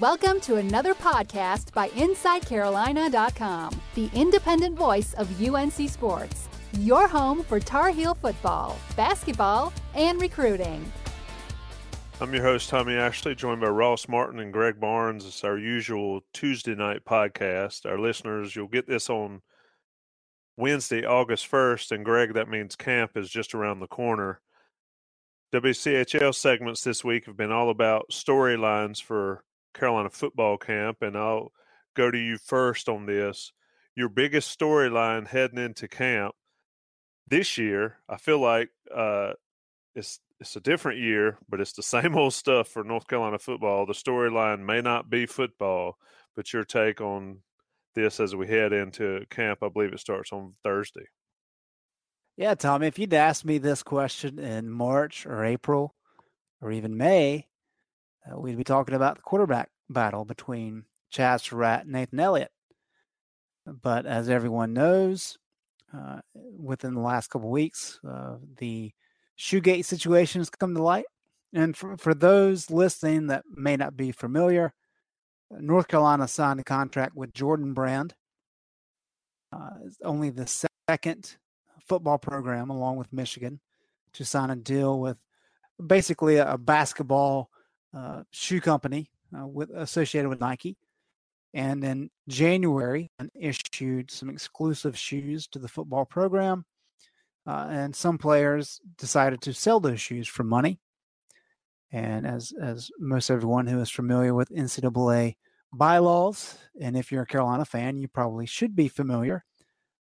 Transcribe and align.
Welcome 0.00 0.40
to 0.40 0.56
another 0.56 0.94
podcast 0.94 1.72
by 1.72 1.90
InsideCarolina.com, 1.90 3.80
the 3.94 4.10
independent 4.14 4.76
voice 4.76 5.14
of 5.14 5.40
UNC 5.40 5.88
Sports, 5.88 6.48
your 6.80 7.06
home 7.06 7.44
for 7.44 7.60
Tar 7.60 7.90
Heel 7.90 8.16
football, 8.16 8.76
basketball, 8.96 9.72
and 9.94 10.20
recruiting. 10.20 10.84
I'm 12.20 12.34
your 12.34 12.42
host, 12.42 12.68
Tommy 12.68 12.94
Ashley, 12.94 13.36
joined 13.36 13.60
by 13.60 13.68
Ross 13.68 14.08
Martin 14.08 14.40
and 14.40 14.52
Greg 14.52 14.80
Barnes. 14.80 15.24
It's 15.24 15.44
our 15.44 15.56
usual 15.56 16.22
Tuesday 16.34 16.74
night 16.74 17.04
podcast. 17.04 17.86
Our 17.86 18.00
listeners, 18.00 18.56
you'll 18.56 18.66
get 18.66 18.88
this 18.88 19.08
on 19.08 19.40
Wednesday, 20.56 21.04
August 21.04 21.48
1st. 21.48 21.92
And 21.92 22.04
Greg, 22.04 22.34
that 22.34 22.48
means 22.48 22.74
camp 22.74 23.16
is 23.16 23.30
just 23.30 23.54
around 23.54 23.78
the 23.78 23.86
corner. 23.86 24.40
WCHL 25.54 26.34
segments 26.34 26.82
this 26.82 27.04
week 27.04 27.26
have 27.26 27.36
been 27.36 27.52
all 27.52 27.70
about 27.70 28.06
storylines 28.10 29.00
for 29.00 29.44
Carolina 29.76 30.10
football 30.10 30.58
camp, 30.58 30.98
and 31.02 31.16
I'll 31.16 31.52
go 31.94 32.10
to 32.10 32.18
you 32.18 32.38
first 32.38 32.88
on 32.88 33.06
this. 33.06 33.52
Your 33.94 34.08
biggest 34.08 34.58
storyline 34.58 35.26
heading 35.26 35.58
into 35.58 35.88
camp 35.88 36.34
this 37.28 37.58
year, 37.58 37.98
I 38.08 38.18
feel 38.18 38.40
like 38.40 38.70
uh, 38.94 39.32
it's 39.94 40.20
it's 40.38 40.56
a 40.56 40.60
different 40.60 41.00
year, 41.00 41.38
but 41.48 41.60
it's 41.60 41.72
the 41.72 41.82
same 41.82 42.16
old 42.16 42.34
stuff 42.34 42.68
for 42.68 42.84
North 42.84 43.06
Carolina 43.06 43.38
football. 43.38 43.86
The 43.86 43.94
storyline 43.94 44.60
may 44.60 44.80
not 44.80 45.10
be 45.10 45.26
football, 45.26 45.96
but 46.34 46.52
your 46.52 46.64
take 46.64 47.00
on 47.00 47.40
this 47.94 48.20
as 48.20 48.36
we 48.36 48.46
head 48.46 48.72
into 48.72 49.24
camp, 49.30 49.60
I 49.62 49.68
believe 49.68 49.92
it 49.92 50.00
starts 50.00 50.32
on 50.32 50.54
Thursday. 50.62 51.06
Yeah, 52.36 52.54
Tommy, 52.54 52.86
if 52.86 52.98
you'd 52.98 53.14
asked 53.14 53.46
me 53.46 53.56
this 53.56 53.82
question 53.82 54.38
in 54.38 54.68
March 54.68 55.24
or 55.24 55.42
April 55.42 55.94
or 56.60 56.70
even 56.70 56.98
May, 56.98 57.46
uh, 58.30 58.38
we'd 58.38 58.58
be 58.58 58.64
talking 58.64 58.94
about 58.94 59.16
the 59.16 59.22
quarterback 59.22 59.70
battle 59.88 60.24
between 60.24 60.84
Chazz 61.12 61.42
Surratt 61.42 61.82
and 61.82 61.92
Nathan 61.92 62.20
Elliott. 62.20 62.50
But 63.66 64.06
as 64.06 64.28
everyone 64.28 64.72
knows, 64.72 65.38
uh, 65.92 66.20
within 66.32 66.94
the 66.94 67.00
last 67.00 67.30
couple 67.30 67.50
weeks, 67.50 67.98
uh, 68.08 68.36
the 68.58 68.92
Shoegate 69.38 69.84
situation 69.84 70.40
has 70.40 70.50
come 70.50 70.74
to 70.74 70.82
light. 70.82 71.06
And 71.52 71.76
for, 71.76 71.96
for 71.96 72.14
those 72.14 72.70
listening 72.70 73.28
that 73.28 73.44
may 73.54 73.76
not 73.76 73.96
be 73.96 74.12
familiar, 74.12 74.72
North 75.50 75.88
Carolina 75.88 76.28
signed 76.28 76.60
a 76.60 76.64
contract 76.64 77.14
with 77.14 77.32
Jordan 77.32 77.72
Brand. 77.72 78.14
Uh, 79.52 79.70
it's 79.84 79.98
only 80.04 80.30
the 80.30 80.46
second 80.88 81.36
football 81.86 82.18
program, 82.18 82.70
along 82.70 82.96
with 82.96 83.12
Michigan, 83.12 83.60
to 84.14 84.24
sign 84.24 84.50
a 84.50 84.56
deal 84.56 84.98
with 84.98 85.16
basically 85.84 86.36
a, 86.36 86.52
a 86.52 86.58
basketball 86.58 87.50
uh, 87.96 88.22
shoe 88.30 88.60
company 88.60 89.10
uh, 89.36 89.46
with 89.46 89.70
associated 89.70 90.28
with 90.28 90.40
Nike. 90.40 90.76
And 91.54 91.82
in 91.82 92.10
January, 92.28 93.10
and 93.18 93.30
issued 93.34 94.10
some 94.10 94.28
exclusive 94.28 94.98
shoes 94.98 95.46
to 95.48 95.58
the 95.58 95.68
football 95.68 96.04
program. 96.04 96.66
Uh, 97.46 97.66
and 97.70 97.96
some 97.96 98.18
players 98.18 98.80
decided 98.98 99.40
to 99.40 99.54
sell 99.54 99.80
those 99.80 100.00
shoes 100.00 100.28
for 100.28 100.44
money. 100.44 100.80
And 101.92 102.26
as 102.26 102.52
as 102.60 102.90
most 102.98 103.30
everyone 103.30 103.68
who 103.68 103.80
is 103.80 103.90
familiar 103.90 104.34
with 104.34 104.50
NCAA 104.50 105.36
bylaws, 105.72 106.58
and 106.80 106.96
if 106.96 107.10
you're 107.10 107.22
a 107.22 107.26
Carolina 107.26 107.64
fan, 107.64 107.96
you 107.96 108.08
probably 108.08 108.46
should 108.46 108.74
be 108.74 108.88
familiar 108.88 109.44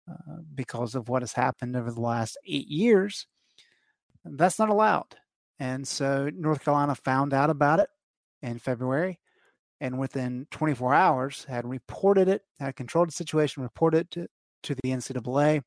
uh, 0.09 0.37
because 0.53 0.95
of 0.95 1.09
what 1.09 1.23
has 1.23 1.33
happened 1.33 1.75
over 1.75 1.91
the 1.91 1.99
last 1.99 2.37
eight 2.45 2.67
years. 2.67 3.27
That's 4.23 4.59
not 4.59 4.69
allowed. 4.69 5.15
And 5.61 5.87
so 5.87 6.27
North 6.35 6.65
Carolina 6.65 6.95
found 6.95 7.35
out 7.35 7.51
about 7.51 7.79
it 7.79 7.89
in 8.41 8.57
February 8.57 9.19
and 9.79 9.99
within 9.99 10.47
24 10.49 10.91
hours 10.91 11.43
had 11.43 11.67
reported 11.67 12.27
it, 12.27 12.41
had 12.59 12.75
controlled 12.75 13.09
the 13.09 13.13
situation, 13.13 13.61
reported 13.61 13.99
it 13.99 14.11
to, 14.11 14.27
to 14.63 14.75
the 14.81 14.89
NCAA. 14.89 15.61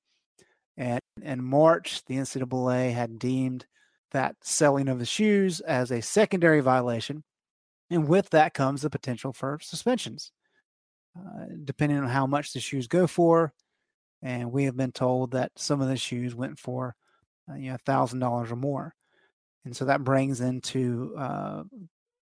And 0.76 0.98
in 1.22 1.44
March, 1.44 2.04
the 2.06 2.16
NCAA 2.16 2.92
had 2.92 3.20
deemed 3.20 3.66
that 4.10 4.34
selling 4.42 4.88
of 4.88 4.98
the 4.98 5.06
shoes 5.06 5.60
as 5.60 5.92
a 5.92 6.02
secondary 6.02 6.60
violation. 6.60 7.22
And 7.88 8.08
with 8.08 8.30
that 8.30 8.52
comes 8.52 8.82
the 8.82 8.90
potential 8.90 9.32
for 9.32 9.60
suspensions, 9.62 10.32
uh, 11.16 11.44
depending 11.62 11.98
on 11.98 12.08
how 12.08 12.26
much 12.26 12.52
the 12.52 12.58
shoes 12.58 12.88
go 12.88 13.06
for. 13.06 13.52
And 14.22 14.50
we 14.50 14.64
have 14.64 14.76
been 14.76 14.90
told 14.90 15.30
that 15.32 15.52
some 15.56 15.80
of 15.80 15.86
the 15.86 15.96
shoes 15.96 16.34
went 16.34 16.58
for, 16.58 16.96
uh, 17.48 17.54
you 17.54 17.70
know, 17.70 17.76
thousand 17.86 18.18
dollars 18.18 18.50
or 18.50 18.56
more 18.56 18.96
and 19.64 19.76
so 19.76 19.86
that 19.86 20.04
brings 20.04 20.40
into 20.40 21.14
uh, 21.16 21.62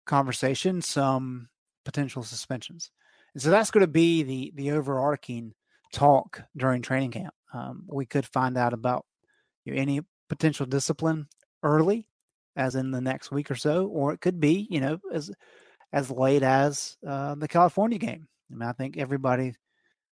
conversation 0.06 0.82
some 0.82 1.48
potential 1.84 2.22
suspensions. 2.22 2.91
And 3.34 3.43
so 3.43 3.50
that's 3.50 3.70
going 3.70 3.82
to 3.82 3.91
be 3.91 4.22
the 4.22 4.53
the 4.54 4.72
overarching 4.72 5.54
talk 5.92 6.42
during 6.56 6.82
training 6.82 7.12
camp. 7.12 7.34
Um, 7.54 7.84
we 7.91 8.06
could 8.06 8.26
find 8.26 8.56
out 8.56 8.72
about 8.72 9.04
you 9.65 9.75
know, 9.75 9.81
any 9.81 10.00
potential 10.28 10.66
discipline 10.66 11.28
early, 11.62 12.06
as 12.56 12.75
in 12.75 12.91
the 12.91 13.00
next 13.00 13.31
week 13.31 13.50
or 13.50 13.54
so, 13.54 13.87
or 13.87 14.12
it 14.12 14.21
could 14.21 14.41
be 14.41 14.66
you 14.71 14.81
know 14.81 14.98
as 15.12 15.31
as 15.92 16.10
late 16.10 16.42
as 16.42 16.97
uh, 17.06 17.34
the 17.34 17.48
California 17.48 17.98
game. 17.98 18.28
I 18.50 18.54
mean, 18.54 18.69
I 18.69 18.72
think 18.72 18.98
everybody 18.98 19.54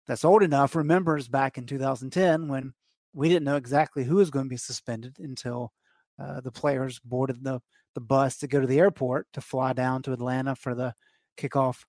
that's 0.07 0.25
old 0.25 0.43
enough 0.43 0.75
remembers 0.75 1.27
back 1.27 1.57
in 1.57 1.65
2010 1.65 2.47
when 2.47 2.73
we 3.13 3.29
didn't 3.29 3.45
know 3.45 3.55
exactly 3.55 4.03
who 4.03 4.17
was 4.17 4.29
going 4.29 4.45
to 4.45 4.49
be 4.49 4.57
suspended 4.57 5.17
until 5.19 5.71
uh, 6.19 6.41
the 6.41 6.51
players 6.51 6.99
boarded 6.99 7.43
the 7.43 7.61
the 7.93 8.01
bus 8.01 8.37
to 8.37 8.47
go 8.47 8.59
to 8.59 8.67
the 8.67 8.79
airport 8.79 9.27
to 9.33 9.41
fly 9.41 9.73
down 9.73 10.01
to 10.03 10.11
Atlanta 10.11 10.55
for 10.55 10.75
the 10.75 10.93
kickoff 11.37 11.83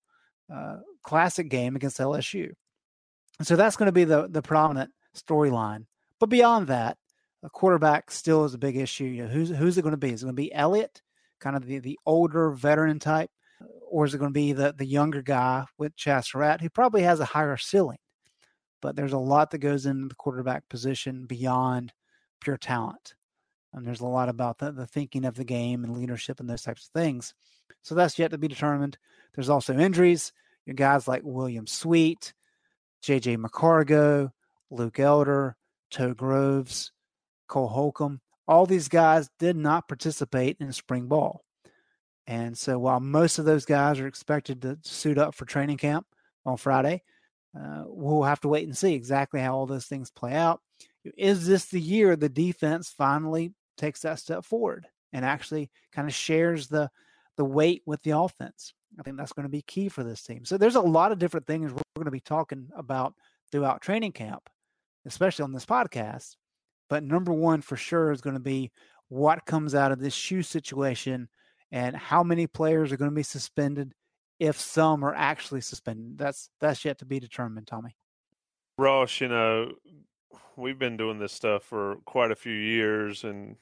uh, 0.52 0.76
classic 1.02 1.48
game 1.48 1.74
against 1.74 1.98
LSU. 1.98 2.52
So 3.42 3.56
that's 3.56 3.76
going 3.76 3.86
to 3.86 3.92
be 3.92 4.04
the 4.04 4.28
the 4.28 4.42
prominent 4.42 4.90
storyline. 5.16 5.86
But 6.18 6.30
beyond 6.30 6.68
that, 6.68 6.96
a 7.42 7.50
quarterback 7.50 8.10
still 8.10 8.44
is 8.44 8.54
a 8.54 8.58
big 8.58 8.76
issue. 8.76 9.04
You 9.04 9.24
know, 9.24 9.28
who's 9.28 9.50
who's 9.50 9.78
it 9.78 9.82
going 9.82 9.92
to 9.92 9.98
be? 9.98 10.12
Is 10.12 10.22
it 10.22 10.26
going 10.26 10.36
to 10.36 10.42
be 10.42 10.52
Elliott, 10.54 11.02
kind 11.40 11.56
of 11.56 11.66
the, 11.66 11.78
the 11.78 11.98
older 12.06 12.50
veteran 12.50 12.98
type, 12.98 13.30
or 13.88 14.04
is 14.04 14.14
it 14.14 14.18
going 14.18 14.30
to 14.30 14.38
be 14.38 14.52
the 14.52 14.74
the 14.76 14.86
younger 14.86 15.22
guy 15.22 15.64
with 15.78 15.96
Chazz 15.96 16.30
Surratt, 16.30 16.60
who 16.60 16.70
probably 16.70 17.02
has 17.02 17.20
a 17.20 17.24
higher 17.24 17.56
ceiling? 17.56 17.98
But 18.80 18.96
there's 18.96 19.12
a 19.12 19.18
lot 19.18 19.50
that 19.50 19.58
goes 19.58 19.86
into 19.86 20.08
the 20.08 20.14
quarterback 20.14 20.68
position 20.68 21.26
beyond 21.26 21.92
pure 22.40 22.56
talent. 22.56 23.14
And 23.76 23.86
there's 23.86 24.00
a 24.00 24.06
lot 24.06 24.30
about 24.30 24.58
the, 24.58 24.72
the 24.72 24.86
thinking 24.86 25.26
of 25.26 25.36
the 25.36 25.44
game 25.44 25.84
and 25.84 25.94
leadership 25.94 26.40
and 26.40 26.48
those 26.48 26.62
types 26.62 26.86
of 26.86 27.00
things. 27.00 27.34
So 27.82 27.94
that's 27.94 28.18
yet 28.18 28.30
to 28.30 28.38
be 28.38 28.48
determined. 28.48 28.96
There's 29.34 29.50
also 29.50 29.76
injuries. 29.76 30.32
Your 30.64 30.74
guys 30.74 31.06
like 31.06 31.22
William 31.24 31.66
Sweet, 31.66 32.32
JJ 33.04 33.36
McCargo, 33.36 34.32
Luke 34.70 34.98
Elder, 34.98 35.56
Toe 35.90 36.14
Groves, 36.14 36.90
Cole 37.48 37.68
Holcomb. 37.68 38.20
All 38.48 38.66
these 38.66 38.88
guys 38.88 39.28
did 39.38 39.56
not 39.56 39.88
participate 39.88 40.56
in 40.58 40.72
spring 40.72 41.06
ball. 41.06 41.44
And 42.26 42.56
so 42.56 42.78
while 42.78 42.98
most 42.98 43.38
of 43.38 43.44
those 43.44 43.64
guys 43.64 44.00
are 44.00 44.08
expected 44.08 44.62
to 44.62 44.78
suit 44.82 45.18
up 45.18 45.34
for 45.34 45.44
training 45.44 45.76
camp 45.76 46.06
on 46.44 46.56
Friday, 46.56 47.02
uh, 47.56 47.84
we'll 47.86 48.24
have 48.24 48.40
to 48.40 48.48
wait 48.48 48.66
and 48.66 48.76
see 48.76 48.94
exactly 48.94 49.40
how 49.40 49.54
all 49.54 49.66
those 49.66 49.86
things 49.86 50.10
play 50.10 50.32
out. 50.32 50.60
Is 51.16 51.46
this 51.46 51.66
the 51.66 51.80
year 51.80 52.16
the 52.16 52.28
defense 52.28 52.90
finally 52.90 53.52
takes 53.76 54.00
that 54.00 54.18
step 54.18 54.44
forward 54.44 54.86
and 55.12 55.24
actually 55.24 55.70
kind 55.92 56.08
of 56.08 56.14
shares 56.14 56.68
the 56.68 56.90
the 57.36 57.44
weight 57.44 57.82
with 57.86 58.02
the 58.02 58.12
offense. 58.12 58.72
I 58.98 59.02
think 59.02 59.16
that's 59.16 59.32
going 59.32 59.44
to 59.44 59.50
be 59.50 59.62
key 59.62 59.88
for 59.88 60.02
this 60.02 60.22
team. 60.22 60.44
So 60.44 60.56
there's 60.56 60.76
a 60.76 60.80
lot 60.80 61.12
of 61.12 61.18
different 61.18 61.46
things 61.46 61.72
we're 61.72 61.82
going 61.96 62.06
to 62.06 62.10
be 62.10 62.20
talking 62.20 62.68
about 62.74 63.14
throughout 63.52 63.82
training 63.82 64.12
camp, 64.12 64.48
especially 65.04 65.42
on 65.42 65.52
this 65.52 65.66
podcast. 65.66 66.36
But 66.88 67.02
number 67.02 67.32
one 67.32 67.60
for 67.60 67.76
sure 67.76 68.10
is 68.10 68.20
going 68.20 68.34
to 68.36 68.40
be 68.40 68.72
what 69.08 69.44
comes 69.44 69.74
out 69.74 69.92
of 69.92 70.00
this 70.00 70.14
shoe 70.14 70.42
situation 70.42 71.28
and 71.70 71.96
how 71.96 72.22
many 72.22 72.46
players 72.46 72.92
are 72.92 72.96
going 72.96 73.10
to 73.10 73.14
be 73.14 73.22
suspended 73.22 73.92
if 74.38 74.58
some 74.58 75.04
are 75.04 75.14
actually 75.14 75.60
suspended. 75.60 76.18
That's 76.18 76.50
that's 76.60 76.84
yet 76.84 76.98
to 76.98 77.04
be 77.04 77.20
determined, 77.20 77.66
Tommy. 77.66 77.96
Ross, 78.78 79.20
you 79.20 79.28
know, 79.28 79.72
we've 80.56 80.78
been 80.78 80.96
doing 80.96 81.18
this 81.18 81.32
stuff 81.32 81.64
for 81.64 81.96
quite 82.04 82.30
a 82.30 82.36
few 82.36 82.54
years 82.54 83.24
and 83.24 83.56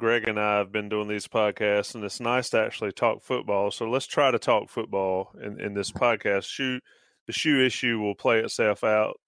Greg 0.00 0.26
and 0.26 0.40
I 0.40 0.56
have 0.56 0.72
been 0.72 0.88
doing 0.88 1.08
these 1.08 1.28
podcasts, 1.28 1.94
and 1.94 2.02
it's 2.02 2.20
nice 2.20 2.48
to 2.50 2.58
actually 2.58 2.92
talk 2.92 3.22
football. 3.22 3.70
So 3.70 3.88
let's 3.88 4.06
try 4.06 4.30
to 4.30 4.38
talk 4.38 4.70
football 4.70 5.30
in, 5.40 5.60
in 5.60 5.74
this 5.74 5.90
podcast. 5.92 6.44
Shoe, 6.44 6.80
the 7.26 7.34
shoe 7.34 7.62
issue 7.62 7.98
will 7.98 8.14
play 8.14 8.38
itself 8.38 8.82
out 8.82 9.20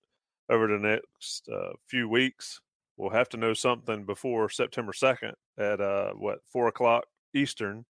over 0.49 0.67
the 0.67 0.79
next 0.79 1.47
uh, 1.53 1.75
few 1.87 2.09
weeks. 2.09 2.63
We'll 2.97 3.11
have 3.11 3.29
to 3.31 3.37
know 3.37 3.53
something 3.53 4.07
before 4.07 4.49
September 4.49 4.93
2nd 4.93 5.35
at 5.59 5.83
uh, 5.83 6.13
what, 6.13 6.39
4 6.47 6.69
o'clock 6.69 7.05
Eastern 7.35 7.85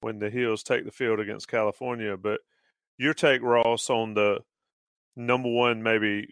when 0.00 0.20
the 0.20 0.30
Heels 0.30 0.62
take 0.62 0.86
the 0.86 0.90
field 0.90 1.20
against 1.20 1.48
California. 1.48 2.16
But 2.16 2.40
your 2.96 3.12
take, 3.12 3.42
Ross, 3.42 3.90
on 3.90 4.14
the 4.14 4.38
number 5.16 5.50
one, 5.50 5.82
maybe 5.82 6.30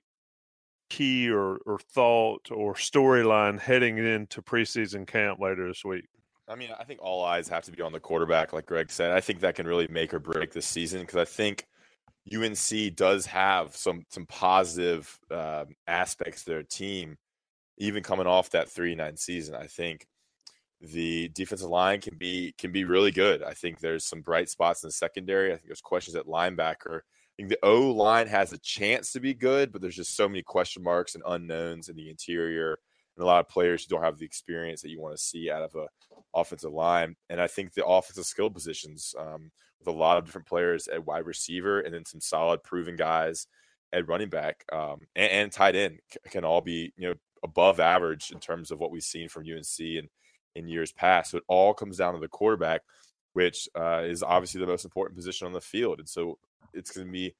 key 0.88 1.30
or, 1.30 1.58
or 1.66 1.78
thought 1.78 2.50
or 2.50 2.74
storyline 2.74 3.58
heading 3.60 3.98
into 3.98 4.42
preseason 4.42 5.06
camp 5.06 5.40
later 5.40 5.68
this 5.68 5.84
week? 5.84 6.06
I 6.48 6.54
mean, 6.54 6.70
I 6.78 6.84
think 6.84 7.00
all 7.02 7.24
eyes 7.24 7.48
have 7.48 7.64
to 7.64 7.72
be 7.72 7.82
on 7.82 7.92
the 7.92 8.00
quarterback, 8.00 8.52
like 8.52 8.66
Greg 8.66 8.90
said. 8.90 9.10
I 9.10 9.20
think 9.20 9.40
that 9.40 9.54
can 9.54 9.66
really 9.66 9.86
make 9.88 10.14
or 10.14 10.18
break 10.18 10.52
this 10.52 10.66
season 10.66 11.00
because 11.00 11.16
I 11.16 11.26
think 11.26 11.66
UNC 12.34 12.96
does 12.96 13.26
have 13.26 13.76
some 13.76 14.04
some 14.10 14.26
positive 14.26 15.18
uh, 15.30 15.66
aspects 15.86 16.44
to 16.44 16.50
their 16.50 16.62
team, 16.62 17.16
even 17.78 18.02
coming 18.02 18.26
off 18.26 18.50
that 18.50 18.70
three 18.70 18.94
nine 18.94 19.16
season. 19.16 19.54
I 19.54 19.66
think 19.66 20.06
the 20.80 21.28
defensive 21.30 21.68
line 21.68 22.00
can 22.00 22.16
be 22.16 22.54
can 22.56 22.72
be 22.72 22.84
really 22.84 23.10
good. 23.10 23.42
I 23.42 23.52
think 23.52 23.80
there's 23.80 24.04
some 24.04 24.22
bright 24.22 24.48
spots 24.48 24.82
in 24.82 24.88
the 24.88 24.92
secondary. 24.92 25.50
I 25.52 25.56
think 25.56 25.66
there's 25.66 25.80
questions 25.80 26.16
at 26.16 26.26
linebacker 26.26 27.00
the 27.46 27.58
O 27.62 27.92
line 27.92 28.26
has 28.26 28.52
a 28.52 28.58
chance 28.58 29.12
to 29.12 29.20
be 29.20 29.34
good, 29.34 29.70
but 29.70 29.80
there's 29.80 29.94
just 29.94 30.16
so 30.16 30.28
many 30.28 30.42
question 30.42 30.82
marks 30.82 31.14
and 31.14 31.22
unknowns 31.24 31.88
in 31.88 31.94
the 31.94 32.10
interior, 32.10 32.78
and 33.16 33.22
a 33.22 33.26
lot 33.26 33.40
of 33.40 33.48
players 33.48 33.84
who 33.84 33.94
don't 33.94 34.04
have 34.04 34.18
the 34.18 34.26
experience 34.26 34.82
that 34.82 34.90
you 34.90 35.00
want 35.00 35.16
to 35.16 35.22
see 35.22 35.50
out 35.50 35.62
of 35.62 35.74
a 35.76 35.86
offensive 36.34 36.72
line. 36.72 37.14
And 37.30 37.40
I 37.40 37.46
think 37.46 37.72
the 37.72 37.86
offensive 37.86 38.24
skill 38.24 38.50
positions 38.50 39.14
um, 39.16 39.52
with 39.78 39.86
a 39.86 39.92
lot 39.92 40.18
of 40.18 40.24
different 40.24 40.48
players 40.48 40.88
at 40.88 41.06
wide 41.06 41.26
receiver, 41.26 41.80
and 41.80 41.94
then 41.94 42.04
some 42.04 42.20
solid 42.20 42.64
proven 42.64 42.96
guys 42.96 43.46
at 43.92 44.08
running 44.08 44.28
back 44.28 44.64
um, 44.70 44.98
and, 45.16 45.30
and 45.30 45.52
tight 45.52 45.74
end 45.74 45.98
can 46.30 46.44
all 46.44 46.60
be 46.60 46.92
you 46.96 47.08
know 47.08 47.14
above 47.44 47.78
average 47.78 48.32
in 48.32 48.40
terms 48.40 48.70
of 48.70 48.78
what 48.78 48.90
we've 48.90 49.02
seen 49.02 49.28
from 49.28 49.44
UNC 49.44 49.78
in 49.78 50.08
in 50.56 50.66
years 50.66 50.90
past. 50.90 51.30
So 51.30 51.38
it 51.38 51.44
all 51.46 51.72
comes 51.72 51.98
down 51.98 52.14
to 52.14 52.20
the 52.20 52.26
quarterback 52.26 52.82
which 53.38 53.68
uh, 53.78 54.02
is 54.04 54.24
obviously 54.24 54.60
the 54.60 54.66
most 54.66 54.84
important 54.84 55.16
position 55.16 55.46
on 55.46 55.52
the 55.52 55.60
field. 55.60 56.00
And 56.00 56.08
so 56.08 56.38
it's 56.72 56.90
going 56.90 57.06
to 57.06 57.12
be 57.12 57.34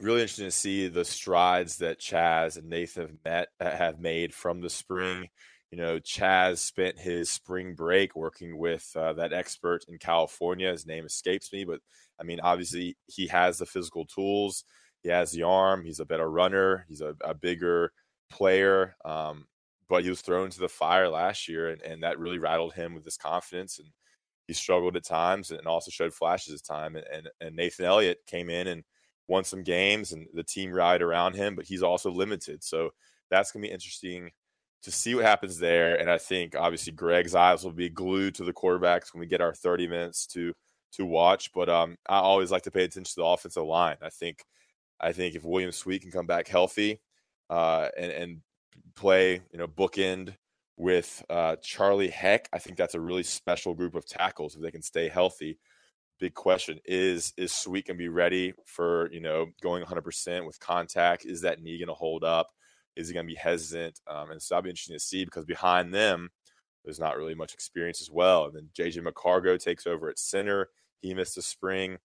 really 0.00 0.22
interesting 0.22 0.46
to 0.46 0.50
see 0.50 0.88
the 0.88 1.04
strides 1.04 1.78
that 1.78 2.00
Chazz 2.00 2.56
and 2.56 2.68
Nathan 2.68 3.02
have 3.02 3.16
met 3.24 3.48
have 3.60 4.00
made 4.00 4.34
from 4.34 4.60
the 4.60 4.70
spring. 4.70 5.28
You 5.70 5.78
know, 5.78 5.98
Chazz 5.98 6.58
spent 6.58 6.98
his 6.98 7.30
spring 7.30 7.74
break 7.74 8.14
working 8.14 8.58
with 8.58 8.88
uh, 8.94 9.14
that 9.14 9.32
expert 9.32 9.84
in 9.88 9.98
California. 9.98 10.70
His 10.70 10.86
name 10.86 11.04
escapes 11.04 11.52
me, 11.52 11.64
but 11.64 11.80
I 12.20 12.24
mean, 12.24 12.40
obviously, 12.40 12.96
he 13.06 13.26
has 13.28 13.58
the 13.58 13.66
physical 13.66 14.06
tools. 14.06 14.64
He 15.02 15.08
has 15.08 15.32
the 15.32 15.42
arm. 15.42 15.84
He's 15.84 16.00
a 16.00 16.06
better 16.06 16.30
runner. 16.30 16.86
He's 16.88 17.00
a, 17.00 17.14
a 17.22 17.34
bigger 17.34 17.92
player. 18.30 18.96
Um, 19.04 19.46
but 19.88 20.02
he 20.02 20.10
was 20.10 20.20
thrown 20.20 20.50
to 20.50 20.58
the 20.58 20.68
fire 20.68 21.08
last 21.08 21.48
year, 21.48 21.68
and, 21.68 21.80
and 21.82 22.02
that 22.02 22.18
really 22.18 22.38
rattled 22.38 22.74
him 22.74 22.94
with 22.94 23.04
his 23.04 23.16
confidence. 23.16 23.78
And 23.78 23.88
he 24.46 24.52
struggled 24.52 24.96
at 24.96 25.04
times 25.04 25.50
and 25.50 25.66
also 25.66 25.90
showed 25.90 26.14
flashes 26.14 26.54
of 26.54 26.62
time. 26.62 26.96
And, 26.96 27.06
and, 27.12 27.28
and 27.40 27.56
Nathan 27.56 27.84
Elliott 27.84 28.18
came 28.26 28.48
in 28.50 28.68
and 28.68 28.84
won 29.28 29.44
some 29.44 29.62
games, 29.62 30.12
and 30.12 30.26
the 30.34 30.44
team 30.44 30.72
rallied 30.72 31.02
around 31.02 31.34
him, 31.34 31.56
but 31.56 31.64
he's 31.64 31.82
also 31.82 32.10
limited. 32.10 32.62
So 32.62 32.90
that's 33.30 33.50
going 33.50 33.62
to 33.62 33.68
be 33.68 33.72
interesting 33.72 34.30
to 34.82 34.92
see 34.92 35.14
what 35.14 35.24
happens 35.24 35.58
there. 35.58 35.96
And 35.96 36.10
I 36.10 36.18
think 36.18 36.54
obviously 36.54 36.92
Greg's 36.92 37.34
eyes 37.34 37.64
will 37.64 37.72
be 37.72 37.88
glued 37.88 38.36
to 38.36 38.44
the 38.44 38.52
quarterbacks 38.52 39.12
when 39.12 39.20
we 39.20 39.26
get 39.26 39.40
our 39.40 39.54
30 39.54 39.88
minutes 39.88 40.26
to 40.28 40.52
to 40.92 41.04
watch. 41.04 41.52
But 41.52 41.68
um, 41.68 41.96
I 42.08 42.18
always 42.18 42.50
like 42.50 42.62
to 42.62 42.70
pay 42.70 42.84
attention 42.84 43.04
to 43.04 43.16
the 43.16 43.24
offensive 43.24 43.64
line. 43.64 43.96
I 44.00 44.10
think 44.10 44.44
I 45.00 45.12
think 45.12 45.34
if 45.34 45.44
William 45.44 45.72
Sweet 45.72 46.02
can 46.02 46.12
come 46.12 46.26
back 46.26 46.46
healthy 46.46 47.00
uh, 47.50 47.88
and 47.96 48.12
and 48.12 48.40
play, 48.94 49.42
you 49.50 49.58
know, 49.58 49.66
bookend 49.66 50.34
with 50.76 51.24
uh, 51.30 51.56
Charlie 51.62 52.08
Heck. 52.08 52.48
I 52.52 52.58
think 52.58 52.76
that's 52.76 52.94
a 52.94 53.00
really 53.00 53.22
special 53.22 53.74
group 53.74 53.94
of 53.94 54.06
tackles 54.06 54.54
if 54.54 54.62
they 54.62 54.70
can 54.70 54.82
stay 54.82 55.08
healthy. 55.08 55.58
Big 56.18 56.34
question 56.34 56.78
is 56.84 57.32
is 57.36 57.52
Sweet 57.52 57.86
gonna 57.86 57.98
be 57.98 58.08
ready 58.08 58.54
for 58.64 59.10
you 59.12 59.20
know 59.20 59.46
going 59.62 59.82
100 59.82 60.02
percent 60.02 60.46
with 60.46 60.58
contact? 60.60 61.24
Is 61.24 61.42
that 61.42 61.62
knee 61.62 61.78
gonna 61.78 61.94
hold 61.94 62.24
up? 62.24 62.48
Is 62.94 63.08
he 63.08 63.14
gonna 63.14 63.26
be 63.26 63.34
hesitant? 63.34 64.00
Um, 64.06 64.30
and 64.30 64.40
so 64.40 64.54
that'll 64.54 64.64
be 64.64 64.70
interesting 64.70 64.96
to 64.96 65.00
see 65.00 65.24
because 65.24 65.44
behind 65.44 65.92
them, 65.92 66.30
there's 66.84 67.00
not 67.00 67.18
really 67.18 67.34
much 67.34 67.52
experience 67.52 68.00
as 68.00 68.10
well. 68.10 68.46
And 68.46 68.54
then 68.54 68.68
JJ 68.76 69.06
McCargo 69.06 69.62
takes 69.62 69.86
over 69.86 70.08
at 70.08 70.18
center. 70.18 70.68
He 71.00 71.12
missed 71.12 71.34
the 71.34 71.42
spring. 71.42 71.98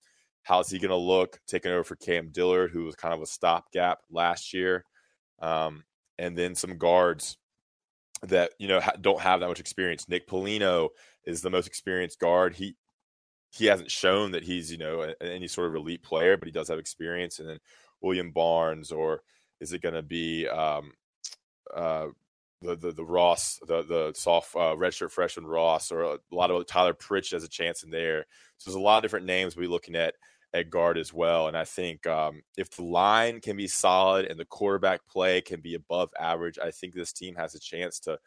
How's 0.43 0.69
he 0.69 0.79
gonna 0.79 0.97
look 0.97 1.39
taking 1.47 1.71
over 1.71 1.83
for 1.83 1.95
Cam 1.95 2.29
Dillard, 2.31 2.71
who 2.71 2.83
was 2.83 2.95
kind 2.95 3.13
of 3.13 3.21
a 3.21 3.25
stopgap 3.25 3.99
last 4.09 4.53
year? 4.53 4.83
Um, 5.39 5.83
and 6.19 6.37
then 6.37 6.53
some 6.53 6.77
guards 6.77 7.37
that 8.23 8.51
you 8.59 8.67
know 8.67 8.81
don't 8.99 9.21
have 9.21 9.39
that 9.39 9.47
much 9.47 9.59
experience. 9.59 10.07
Nick 10.07 10.27
Polino 10.27 10.89
is 11.25 11.41
the 11.41 11.49
most 11.49 11.67
experienced 11.67 12.19
guard. 12.19 12.55
He 12.55 12.75
he 13.51 13.65
hasn't 13.65 13.91
shown 13.91 14.31
that 14.31 14.43
he's 14.43 14.71
you 14.71 14.77
know 14.77 15.13
any 15.21 15.47
sort 15.47 15.67
of 15.67 15.75
elite 15.75 16.03
player, 16.03 16.37
but 16.37 16.47
he 16.47 16.51
does 16.51 16.69
have 16.69 16.79
experience. 16.79 17.39
And 17.39 17.49
then 17.49 17.59
William 18.01 18.31
Barnes, 18.31 18.91
or 18.91 19.21
is 19.59 19.73
it 19.73 19.81
going 19.81 19.95
to 19.95 20.03
be 20.03 20.47
um, 20.47 20.93
uh, 21.73 22.07
the, 22.61 22.75
the 22.75 22.91
the 22.91 23.05
Ross, 23.05 23.59
the 23.67 23.83
the 23.83 24.13
soft 24.15 24.55
uh, 24.55 24.75
redshirt 24.75 25.11
freshman 25.11 25.47
Ross, 25.47 25.91
or 25.91 26.03
a 26.03 26.19
lot 26.31 26.51
of 26.51 26.65
Tyler 26.67 26.93
Pritch 26.93 27.31
has 27.31 27.43
a 27.43 27.49
chance 27.49 27.83
in 27.83 27.89
there. 27.89 28.25
So 28.57 28.69
there's 28.69 28.75
a 28.75 28.79
lot 28.79 28.97
of 28.97 29.03
different 29.03 29.25
names 29.25 29.55
we'll 29.55 29.65
be 29.65 29.71
looking 29.71 29.95
at 29.95 30.15
at 30.53 30.69
guard 30.69 30.97
as 30.97 31.13
well. 31.13 31.47
And 31.47 31.57
I 31.57 31.65
think 31.65 32.05
um, 32.07 32.41
if 32.57 32.71
the 32.71 32.83
line 32.83 33.39
can 33.39 33.55
be 33.55 33.67
solid 33.67 34.25
and 34.25 34.39
the 34.39 34.45
quarterback 34.45 35.01
play 35.07 35.41
can 35.41 35.61
be 35.61 35.75
above 35.75 36.09
average, 36.19 36.59
I 36.59 36.71
think 36.71 36.93
this 36.93 37.13
team 37.13 37.35
has 37.35 37.55
a 37.55 37.59
chance 37.59 37.99
to 38.01 38.19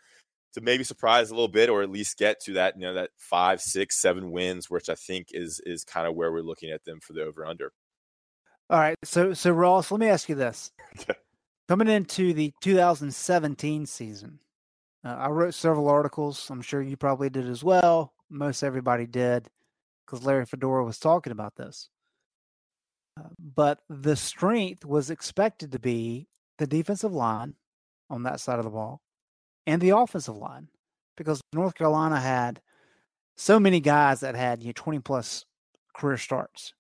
to 0.55 0.61
maybe 0.61 0.85
surprise 0.85 1.31
a 1.31 1.35
little 1.35 1.49
bit 1.49 1.69
or 1.69 1.83
at 1.83 1.91
least 1.91 2.17
get 2.17 2.39
to 2.41 2.53
that 2.53 2.77
you 2.77 2.83
know 2.83 2.95
that 2.95 3.11
five, 3.19 3.61
six, 3.61 3.97
seven 3.97 4.31
wins, 4.31 4.71
which 4.71 4.89
I 4.89 4.95
think 4.95 5.29
is 5.33 5.61
is 5.67 5.85
kind 5.85 6.07
of 6.07 6.15
where 6.15 6.33
we're 6.33 6.43
looking 6.43 6.71
at 6.71 6.85
them 6.85 7.01
for 7.01 7.13
the 7.13 7.25
over 7.25 7.45
under. 7.45 7.73
All 8.71 8.79
right, 8.79 8.97
so 9.05 9.35
so 9.35 9.51
Ross, 9.51 9.91
let 9.91 10.01
me 10.01 10.09
ask 10.09 10.29
you 10.29 10.35
this: 10.35 10.71
coming 11.69 11.89
into 11.89 12.33
the 12.33 12.53
2017 12.63 13.85
season, 13.85 14.39
uh, 15.05 15.09
I 15.09 15.29
wrote 15.29 15.55
several 15.55 15.89
articles. 15.89 16.49
I'm 16.51 16.63
sure 16.63 16.81
you 16.81 16.97
probably 16.97 17.29
did 17.29 17.49
as 17.49 17.63
well. 17.63 18.15
Most 18.31 18.63
everybody 18.63 19.07
did 19.07 19.49
because 20.07 20.25
Larry 20.25 20.47
Fedora 20.47 20.85
was 20.85 20.99
talking 20.99 21.33
about 21.33 21.57
this 21.57 21.91
but 23.39 23.81
the 23.89 24.17
strength 24.17 24.85
was 24.85 25.11
expected 25.11 25.73
to 25.73 25.79
be 25.79 26.29
the 26.59 26.67
defensive 26.67 27.13
line 27.13 27.55
on 28.11 28.23
that 28.25 28.41
side 28.41 28.59
of 28.59 28.65
the 28.65 28.71
ball 28.71 29.01
and 29.67 29.81
the 29.81 29.91
offensive 29.91 30.37
line 30.37 30.69
because 31.17 31.41
North 31.53 31.75
Carolina 31.75 32.21
had 32.21 32.61
so 33.37 33.59
many 33.59 33.81
guys 33.81 34.21
that 34.21 34.35
had 34.35 34.63
you 34.63 34.69
know, 34.69 34.73
20 34.75 35.01
plus 35.01 35.45
career 35.95 36.17
starts. 36.17 36.75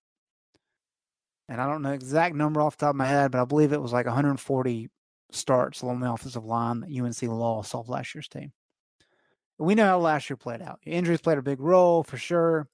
And 1.48 1.60
I 1.60 1.68
don't 1.68 1.82
know 1.82 1.92
exact 1.92 2.34
number 2.34 2.60
off 2.60 2.76
the 2.76 2.86
top 2.86 2.90
of 2.90 2.96
my 2.96 3.06
head, 3.06 3.30
but 3.30 3.40
I 3.40 3.44
believe 3.44 3.72
it 3.72 3.82
was 3.82 3.92
like 3.92 4.06
140 4.06 4.88
starts 5.30 5.82
along 5.82 6.00
the 6.00 6.12
offensive 6.12 6.44
line 6.44 6.80
that 6.80 6.90
UNC 6.90 7.22
lost 7.22 7.74
off 7.74 7.88
last 7.88 8.14
year's 8.14 8.28
team. 8.28 8.52
We 9.58 9.74
know 9.74 9.84
how 9.84 9.98
last 9.98 10.28
year 10.28 10.36
played 10.36 10.62
out. 10.62 10.80
Injuries 10.84 11.20
played 11.20 11.38
a 11.38 11.42
big 11.42 11.60
role 11.60 12.02
for 12.02 12.16
sure 12.16 12.68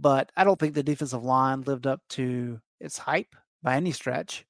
but 0.00 0.32
I 0.36 0.44
don't 0.44 0.58
think 0.58 0.74
the 0.74 0.82
defensive 0.82 1.22
line 1.22 1.60
lived 1.62 1.86
up 1.86 2.00
to 2.10 2.58
its 2.80 2.96
hype 2.96 3.36
by 3.62 3.76
any 3.76 3.92
stretch. 3.92 4.46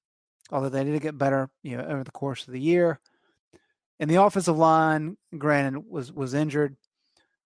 Although 0.53 0.69
they 0.69 0.85
did 0.85 1.03
get 1.03 1.19
better, 1.19 1.51
you 1.63 1.77
know, 1.77 1.85
over 1.85 2.05
the 2.05 2.11
course 2.11 2.47
of 2.47 2.53
the 2.53 2.61
year. 2.61 3.01
And 3.99 4.11
the 4.11 4.23
offensive 4.23 4.57
line, 4.57 5.17
granted, 5.37 5.85
was 5.89 6.13
was 6.13 6.35
injured, 6.35 6.77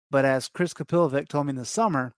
but 0.10 0.26
as 0.26 0.50
Chris 0.50 0.74
Kapilovic 0.74 1.30
told 1.30 1.46
me 1.46 1.52
in 1.52 1.56
the 1.56 1.66
summer, 1.66 2.14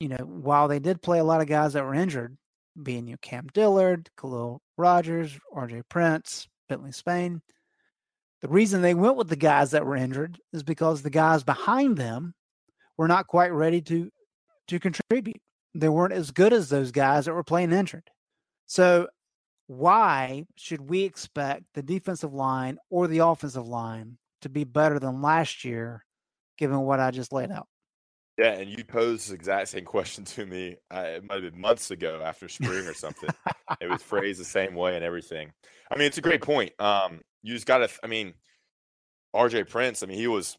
you 0.00 0.08
know, 0.08 0.16
while 0.16 0.68
they 0.68 0.78
did 0.78 1.02
play 1.02 1.18
a 1.18 1.24
lot 1.24 1.42
of 1.42 1.48
guys 1.48 1.74
that 1.74 1.84
were 1.84 1.94
injured, 1.94 2.36
being 2.82 3.06
you 3.06 3.12
know, 3.12 3.18
Cam 3.20 3.48
Dillard, 3.52 4.08
Khaliel 4.16 4.60
Rodgers, 4.78 5.38
R.J. 5.52 5.82
Prince, 5.90 6.48
Bentley 6.68 6.92
Spain, 6.92 7.42
the 8.40 8.48
reason 8.48 8.80
they 8.80 8.94
went 8.94 9.16
with 9.16 9.28
the 9.28 9.36
guys 9.36 9.72
that 9.72 9.84
were 9.84 9.96
injured 9.96 10.38
is 10.52 10.62
because 10.62 11.02
the 11.02 11.10
guys 11.10 11.44
behind 11.44 11.98
them 11.98 12.34
were 12.96 13.08
not 13.08 13.26
quite 13.26 13.52
ready 13.52 13.82
to 13.82 14.10
to 14.68 14.78
contribute. 14.78 15.40
They 15.74 15.88
weren't 15.88 16.12
as 16.12 16.30
good 16.30 16.52
as 16.52 16.68
those 16.68 16.90
guys 16.90 17.24
that 17.24 17.34
were 17.34 17.44
playing 17.44 17.72
injured. 17.72 18.10
So, 18.66 19.08
why 19.66 20.44
should 20.56 20.82
we 20.82 21.04
expect 21.04 21.64
the 21.74 21.82
defensive 21.82 22.34
line 22.34 22.78
or 22.90 23.06
the 23.06 23.18
offensive 23.18 23.66
line 23.66 24.18
to 24.42 24.48
be 24.48 24.64
better 24.64 24.98
than 24.98 25.22
last 25.22 25.64
year, 25.64 26.04
given 26.58 26.80
what 26.80 27.00
I 27.00 27.10
just 27.10 27.32
laid 27.32 27.50
out? 27.50 27.68
Yeah, 28.38 28.52
and 28.52 28.70
you 28.70 28.84
posed 28.84 29.30
the 29.30 29.34
exact 29.34 29.68
same 29.68 29.84
question 29.84 30.24
to 30.24 30.46
me. 30.46 30.76
Uh, 30.90 31.04
it 31.06 31.24
might 31.24 31.42
have 31.42 31.52
been 31.52 31.60
months 31.60 31.90
ago 31.90 32.22
after 32.24 32.48
spring 32.48 32.86
or 32.86 32.94
something. 32.94 33.28
it 33.80 33.88
was 33.88 34.02
phrased 34.02 34.40
the 34.40 34.44
same 34.44 34.74
way 34.74 34.96
and 34.96 35.04
everything. 35.04 35.52
I 35.90 35.98
mean, 35.98 36.06
it's 36.06 36.18
a 36.18 36.22
great 36.22 36.40
point. 36.40 36.72
Um, 36.78 37.20
you 37.42 37.54
just 37.54 37.66
got 37.66 37.78
to. 37.78 37.90
I 38.02 38.06
mean, 38.06 38.32
R.J. 39.34 39.64
Prince. 39.64 40.02
I 40.02 40.06
mean, 40.06 40.18
he 40.18 40.28
was 40.28 40.56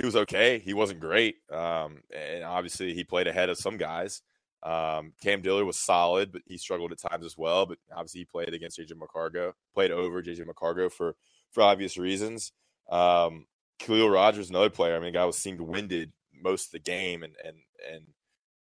he 0.00 0.06
was 0.06 0.16
okay. 0.16 0.58
He 0.58 0.72
wasn't 0.72 1.00
great, 1.00 1.36
um, 1.52 1.98
and 2.14 2.42
obviously 2.42 2.94
he 2.94 3.04
played 3.04 3.26
ahead 3.26 3.50
of 3.50 3.58
some 3.58 3.76
guys. 3.76 4.22
Um, 4.62 5.12
Cam 5.22 5.42
Dillard 5.42 5.66
was 5.66 5.78
solid, 5.78 6.32
but 6.32 6.42
he 6.46 6.56
struggled 6.56 6.92
at 6.92 7.00
times 7.00 7.24
as 7.24 7.36
well. 7.36 7.66
But 7.66 7.78
obviously 7.92 8.20
he 8.20 8.24
played 8.24 8.54
against 8.54 8.78
JJ 8.78 8.92
McCargo, 8.92 9.52
played 9.74 9.90
over 9.90 10.22
JJ 10.22 10.46
McCargo 10.46 10.90
for 10.90 11.16
for 11.50 11.62
obvious 11.62 11.98
reasons. 11.98 12.52
Um, 12.90 13.46
Khaliel 13.78 14.10
Rodgers, 14.10 14.48
another 14.48 14.70
player. 14.70 14.96
I 14.96 15.00
mean, 15.00 15.12
guy 15.12 15.24
was 15.24 15.36
seemed 15.36 15.60
winded 15.60 16.12
most 16.32 16.66
of 16.66 16.72
the 16.72 16.78
game, 16.78 17.22
and 17.22 17.34
and 17.44 17.56
and 17.92 18.04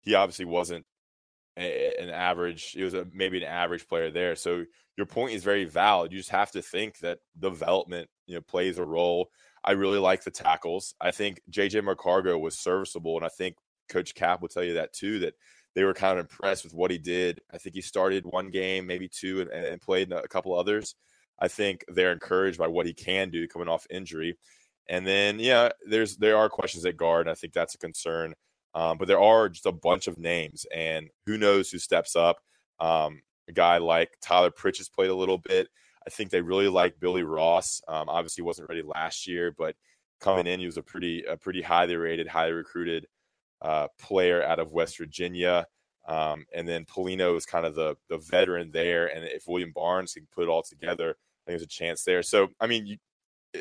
he 0.01 0.15
obviously 0.15 0.45
wasn't 0.45 0.85
a, 1.55 2.01
an 2.01 2.09
average. 2.09 2.71
He 2.71 2.83
was 2.83 2.95
a, 2.95 3.05
maybe 3.13 3.37
an 3.37 3.43
average 3.43 3.87
player 3.87 4.09
there. 4.09 4.35
So 4.35 4.65
your 4.97 5.05
point 5.05 5.33
is 5.33 5.43
very 5.43 5.65
valid. 5.65 6.11
You 6.11 6.17
just 6.17 6.31
have 6.31 6.51
to 6.51 6.61
think 6.63 6.99
that 6.99 7.19
development, 7.39 8.09
you 8.25 8.35
know, 8.35 8.41
plays 8.41 8.79
a 8.79 8.85
role. 8.85 9.29
I 9.63 9.71
really 9.71 9.99
like 9.99 10.23
the 10.23 10.31
tackles. 10.31 10.95
I 11.01 11.11
think 11.11 11.41
JJ 11.51 11.83
McCargo 11.83 12.39
was 12.39 12.57
serviceable, 12.57 13.17
and 13.17 13.25
I 13.25 13.29
think 13.29 13.55
Coach 13.89 14.15
Cap 14.15 14.41
will 14.41 14.49
tell 14.49 14.63
you 14.63 14.75
that 14.75 14.93
too. 14.93 15.19
That 15.19 15.33
they 15.75 15.83
were 15.83 15.93
kind 15.93 16.17
of 16.17 16.25
impressed 16.25 16.63
with 16.63 16.73
what 16.73 16.91
he 16.91 16.97
did. 16.97 17.41
I 17.53 17.57
think 17.57 17.75
he 17.75 17.81
started 17.81 18.25
one 18.25 18.49
game, 18.49 18.87
maybe 18.87 19.07
two, 19.07 19.41
and, 19.41 19.49
and 19.51 19.81
played 19.81 20.11
a 20.11 20.27
couple 20.27 20.57
others. 20.57 20.95
I 21.39 21.47
think 21.47 21.85
they're 21.87 22.13
encouraged 22.13 22.57
by 22.57 22.67
what 22.67 22.87
he 22.87 22.93
can 22.93 23.29
do 23.29 23.47
coming 23.47 23.67
off 23.67 23.85
injury. 23.89 24.37
And 24.89 25.05
then, 25.05 25.39
yeah, 25.39 25.69
there's 25.87 26.17
there 26.17 26.37
are 26.37 26.49
questions 26.49 26.85
at 26.85 26.97
guard. 26.97 27.27
And 27.27 27.31
I 27.31 27.35
think 27.35 27.53
that's 27.53 27.75
a 27.75 27.79
concern. 27.79 28.33
Um, 28.73 28.97
but 28.97 29.07
there 29.07 29.21
are 29.21 29.49
just 29.49 29.65
a 29.65 29.71
bunch 29.71 30.07
of 30.07 30.17
names, 30.17 30.65
and 30.73 31.09
who 31.25 31.37
knows 31.37 31.69
who 31.69 31.79
steps 31.79 32.15
up. 32.15 32.37
Um, 32.79 33.21
a 33.49 33.53
guy 33.53 33.77
like 33.77 34.11
Tyler 34.21 34.51
Pritchett's 34.51 34.89
played 34.89 35.09
a 35.09 35.15
little 35.15 35.37
bit. 35.37 35.67
I 36.07 36.09
think 36.09 36.31
they 36.31 36.41
really 36.41 36.69
like 36.69 37.01
Billy 37.01 37.23
Ross. 37.23 37.81
Um, 37.85 38.07
obviously, 38.07 38.41
wasn't 38.41 38.69
ready 38.69 38.81
last 38.81 39.27
year, 39.27 39.53
but 39.55 39.75
coming 40.21 40.47
in, 40.47 40.61
he 40.61 40.65
was 40.65 40.77
a 40.77 40.81
pretty 40.81 41.25
a 41.25 41.35
pretty 41.35 41.61
highly 41.61 41.97
rated, 41.97 42.29
highly 42.29 42.53
recruited 42.53 43.07
uh, 43.61 43.89
player 43.99 44.41
out 44.41 44.59
of 44.59 44.71
West 44.71 44.97
Virginia. 44.97 45.67
Um, 46.07 46.45
and 46.55 46.65
then 46.65 46.85
Polino 46.85 47.35
is 47.35 47.45
kind 47.45 47.65
of 47.65 47.75
the 47.75 47.97
the 48.09 48.19
veteran 48.19 48.71
there, 48.71 49.07
and 49.07 49.25
if 49.25 49.43
William 49.47 49.73
Barnes 49.75 50.13
can 50.13 50.27
put 50.33 50.45
it 50.45 50.49
all 50.49 50.63
together, 50.63 51.09
I 51.09 51.51
think 51.51 51.59
there's 51.59 51.61
a 51.63 51.67
chance 51.67 52.03
there. 52.05 52.23
So, 52.23 52.47
I 52.61 52.67
mean, 52.67 52.87
you, 52.87 52.97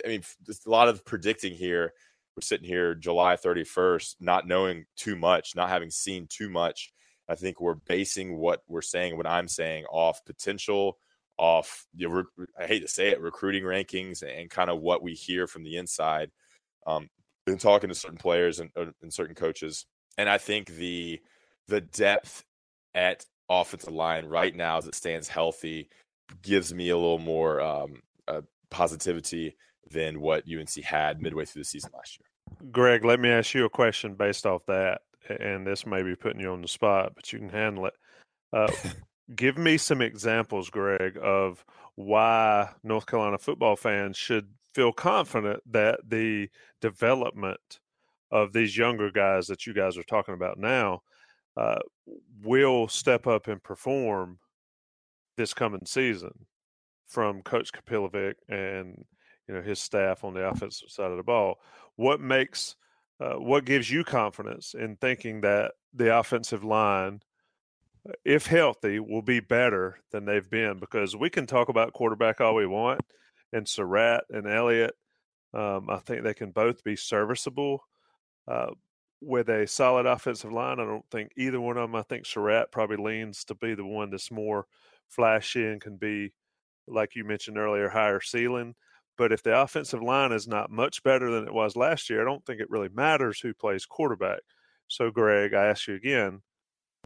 I 0.04 0.06
mean, 0.06 0.22
there's 0.44 0.64
a 0.64 0.70
lot 0.70 0.88
of 0.88 1.04
predicting 1.04 1.52
here. 1.52 1.92
We're 2.36 2.42
sitting 2.42 2.68
here 2.68 2.94
July 2.94 3.34
31st, 3.34 4.16
not 4.20 4.46
knowing 4.46 4.84
too 4.94 5.16
much, 5.16 5.56
not 5.56 5.70
having 5.70 5.90
seen 5.90 6.28
too 6.28 6.48
much. 6.48 6.92
I 7.28 7.34
think 7.34 7.60
we're 7.60 7.74
basing 7.74 8.36
what 8.36 8.62
we're 8.68 8.82
saying, 8.82 9.16
what 9.16 9.26
I'm 9.26 9.48
saying, 9.48 9.86
off 9.90 10.24
potential, 10.24 10.98
off. 11.38 11.86
You 11.94 12.08
know, 12.08 12.46
I 12.58 12.66
hate 12.66 12.80
to 12.80 12.88
say 12.88 13.08
it, 13.08 13.20
recruiting 13.20 13.64
rankings, 13.64 14.22
and 14.22 14.50
kind 14.50 14.70
of 14.70 14.80
what 14.80 15.02
we 15.02 15.14
hear 15.14 15.46
from 15.46 15.64
the 15.64 15.76
inside. 15.76 16.30
Um, 16.86 17.08
been 17.44 17.58
talking 17.58 17.88
to 17.88 17.94
certain 17.94 18.18
players 18.18 18.58
and, 18.58 18.70
uh, 18.76 18.86
and 19.02 19.12
certain 19.12 19.34
coaches, 19.34 19.86
and 20.18 20.28
I 20.28 20.38
think 20.38 20.68
the 20.68 21.20
the 21.68 21.80
depth 21.80 22.44
at 22.94 23.24
offensive 23.48 23.92
line 23.92 24.26
right 24.26 24.54
now, 24.54 24.78
as 24.78 24.86
it 24.86 24.94
stands 24.94 25.28
healthy, 25.28 25.88
gives 26.42 26.72
me 26.72 26.90
a 26.90 26.96
little 26.96 27.18
more 27.18 27.60
um, 27.60 28.02
uh, 28.28 28.42
positivity 28.70 29.56
than 29.90 30.20
what 30.20 30.44
UNC 30.48 30.82
had 30.84 31.22
midway 31.22 31.44
through 31.44 31.62
the 31.62 31.66
season 31.66 31.90
last 31.94 32.18
year. 32.18 32.70
Greg, 32.70 33.04
let 33.04 33.20
me 33.20 33.28
ask 33.28 33.54
you 33.54 33.64
a 33.64 33.70
question 33.70 34.14
based 34.14 34.46
off 34.46 34.64
that, 34.66 35.02
and 35.40 35.66
this 35.66 35.86
may 35.86 36.02
be 36.02 36.16
putting 36.16 36.40
you 36.40 36.50
on 36.50 36.62
the 36.62 36.68
spot, 36.68 37.12
but 37.14 37.32
you 37.32 37.38
can 37.38 37.48
handle 37.48 37.86
it. 37.86 37.94
Uh, 38.52 38.70
give 39.34 39.58
me 39.58 39.76
some 39.76 40.00
examples, 40.00 40.70
Greg, 40.70 41.18
of 41.20 41.64
why 41.96 42.70
North 42.82 43.06
Carolina 43.06 43.38
football 43.38 43.76
fans 43.76 44.16
should 44.16 44.48
feel 44.74 44.92
confident 44.92 45.62
that 45.72 46.00
the 46.06 46.48
development 46.80 47.80
of 48.30 48.52
these 48.52 48.76
younger 48.76 49.10
guys 49.10 49.46
that 49.46 49.66
you 49.66 49.72
guys 49.72 49.96
are 49.96 50.02
talking 50.02 50.34
about 50.34 50.58
now 50.58 51.00
uh, 51.56 51.78
will 52.42 52.86
step 52.86 53.26
up 53.26 53.48
and 53.48 53.62
perform 53.62 54.38
this 55.36 55.54
coming 55.54 55.86
season 55.86 56.32
from 57.06 57.42
Coach 57.42 57.72
Kapilovic 57.72 58.34
and 58.48 59.04
you 59.48 59.54
know 59.54 59.62
his 59.62 59.80
staff 59.80 60.24
on 60.24 60.34
the 60.34 60.46
offensive 60.46 60.90
side 60.90 61.10
of 61.10 61.16
the 61.16 61.22
ball. 61.22 61.60
What 61.96 62.20
makes 62.20 62.76
uh, 63.20 63.34
what 63.34 63.64
gives 63.64 63.90
you 63.90 64.04
confidence 64.04 64.74
in 64.74 64.96
thinking 64.96 65.40
that 65.40 65.72
the 65.94 66.18
offensive 66.18 66.64
line, 66.64 67.22
if 68.24 68.46
healthy, 68.46 69.00
will 69.00 69.22
be 69.22 69.40
better 69.40 69.98
than 70.12 70.24
they've 70.24 70.48
been? 70.48 70.78
Because 70.78 71.16
we 71.16 71.30
can 71.30 71.46
talk 71.46 71.68
about 71.68 71.92
quarterback 71.92 72.40
all 72.40 72.54
we 72.54 72.66
want, 72.66 73.00
and 73.52 73.68
Surratt 73.68 74.24
and 74.30 74.46
Elliott, 74.46 74.94
um, 75.54 75.88
I 75.90 75.98
think 75.98 76.22
they 76.22 76.34
can 76.34 76.50
both 76.50 76.84
be 76.84 76.96
serviceable. 76.96 77.84
Uh, 78.48 78.70
with 79.20 79.48
a 79.48 79.66
solid 79.66 80.06
offensive 80.06 80.52
line, 80.52 80.78
I 80.78 80.84
don't 80.84 81.08
think 81.10 81.32
either 81.36 81.60
one 81.60 81.76
of 81.78 81.88
them. 81.88 81.94
I 81.94 82.02
think 82.02 82.26
Surratt 82.26 82.70
probably 82.70 82.98
leans 82.98 83.44
to 83.44 83.54
be 83.54 83.74
the 83.74 83.84
one 83.84 84.10
that's 84.10 84.30
more 84.30 84.66
flashy 85.08 85.64
and 85.66 85.80
can 85.80 85.96
be, 85.96 86.32
like 86.86 87.16
you 87.16 87.24
mentioned 87.24 87.58
earlier, 87.58 87.88
higher 87.88 88.20
ceiling. 88.20 88.74
But 89.16 89.32
if 89.32 89.42
the 89.42 89.58
offensive 89.58 90.02
line 90.02 90.32
is 90.32 90.46
not 90.46 90.70
much 90.70 91.02
better 91.02 91.30
than 91.30 91.46
it 91.46 91.54
was 91.54 91.76
last 91.76 92.10
year, 92.10 92.20
I 92.20 92.24
don't 92.24 92.44
think 92.44 92.60
it 92.60 92.70
really 92.70 92.90
matters 92.90 93.40
who 93.40 93.54
plays 93.54 93.86
quarterback. 93.86 94.40
So, 94.88 95.10
Greg, 95.10 95.54
I 95.54 95.66
ask 95.66 95.88
you 95.88 95.94
again, 95.94 96.42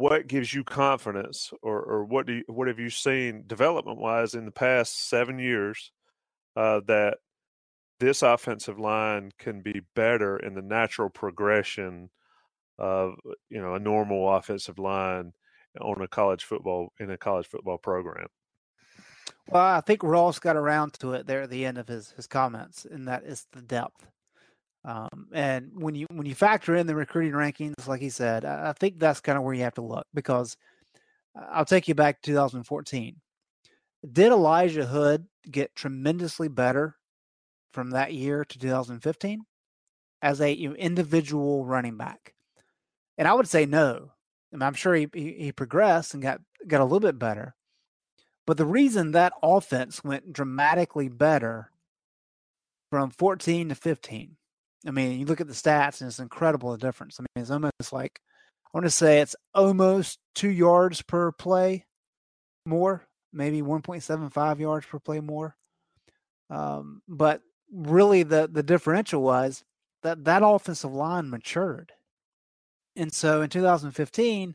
what 0.00 0.26
gives 0.26 0.54
you 0.54 0.64
confidence, 0.64 1.52
or, 1.60 1.78
or 1.82 2.04
what 2.04 2.26
do 2.26 2.32
you, 2.32 2.44
what 2.46 2.68
have 2.68 2.78
you 2.78 2.88
seen 2.88 3.44
development 3.46 3.98
wise 3.98 4.34
in 4.34 4.46
the 4.46 4.50
past 4.50 5.10
seven 5.10 5.38
years 5.38 5.92
uh, 6.56 6.80
that 6.86 7.18
this 7.98 8.22
offensive 8.22 8.78
line 8.78 9.30
can 9.38 9.60
be 9.60 9.82
better 9.94 10.38
in 10.38 10.54
the 10.54 10.62
natural 10.62 11.10
progression 11.10 12.08
of 12.78 13.12
you 13.50 13.60
know 13.60 13.74
a 13.74 13.78
normal 13.78 14.34
offensive 14.34 14.78
line 14.78 15.34
on 15.78 16.00
a 16.00 16.08
college 16.08 16.44
football 16.44 16.94
in 16.98 17.10
a 17.10 17.18
college 17.18 17.46
football 17.46 17.76
program. 17.76 18.28
Well, 19.48 19.62
I 19.62 19.82
think 19.82 20.02
Ross 20.02 20.38
got 20.38 20.56
around 20.56 20.94
to 20.94 21.12
it 21.12 21.26
there 21.26 21.42
at 21.42 21.50
the 21.50 21.66
end 21.66 21.76
of 21.76 21.88
his 21.88 22.12
his 22.12 22.26
comments, 22.26 22.86
and 22.90 23.06
that 23.06 23.24
is 23.24 23.46
the 23.52 23.60
depth. 23.60 24.06
Um, 24.84 25.28
and 25.32 25.70
when 25.74 25.94
you 25.94 26.06
when 26.10 26.26
you 26.26 26.34
factor 26.34 26.74
in 26.74 26.86
the 26.86 26.94
recruiting 26.94 27.32
rankings, 27.32 27.86
like 27.86 28.00
he 28.00 28.10
said, 28.10 28.44
I, 28.44 28.70
I 28.70 28.72
think 28.72 28.98
that's 28.98 29.20
kind 29.20 29.36
of 29.36 29.44
where 29.44 29.54
you 29.54 29.62
have 29.62 29.74
to 29.74 29.82
look 29.82 30.06
because 30.14 30.56
uh, 31.38 31.44
I'll 31.50 31.64
take 31.64 31.88
you 31.88 31.94
back 31.94 32.22
to 32.22 32.30
2014. 32.30 33.16
Did 34.10 34.32
Elijah 34.32 34.86
Hood 34.86 35.26
get 35.50 35.74
tremendously 35.74 36.48
better 36.48 36.96
from 37.72 37.90
that 37.90 38.14
year 38.14 38.44
to 38.44 38.58
2015 38.58 39.42
as 40.22 40.40
a 40.40 40.52
you 40.52 40.70
know, 40.70 40.74
individual 40.76 41.66
running 41.66 41.98
back? 41.98 42.34
And 43.18 43.28
I 43.28 43.34
would 43.34 43.48
say 43.48 43.66
no. 43.66 44.12
I 44.52 44.56
mean, 44.56 44.62
I'm 44.62 44.74
sure 44.74 44.94
he, 44.94 45.08
he, 45.12 45.32
he 45.34 45.52
progressed 45.52 46.14
and 46.14 46.22
got 46.22 46.40
got 46.66 46.80
a 46.80 46.84
little 46.84 47.00
bit 47.00 47.18
better, 47.18 47.54
but 48.46 48.56
the 48.56 48.66
reason 48.66 49.12
that 49.12 49.34
offense 49.42 50.02
went 50.02 50.32
dramatically 50.32 51.08
better 51.08 51.70
from 52.90 53.10
14 53.10 53.68
to 53.68 53.74
15, 53.74 54.36
I 54.86 54.90
mean, 54.90 55.18
you 55.18 55.26
look 55.26 55.40
at 55.40 55.46
the 55.46 55.52
stats 55.52 56.00
and 56.00 56.08
it's 56.08 56.18
incredible 56.18 56.72
the 56.72 56.78
difference. 56.78 57.18
I 57.18 57.22
mean, 57.22 57.42
it's 57.42 57.50
almost 57.50 57.92
like 57.92 58.20
I 58.66 58.78
want 58.78 58.86
to 58.86 58.90
say 58.90 59.20
it's 59.20 59.36
almost 59.54 60.18
two 60.34 60.50
yards 60.50 61.02
per 61.02 61.32
play 61.32 61.86
more, 62.64 63.06
maybe 63.32 63.62
1.75 63.62 64.60
yards 64.60 64.86
per 64.86 64.98
play 64.98 65.20
more. 65.20 65.56
Um, 66.48 67.02
but 67.08 67.42
really, 67.72 68.22
the 68.22 68.48
the 68.50 68.62
differential 68.62 69.22
was 69.22 69.64
that 70.02 70.24
that 70.24 70.42
offensive 70.44 70.92
line 70.92 71.30
matured, 71.30 71.92
and 72.96 73.12
so 73.12 73.42
in 73.42 73.50
2015, 73.50 74.54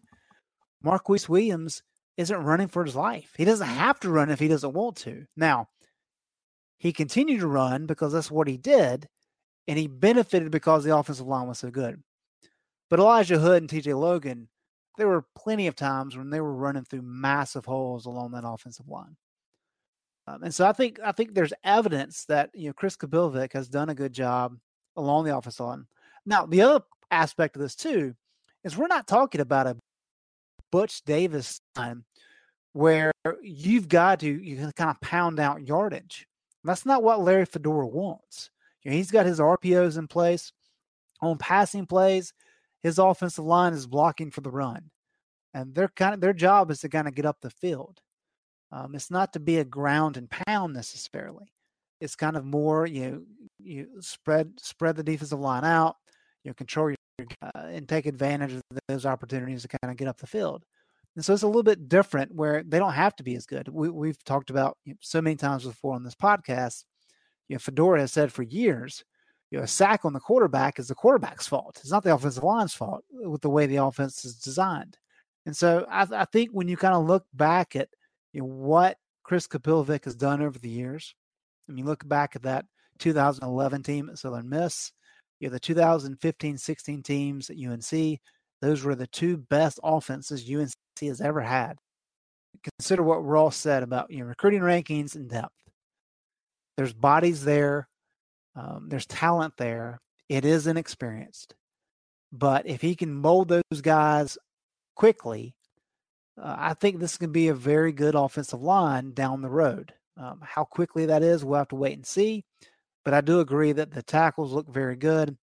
Marquise 0.83 1.29
Williams 1.29 1.83
isn't 2.17 2.43
running 2.43 2.67
for 2.67 2.83
his 2.83 2.95
life. 2.95 3.31
He 3.37 3.45
doesn't 3.45 3.67
have 3.67 3.99
to 4.01 4.09
run 4.09 4.29
if 4.29 4.39
he 4.39 4.47
doesn't 4.47 4.73
want 4.73 4.97
to. 4.97 5.25
Now, 5.35 5.69
he 6.77 6.93
continued 6.93 7.41
to 7.41 7.47
run 7.47 7.85
because 7.85 8.13
that's 8.13 8.31
what 8.31 8.47
he 8.47 8.57
did, 8.57 9.07
and 9.67 9.77
he 9.77 9.87
benefited 9.87 10.51
because 10.51 10.83
the 10.83 10.95
offensive 10.95 11.27
line 11.27 11.47
was 11.47 11.59
so 11.59 11.69
good. 11.69 12.01
But 12.89 12.99
Elijah 12.99 13.39
Hood 13.39 13.63
and 13.63 13.69
TJ 13.69 13.99
Logan, 13.99 14.47
there 14.97 15.07
were 15.07 15.25
plenty 15.35 15.67
of 15.67 15.75
times 15.75 16.15
when 16.15 16.29
they 16.29 16.39
were 16.39 16.53
running 16.53 16.85
through 16.85 17.01
massive 17.01 17.65
holes 17.65 18.05
along 18.05 18.31
that 18.31 18.47
offensive 18.47 18.87
line. 18.87 19.17
Um, 20.27 20.43
and 20.43 20.53
so 20.53 20.65
I 20.65 20.73
think 20.73 20.99
I 21.03 21.11
think 21.11 21.33
there's 21.33 21.53
evidence 21.63 22.25
that 22.25 22.49
you 22.53 22.67
know 22.67 22.73
Chris 22.73 22.97
Kapilovic 22.97 23.53
has 23.53 23.67
done 23.67 23.89
a 23.89 23.95
good 23.95 24.13
job 24.13 24.57
along 24.95 25.25
the 25.25 25.35
offensive 25.37 25.65
line. 25.65 25.85
Now 26.25 26.45
the 26.45 26.61
other 26.61 26.83
aspect 27.11 27.55
of 27.55 27.61
this 27.61 27.75
too 27.75 28.15
is 28.63 28.75
we're 28.75 28.87
not 28.87 29.07
talking 29.07 29.41
about 29.41 29.67
a 29.67 29.77
Butch 30.71 31.03
Davis 31.03 31.61
time 31.75 32.05
where 32.73 33.11
you've 33.41 33.87
got 33.87 34.19
to 34.21 34.27
you 34.27 34.55
can 34.55 34.71
kind 34.71 34.89
of 34.89 34.99
pound 35.01 35.39
out 35.39 35.67
yardage. 35.67 36.25
That's 36.63 36.85
not 36.85 37.03
what 37.03 37.21
Larry 37.21 37.45
Fedora 37.45 37.85
wants. 37.85 38.49
You 38.85 38.91
know, 38.91 38.97
he's 38.97 39.11
got 39.11 39.25
his 39.25 39.39
RPOs 39.39 39.97
in 39.97 40.07
place 40.07 40.53
on 41.21 41.37
passing 41.37 41.87
plays. 41.87 42.33
His 42.83 42.99
offensive 42.99 43.43
line 43.43 43.73
is 43.73 43.87
blocking 43.87 44.29
for 44.29 44.41
the 44.41 44.51
run, 44.51 44.91
and 45.53 45.73
their 45.73 45.87
kind 45.87 46.13
of 46.13 46.21
their 46.21 46.33
job 46.33 46.69
is 46.69 46.79
to 46.81 46.89
kind 46.89 47.07
of 47.07 47.15
get 47.15 47.25
up 47.25 47.41
the 47.41 47.49
field. 47.49 47.99
Um, 48.71 48.93
it's 48.93 49.09
not 49.09 49.33
to 49.33 49.39
be 49.39 49.57
a 49.57 49.65
ground 49.65 50.17
and 50.17 50.29
pound 50.29 50.73
necessarily. 50.73 51.51
It's 51.99 52.15
kind 52.15 52.37
of 52.37 52.45
more 52.45 52.85
you 52.85 53.11
know 53.11 53.21
you 53.57 53.87
spread 54.01 54.53
spread 54.59 54.95
the 54.95 55.03
defensive 55.03 55.39
line 55.39 55.65
out, 55.65 55.95
you 56.43 56.49
know, 56.49 56.53
control 56.53 56.89
your 56.89 56.97
uh, 57.41 57.49
and 57.55 57.89
take 57.89 58.05
advantage 58.05 58.53
of 58.53 58.61
those 58.87 59.05
opportunities 59.05 59.63
to 59.63 59.67
kind 59.67 59.91
of 59.91 59.97
get 59.97 60.07
up 60.07 60.17
the 60.17 60.27
field. 60.27 60.63
And 61.15 61.23
so 61.23 61.33
it's 61.33 61.43
a 61.43 61.47
little 61.47 61.63
bit 61.63 61.87
different 61.87 62.35
where 62.35 62.61
they 62.63 62.77
don't 62.77 62.93
have 62.93 63.15
to 63.15 63.23
be 63.23 63.35
as 63.35 63.45
good. 63.45 63.69
We, 63.69 63.89
we've 63.89 64.21
talked 64.25 64.49
about 64.49 64.77
you 64.83 64.93
know, 64.93 64.97
so 64.99 65.21
many 65.21 65.37
times 65.37 65.63
before 65.63 65.95
on 65.95 66.03
this 66.03 66.15
podcast. 66.15 66.83
You 67.47 67.55
know, 67.55 67.59
Fedora 67.59 68.01
has 68.01 68.11
said 68.11 68.31
for 68.31 68.43
years, 68.43 69.03
you 69.51 69.57
know, 69.57 69.63
a 69.63 69.67
sack 69.67 70.05
on 70.05 70.13
the 70.13 70.19
quarterback 70.19 70.79
is 70.79 70.87
the 70.87 70.95
quarterback's 70.95 71.47
fault. 71.47 71.77
It's 71.79 71.91
not 71.91 72.03
the 72.03 72.13
offensive 72.13 72.43
line's 72.43 72.73
fault 72.73 73.03
with 73.11 73.41
the 73.41 73.49
way 73.49 73.65
the 73.65 73.77
offense 73.77 74.25
is 74.25 74.35
designed. 74.35 74.97
And 75.45 75.55
so 75.55 75.85
I, 75.89 76.07
I 76.11 76.25
think 76.25 76.49
when 76.51 76.67
you 76.67 76.77
kind 76.77 76.95
of 76.95 77.05
look 77.05 77.25
back 77.33 77.75
at 77.75 77.89
you 78.33 78.41
know, 78.41 78.47
what 78.47 78.97
Chris 79.23 79.47
Kapilovic 79.47 80.05
has 80.05 80.15
done 80.15 80.41
over 80.41 80.57
the 80.57 80.69
years, 80.69 81.13
and 81.67 81.77
you 81.77 81.85
look 81.85 82.07
back 82.07 82.35
at 82.35 82.43
that 82.43 82.65
2011 82.99 83.83
team 83.83 84.09
at 84.09 84.17
Southern 84.17 84.49
Miss, 84.49 84.91
you 85.39 85.47
know, 85.47 85.53
the 85.53 85.59
2015-16 85.59 87.03
teams 87.03 87.49
at 87.49 87.57
UNC, 87.57 88.19
those 88.61 88.83
were 88.83 88.95
the 88.95 89.07
two 89.07 89.37
best 89.37 89.79
offenses 89.83 90.49
UNC 90.49 90.73
has 91.01 91.21
ever 91.21 91.41
had. 91.41 91.77
Consider 92.79 93.03
what 93.03 93.25
Ross 93.25 93.57
said 93.57 93.83
about 93.83 94.09
you 94.09 94.19
know 94.19 94.25
recruiting 94.25 94.61
rankings 94.61 95.15
and 95.15 95.29
depth. 95.29 95.53
There's 96.77 96.93
bodies 96.93 97.43
there, 97.43 97.87
um, 98.55 98.87
there's 98.89 99.05
talent 99.05 99.55
there. 99.57 100.01
It 100.27 100.43
is 100.45 100.67
inexperienced, 100.67 101.55
but 102.31 102.67
if 102.67 102.81
he 102.81 102.95
can 102.95 103.13
mold 103.13 103.49
those 103.49 103.81
guys 103.81 104.37
quickly, 104.95 105.55
uh, 106.41 106.55
I 106.57 106.73
think 106.73 106.99
this 106.99 107.17
can 107.17 107.31
be 107.31 107.47
a 107.47 107.53
very 107.53 107.91
good 107.91 108.15
offensive 108.15 108.61
line 108.61 109.13
down 109.13 109.41
the 109.41 109.49
road. 109.49 109.93
Um, 110.17 110.39
how 110.41 110.63
quickly 110.63 111.05
that 111.05 111.23
is, 111.23 111.43
we'll 111.43 111.59
have 111.59 111.67
to 111.69 111.75
wait 111.75 111.93
and 111.93 112.05
see. 112.05 112.43
But 113.03 113.13
I 113.13 113.21
do 113.21 113.39
agree 113.39 113.71
that 113.73 113.91
the 113.91 114.01
tackles 114.01 114.51
look 114.51 114.67
very 114.67 114.95
good. 114.95 115.37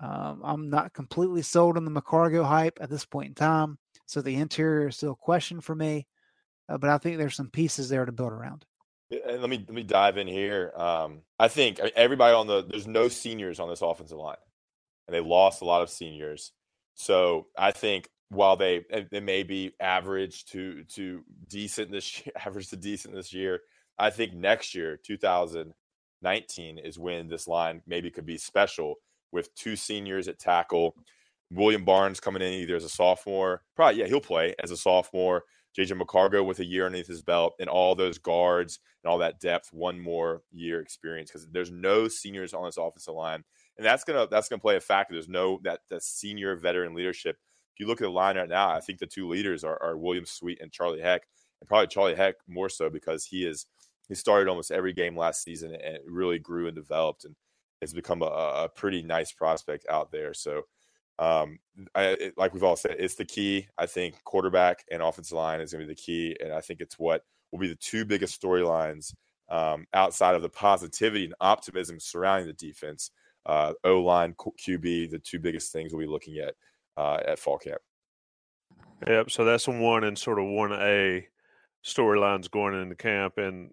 Um, 0.00 0.40
I'm 0.44 0.68
not 0.68 0.92
completely 0.92 1.42
sold 1.42 1.76
on 1.76 1.84
the 1.84 1.90
McCargo 1.90 2.44
hype 2.44 2.78
at 2.80 2.90
this 2.90 3.06
point 3.06 3.28
in 3.28 3.34
time. 3.34 3.78
So 4.06 4.20
the 4.20 4.34
interior 4.34 4.88
is 4.88 4.96
still 4.96 5.12
a 5.12 5.16
question 5.16 5.60
for 5.60 5.74
me. 5.74 6.06
Uh, 6.68 6.76
but 6.78 6.90
I 6.90 6.98
think 6.98 7.18
there's 7.18 7.36
some 7.36 7.50
pieces 7.50 7.88
there 7.88 8.04
to 8.04 8.12
build 8.12 8.32
around. 8.32 8.64
And 9.12 9.40
let 9.40 9.50
me 9.50 9.58
let 9.58 9.74
me 9.74 9.82
dive 9.82 10.16
in 10.16 10.26
here. 10.26 10.72
Um, 10.74 11.20
I 11.38 11.48
think 11.48 11.78
everybody 11.78 12.34
on 12.34 12.46
the 12.46 12.64
there's 12.64 12.86
no 12.86 13.08
seniors 13.08 13.60
on 13.60 13.68
this 13.68 13.82
offensive 13.82 14.18
line, 14.18 14.36
and 15.06 15.14
they 15.14 15.20
lost 15.20 15.60
a 15.60 15.66
lot 15.66 15.82
of 15.82 15.90
seniors. 15.90 16.52
So 16.94 17.48
I 17.56 17.72
think 17.72 18.08
while 18.30 18.56
they 18.56 18.84
they 19.10 19.20
may 19.20 19.42
be 19.42 19.72
average 19.80 20.46
to 20.46 20.84
to 20.94 21.22
decent 21.48 21.90
this 21.90 22.18
year, 22.26 22.32
average 22.44 22.68
to 22.68 22.76
decent 22.76 23.14
this 23.14 23.32
year, 23.32 23.60
I 23.98 24.10
think 24.10 24.32
next 24.34 24.74
year, 24.74 24.96
2019, 24.96 26.78
is 26.78 26.98
when 26.98 27.28
this 27.28 27.46
line 27.46 27.82
maybe 27.86 28.10
could 28.10 28.26
be 28.26 28.38
special 28.38 28.96
with 29.30 29.54
two 29.54 29.76
seniors 29.76 30.28
at 30.28 30.38
tackle. 30.38 30.96
William 31.50 31.84
Barnes 31.84 32.18
coming 32.18 32.40
in 32.40 32.52
either 32.54 32.76
as 32.76 32.84
a 32.84 32.88
sophomore, 32.88 33.62
probably 33.76 34.00
yeah, 34.00 34.06
he'll 34.06 34.20
play 34.20 34.54
as 34.62 34.70
a 34.70 34.76
sophomore. 34.76 35.44
JJ 35.78 36.00
McCargo 36.00 36.44
with 36.44 36.60
a 36.60 36.64
year 36.64 36.86
underneath 36.86 37.06
his 37.06 37.22
belt, 37.22 37.54
and 37.58 37.68
all 37.68 37.94
those 37.94 38.18
guards 38.18 38.78
and 39.02 39.10
all 39.10 39.18
that 39.18 39.40
depth, 39.40 39.72
one 39.72 39.98
more 39.98 40.42
year 40.50 40.80
experience 40.80 41.30
because 41.30 41.48
there's 41.50 41.70
no 41.70 42.08
seniors 42.08 42.54
on 42.54 42.64
this 42.64 42.76
offensive 42.76 43.14
line, 43.14 43.44
and 43.78 43.86
that's 43.86 44.04
gonna 44.04 44.26
that's 44.30 44.48
gonna 44.48 44.60
play 44.60 44.76
a 44.76 44.80
factor. 44.80 45.14
There's 45.14 45.28
no 45.28 45.60
that 45.64 45.80
that 45.90 46.02
senior 46.02 46.56
veteran 46.56 46.94
leadership. 46.94 47.36
If 47.74 47.80
you 47.80 47.86
look 47.86 48.00
at 48.00 48.04
the 48.04 48.10
line 48.10 48.36
right 48.36 48.48
now, 48.48 48.70
I 48.70 48.80
think 48.80 48.98
the 48.98 49.06
two 49.06 49.28
leaders 49.28 49.64
are, 49.64 49.82
are 49.82 49.96
William 49.96 50.26
Sweet 50.26 50.58
and 50.60 50.70
Charlie 50.70 51.00
Heck, 51.00 51.22
and 51.60 51.68
probably 51.68 51.86
Charlie 51.86 52.14
Heck 52.14 52.34
more 52.46 52.68
so 52.68 52.90
because 52.90 53.24
he 53.24 53.46
is 53.46 53.66
he 54.08 54.14
started 54.14 54.48
almost 54.48 54.70
every 54.70 54.92
game 54.92 55.16
last 55.16 55.42
season 55.42 55.74
and 55.74 55.98
really 56.06 56.38
grew 56.38 56.66
and 56.66 56.76
developed 56.76 57.24
and 57.24 57.34
has 57.80 57.94
become 57.94 58.22
a, 58.22 58.26
a 58.26 58.68
pretty 58.74 59.02
nice 59.02 59.32
prospect 59.32 59.86
out 59.88 60.12
there. 60.12 60.34
So, 60.34 60.62
um, 61.18 61.58
I, 61.94 62.04
it, 62.04 62.34
like 62.36 62.52
we've 62.54 62.64
all 62.64 62.76
said, 62.76 62.96
it's 62.98 63.14
the 63.14 63.24
key. 63.24 63.68
I 63.78 63.86
think 63.86 64.22
quarterback 64.24 64.84
and 64.90 65.02
offensive 65.02 65.36
line 65.36 65.60
is 65.60 65.72
going 65.72 65.80
to 65.80 65.86
be 65.86 65.94
the 65.94 66.00
key, 66.00 66.36
and 66.42 66.52
I 66.52 66.60
think 66.60 66.80
it's 66.80 66.98
what 66.98 67.24
will 67.50 67.58
be 67.58 67.68
the 67.68 67.74
two 67.76 68.04
biggest 68.04 68.40
storylines 68.40 69.14
um, 69.48 69.86
outside 69.92 70.34
of 70.34 70.42
the 70.42 70.48
positivity 70.48 71.24
and 71.24 71.34
optimism 71.40 72.00
surrounding 72.00 72.46
the 72.46 72.52
defense. 72.54 73.10
Uh, 73.44 73.72
o 73.84 74.00
line, 74.00 74.34
QB, 74.34 75.10
the 75.10 75.18
two 75.18 75.40
biggest 75.40 75.72
things 75.72 75.92
we'll 75.92 76.06
be 76.06 76.10
looking 76.10 76.38
at 76.38 76.54
uh, 76.96 77.18
at 77.26 77.38
fall 77.38 77.58
camp. 77.58 77.80
Yep. 79.06 79.30
So 79.30 79.44
that's 79.44 79.66
one 79.66 80.04
and 80.04 80.16
sort 80.16 80.38
of 80.38 80.46
one 80.46 80.72
A 80.72 81.26
storylines 81.84 82.50
going 82.50 82.80
into 82.80 82.94
camp, 82.94 83.38
and 83.38 83.72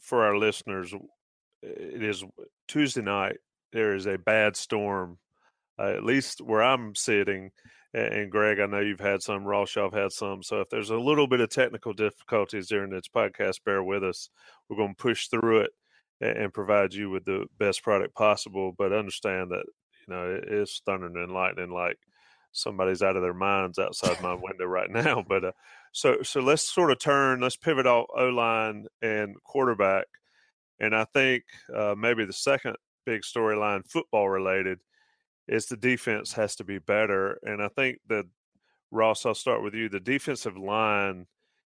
for 0.00 0.24
our 0.24 0.38
listeners, 0.38 0.94
it 1.62 2.02
is 2.02 2.24
Tuesday 2.66 3.02
night. 3.02 3.36
There 3.72 3.94
is 3.94 4.06
a 4.06 4.16
bad 4.16 4.56
storm, 4.56 5.18
uh, 5.80 5.92
at 5.96 6.04
least 6.04 6.40
where 6.40 6.62
I'm 6.62 6.94
sitting. 6.94 7.50
And 7.92 8.30
Greg, 8.30 8.60
I 8.60 8.66
know 8.66 8.80
you've 8.80 9.00
had 9.00 9.22
some. 9.22 9.44
Ross, 9.44 9.74
have 9.74 9.92
had 9.92 10.12
some. 10.12 10.42
So 10.42 10.60
if 10.60 10.68
there's 10.68 10.90
a 10.90 10.96
little 10.96 11.26
bit 11.26 11.40
of 11.40 11.48
technical 11.48 11.92
difficulties 11.92 12.68
during 12.68 12.90
this 12.90 13.08
podcast, 13.14 13.64
bear 13.64 13.82
with 13.82 14.04
us. 14.04 14.30
We're 14.68 14.76
going 14.76 14.94
to 14.94 15.02
push 15.02 15.26
through 15.26 15.62
it 15.62 15.70
and 16.20 16.52
provide 16.52 16.94
you 16.94 17.10
with 17.10 17.24
the 17.24 17.46
best 17.58 17.82
product 17.82 18.14
possible. 18.14 18.72
But 18.76 18.92
understand 18.92 19.50
that 19.50 19.64
you 20.06 20.14
know 20.14 20.40
it's 20.46 20.80
thundering 20.86 21.16
and 21.16 21.32
lightning 21.32 21.70
like 21.70 21.96
somebody's 22.52 23.02
out 23.02 23.16
of 23.16 23.22
their 23.22 23.34
minds 23.34 23.78
outside 23.78 24.20
my 24.22 24.34
window 24.40 24.66
right 24.66 24.90
now. 24.90 25.24
But 25.26 25.44
uh, 25.44 25.52
so 25.90 26.22
so 26.22 26.40
let's 26.40 26.62
sort 26.62 26.92
of 26.92 27.00
turn. 27.00 27.40
Let's 27.40 27.56
pivot 27.56 27.86
off 27.86 28.06
O 28.16 28.28
line 28.28 28.86
and 29.02 29.34
quarterback. 29.42 30.06
And 30.78 30.94
I 30.94 31.06
think 31.12 31.42
uh, 31.74 31.94
maybe 31.98 32.24
the 32.24 32.32
second 32.32 32.76
big 33.04 33.22
storyline, 33.22 33.84
football 33.86 34.28
related, 34.28 34.78
is 35.50 35.66
the 35.66 35.76
defense 35.76 36.32
has 36.34 36.54
to 36.56 36.64
be 36.64 36.78
better. 36.78 37.38
And 37.42 37.60
I 37.60 37.68
think 37.68 37.98
that 38.08 38.24
Ross, 38.92 39.26
I'll 39.26 39.34
start 39.34 39.62
with 39.62 39.74
you. 39.74 39.88
The 39.88 40.00
defensive 40.00 40.56
line 40.56 41.26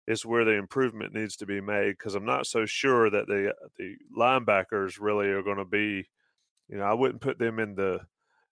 is 0.08 0.26
where 0.26 0.46
the 0.46 0.52
improvement 0.52 1.14
needs 1.14 1.36
to 1.38 1.46
be 1.46 1.60
made 1.60 1.92
because 1.92 2.14
I'm 2.14 2.26
not 2.26 2.46
so 2.46 2.66
sure 2.66 3.10
that 3.10 3.28
the 3.28 3.54
the 3.78 3.96
linebackers 4.18 5.00
really 5.02 5.28
are 5.28 5.44
going 5.44 5.58
to 5.58 5.66
be. 5.66 6.08
You 6.70 6.78
know, 6.78 6.84
I 6.84 6.94
wouldn't 6.94 7.22
put 7.22 7.40
them 7.40 7.60
in 7.60 7.76
the 7.76 8.02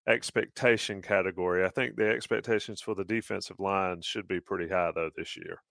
expectation 0.08 1.02
category. 1.02 1.64
I 1.64 1.70
think 1.70 1.96
the 1.96 2.10
expectations 2.10 2.82
for 2.82 2.96
the 2.96 3.06
defensive 3.06 3.60
line 3.60 4.02
should 4.02 4.28
be 4.28 4.40
pretty 4.40 4.70
high 4.70 4.92
though 4.94 5.12
this 5.16 5.38
year. 5.38 5.62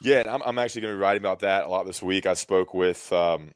Yeah, 0.00 0.22
I'm, 0.28 0.42
I'm 0.44 0.58
actually 0.58 0.82
going 0.82 0.94
to 0.94 0.98
be 0.98 1.02
writing 1.02 1.22
about 1.22 1.40
that 1.40 1.64
a 1.64 1.68
lot 1.68 1.84
this 1.84 2.02
week. 2.02 2.24
I 2.24 2.34
spoke 2.34 2.72
with 2.72 3.12
um, 3.12 3.52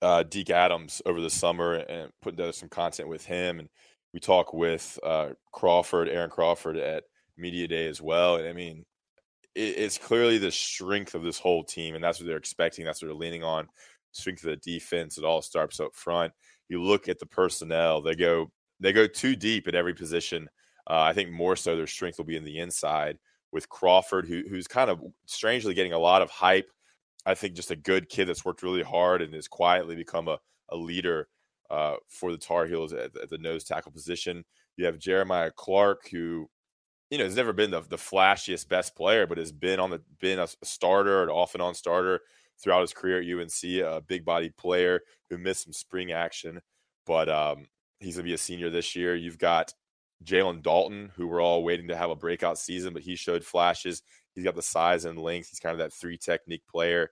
uh, 0.00 0.22
Deke 0.22 0.50
Adams 0.50 1.02
over 1.04 1.20
the 1.20 1.30
summer 1.30 1.74
and 1.74 2.12
put 2.22 2.32
together 2.32 2.52
some 2.52 2.68
content 2.68 3.08
with 3.08 3.26
him, 3.26 3.58
and 3.58 3.68
we 4.12 4.20
talk 4.20 4.52
with 4.52 4.98
uh, 5.02 5.30
Crawford, 5.52 6.08
Aaron 6.08 6.30
Crawford 6.30 6.76
at 6.76 7.04
Media 7.36 7.66
Day 7.66 7.86
as 7.88 8.00
well. 8.00 8.36
And 8.36 8.48
I 8.48 8.52
mean, 8.52 8.84
it, 9.54 9.76
it's 9.78 9.98
clearly 9.98 10.38
the 10.38 10.50
strength 10.50 11.14
of 11.14 11.22
this 11.22 11.38
whole 11.38 11.64
team, 11.64 11.94
and 11.94 12.04
that's 12.04 12.20
what 12.20 12.26
they're 12.26 12.36
expecting. 12.36 12.84
That's 12.84 13.02
what 13.02 13.08
they're 13.08 13.14
leaning 13.14 13.44
on. 13.44 13.68
Strength 14.12 14.44
of 14.44 14.50
the 14.50 14.56
defense. 14.56 15.16
It 15.16 15.24
all 15.24 15.42
starts 15.42 15.80
up 15.80 15.94
front. 15.94 16.32
You 16.68 16.82
look 16.82 17.08
at 17.08 17.18
the 17.18 17.26
personnel; 17.26 18.02
they 18.02 18.14
go 18.14 18.50
they 18.80 18.92
go 18.92 19.06
too 19.06 19.36
deep 19.36 19.68
at 19.68 19.74
every 19.74 19.94
position. 19.94 20.48
Uh, 20.88 21.00
I 21.00 21.12
think 21.12 21.30
more 21.30 21.56
so 21.56 21.76
their 21.76 21.86
strength 21.86 22.18
will 22.18 22.24
be 22.24 22.36
in 22.36 22.44
the 22.44 22.58
inside 22.58 23.18
with 23.52 23.68
Crawford, 23.68 24.26
who, 24.26 24.42
who's 24.48 24.66
kind 24.66 24.90
of 24.90 25.00
strangely 25.26 25.74
getting 25.74 25.92
a 25.92 25.98
lot 25.98 26.22
of 26.22 26.30
hype. 26.30 26.70
I 27.24 27.34
think 27.34 27.54
just 27.54 27.70
a 27.70 27.76
good 27.76 28.08
kid 28.08 28.26
that's 28.26 28.44
worked 28.44 28.62
really 28.62 28.82
hard 28.82 29.22
and 29.22 29.32
has 29.34 29.46
quietly 29.46 29.94
become 29.94 30.26
a, 30.26 30.38
a 30.70 30.76
leader 30.76 31.28
uh, 31.70 31.96
for 32.08 32.32
the 32.32 32.38
Tar 32.38 32.66
Heels 32.66 32.92
at, 32.92 33.16
at, 33.16 33.30
the 33.30 33.38
nose 33.38 33.64
tackle 33.64 33.92
position. 33.92 34.44
You 34.76 34.86
have 34.86 34.98
Jeremiah 34.98 35.50
Clark, 35.54 36.08
who 36.10 36.48
you 37.10 37.18
know 37.18 37.24
has 37.24 37.36
never 37.36 37.52
been 37.52 37.70
the, 37.70 37.80
the 37.80 37.96
flashiest 37.96 38.68
best 38.68 38.94
player, 38.96 39.26
but 39.26 39.38
has 39.38 39.52
been 39.52 39.80
on 39.80 39.90
the 39.90 40.02
been 40.20 40.38
a 40.38 40.48
starter, 40.62 41.22
an 41.22 41.28
off 41.28 41.54
and 41.54 41.62
on 41.62 41.74
starter 41.74 42.20
throughout 42.62 42.82
his 42.82 42.92
career 42.92 43.20
at 43.20 43.40
UNC. 43.40 43.64
A 43.84 44.02
big 44.06 44.24
body 44.24 44.50
player 44.50 45.00
who 45.30 45.38
missed 45.38 45.64
some 45.64 45.72
spring 45.72 46.12
action, 46.12 46.60
but 47.06 47.28
um, 47.28 47.66
He's 48.02 48.16
to 48.16 48.22
be 48.22 48.34
a 48.34 48.38
senior 48.38 48.68
this 48.68 48.96
year. 48.96 49.14
You've 49.14 49.38
got 49.38 49.72
Jalen 50.24 50.62
Dalton, 50.62 51.10
who 51.16 51.28
we're 51.28 51.40
all 51.40 51.62
waiting 51.62 51.88
to 51.88 51.96
have 51.96 52.10
a 52.10 52.16
breakout 52.16 52.58
season, 52.58 52.92
but 52.92 53.02
he 53.02 53.14
showed 53.14 53.44
flashes. 53.44 54.02
He's 54.34 54.44
got 54.44 54.56
the 54.56 54.62
size 54.62 55.04
and 55.04 55.18
length. 55.18 55.50
He's 55.50 55.60
kind 55.60 55.72
of 55.72 55.78
that 55.78 55.92
three 55.92 56.18
technique 56.18 56.64
player 56.68 57.10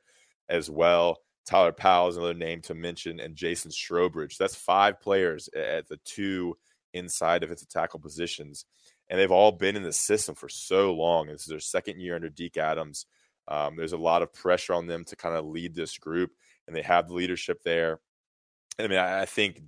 as 0.48 0.68
well. 0.68 1.18
Tyler 1.50 1.72
Powell 1.72 2.08
is 2.08 2.16
another 2.16 2.32
name 2.32 2.60
to 2.62 2.74
mention, 2.74 3.18
and 3.18 3.34
Jason 3.34 3.72
Strobridge. 3.72 4.36
That's 4.36 4.54
five 4.54 5.00
players 5.00 5.48
at 5.48 5.88
the 5.88 5.96
two 6.04 6.56
inside 6.94 7.40
defensive 7.40 7.68
tackle 7.68 7.98
positions. 7.98 8.66
And 9.08 9.18
they've 9.18 9.32
all 9.32 9.50
been 9.50 9.74
in 9.74 9.82
the 9.82 9.92
system 9.92 10.36
for 10.36 10.48
so 10.48 10.94
long. 10.94 11.26
This 11.26 11.40
is 11.40 11.48
their 11.48 11.58
second 11.58 12.00
year 12.00 12.14
under 12.14 12.28
Deke 12.28 12.58
Adams. 12.58 13.06
Um, 13.48 13.74
there's 13.74 13.94
a 13.94 13.98
lot 13.98 14.22
of 14.22 14.32
pressure 14.32 14.74
on 14.74 14.86
them 14.86 15.04
to 15.06 15.16
kind 15.16 15.34
of 15.34 15.44
lead 15.44 15.74
this 15.74 15.98
group, 15.98 16.30
and 16.68 16.76
they 16.76 16.82
have 16.82 17.08
the 17.08 17.14
leadership 17.14 17.62
there. 17.64 17.98
I 18.78 18.86
mean, 18.86 18.98
I, 18.98 19.22
I 19.22 19.24
think 19.24 19.60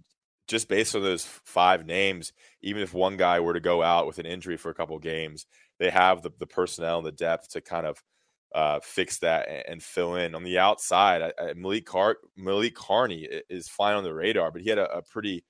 just 0.47 0.69
based 0.69 0.95
on 0.95 1.03
those 1.03 1.25
five 1.25 1.85
names, 1.85 2.33
even 2.63 2.83
if 2.83 2.95
one 2.95 3.17
guy 3.17 3.41
were 3.41 3.55
to 3.55 3.61
go 3.61 3.83
out 3.83 4.07
with 4.07 4.21
an 4.21 4.27
injury 4.27 4.57
for 4.57 4.71
a 4.71 4.75
couple 4.75 4.97
games, 5.01 5.47
they 5.81 5.91
have 5.91 6.23
the, 6.23 6.31
the 6.39 6.47
personnel 6.47 6.99
and 6.99 7.07
the 7.07 7.11
depth 7.11 7.51
to 7.51 7.61
kind 7.61 7.87
of 7.87 8.01
uh, 8.55 8.81
fix 8.83 9.19
that 9.19 9.49
and, 9.49 9.65
and, 9.69 9.83
fill 9.83 10.17
in. 10.17 10.35
On 10.35 10.43
the 10.43 10.59
outside, 10.59 11.23
I, 11.23 11.33
I, 11.43 11.53
Malik, 11.55 11.87
Car- 11.87 12.19
Malik 12.37 12.75
Carney 12.75 13.29
is 13.49 13.69
flying 13.69 13.97
on 13.97 14.05
the 14.05 14.15
radar, 14.15 14.51
but 14.51 14.63
he 14.63 14.69
had 14.69 14.79
a, 14.79 14.91
a 14.97 15.03
pretty 15.03 15.45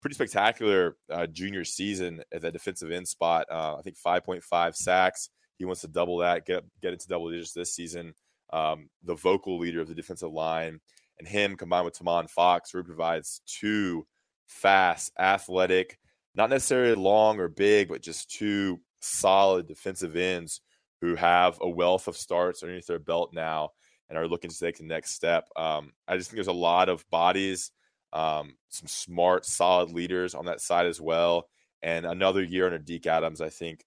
pretty 0.00 0.14
spectacular 0.14 0.96
uh, 1.10 1.26
junior 1.28 1.64
season 1.64 2.22
at 2.32 2.42
that 2.42 2.52
defensive 2.52 2.90
end 2.90 3.06
spot. 3.06 3.46
Uh, 3.50 3.76
I 3.76 3.82
think 3.82 3.96
5.5 3.96 4.74
sacks. 4.74 5.30
He 5.58 5.64
wants 5.64 5.82
to 5.82 5.88
double 5.88 6.18
that, 6.18 6.44
get 6.44 6.64
get 6.80 6.92
into 6.92 7.06
double 7.06 7.30
digits 7.30 7.52
this 7.52 7.74
season. 7.74 8.14
Um, 8.52 8.90
the 9.04 9.14
vocal 9.14 9.58
leader 9.58 9.80
of 9.80 9.88
the 9.88 9.94
defensive 9.94 10.32
line, 10.32 10.80
and 11.18 11.28
him 11.28 11.56
combined 11.56 11.84
with 11.84 11.98
Tomon 11.98 12.28
Fox 12.28 12.74
really 12.74 12.86
provides 12.86 13.40
two 13.46 14.06
fast, 14.46 15.12
athletic, 15.18 15.98
not 16.34 16.50
necessarily 16.50 16.94
long 16.94 17.38
or 17.38 17.48
big, 17.48 17.88
but 17.88 18.02
just 18.02 18.30
two 18.30 18.80
solid 19.00 19.66
defensive 19.68 20.16
ends 20.16 20.60
who 21.02 21.16
have 21.16 21.58
a 21.60 21.68
wealth 21.68 22.08
of 22.08 22.16
starts 22.16 22.62
underneath 22.62 22.86
their 22.86 22.98
belt 22.98 23.32
now 23.34 23.70
and 24.08 24.16
are 24.16 24.28
looking 24.28 24.50
to 24.50 24.58
take 24.58 24.78
the 24.78 24.84
next 24.84 25.10
step. 25.10 25.48
Um, 25.56 25.92
I 26.08 26.16
just 26.16 26.30
think 26.30 26.36
there's 26.36 26.46
a 26.46 26.52
lot 26.52 26.88
of 26.88 27.04
bodies, 27.10 27.72
um, 28.14 28.54
some 28.70 28.86
smart, 28.86 29.44
solid 29.44 29.90
leaders 29.90 30.34
on 30.34 30.46
that 30.46 30.60
side 30.60 30.86
as 30.86 31.00
well, 31.00 31.48
and 31.82 32.06
another 32.06 32.42
year 32.42 32.66
under 32.66 32.78
Deke 32.78 33.08
Adams. 33.08 33.40
I 33.40 33.48
think 33.48 33.84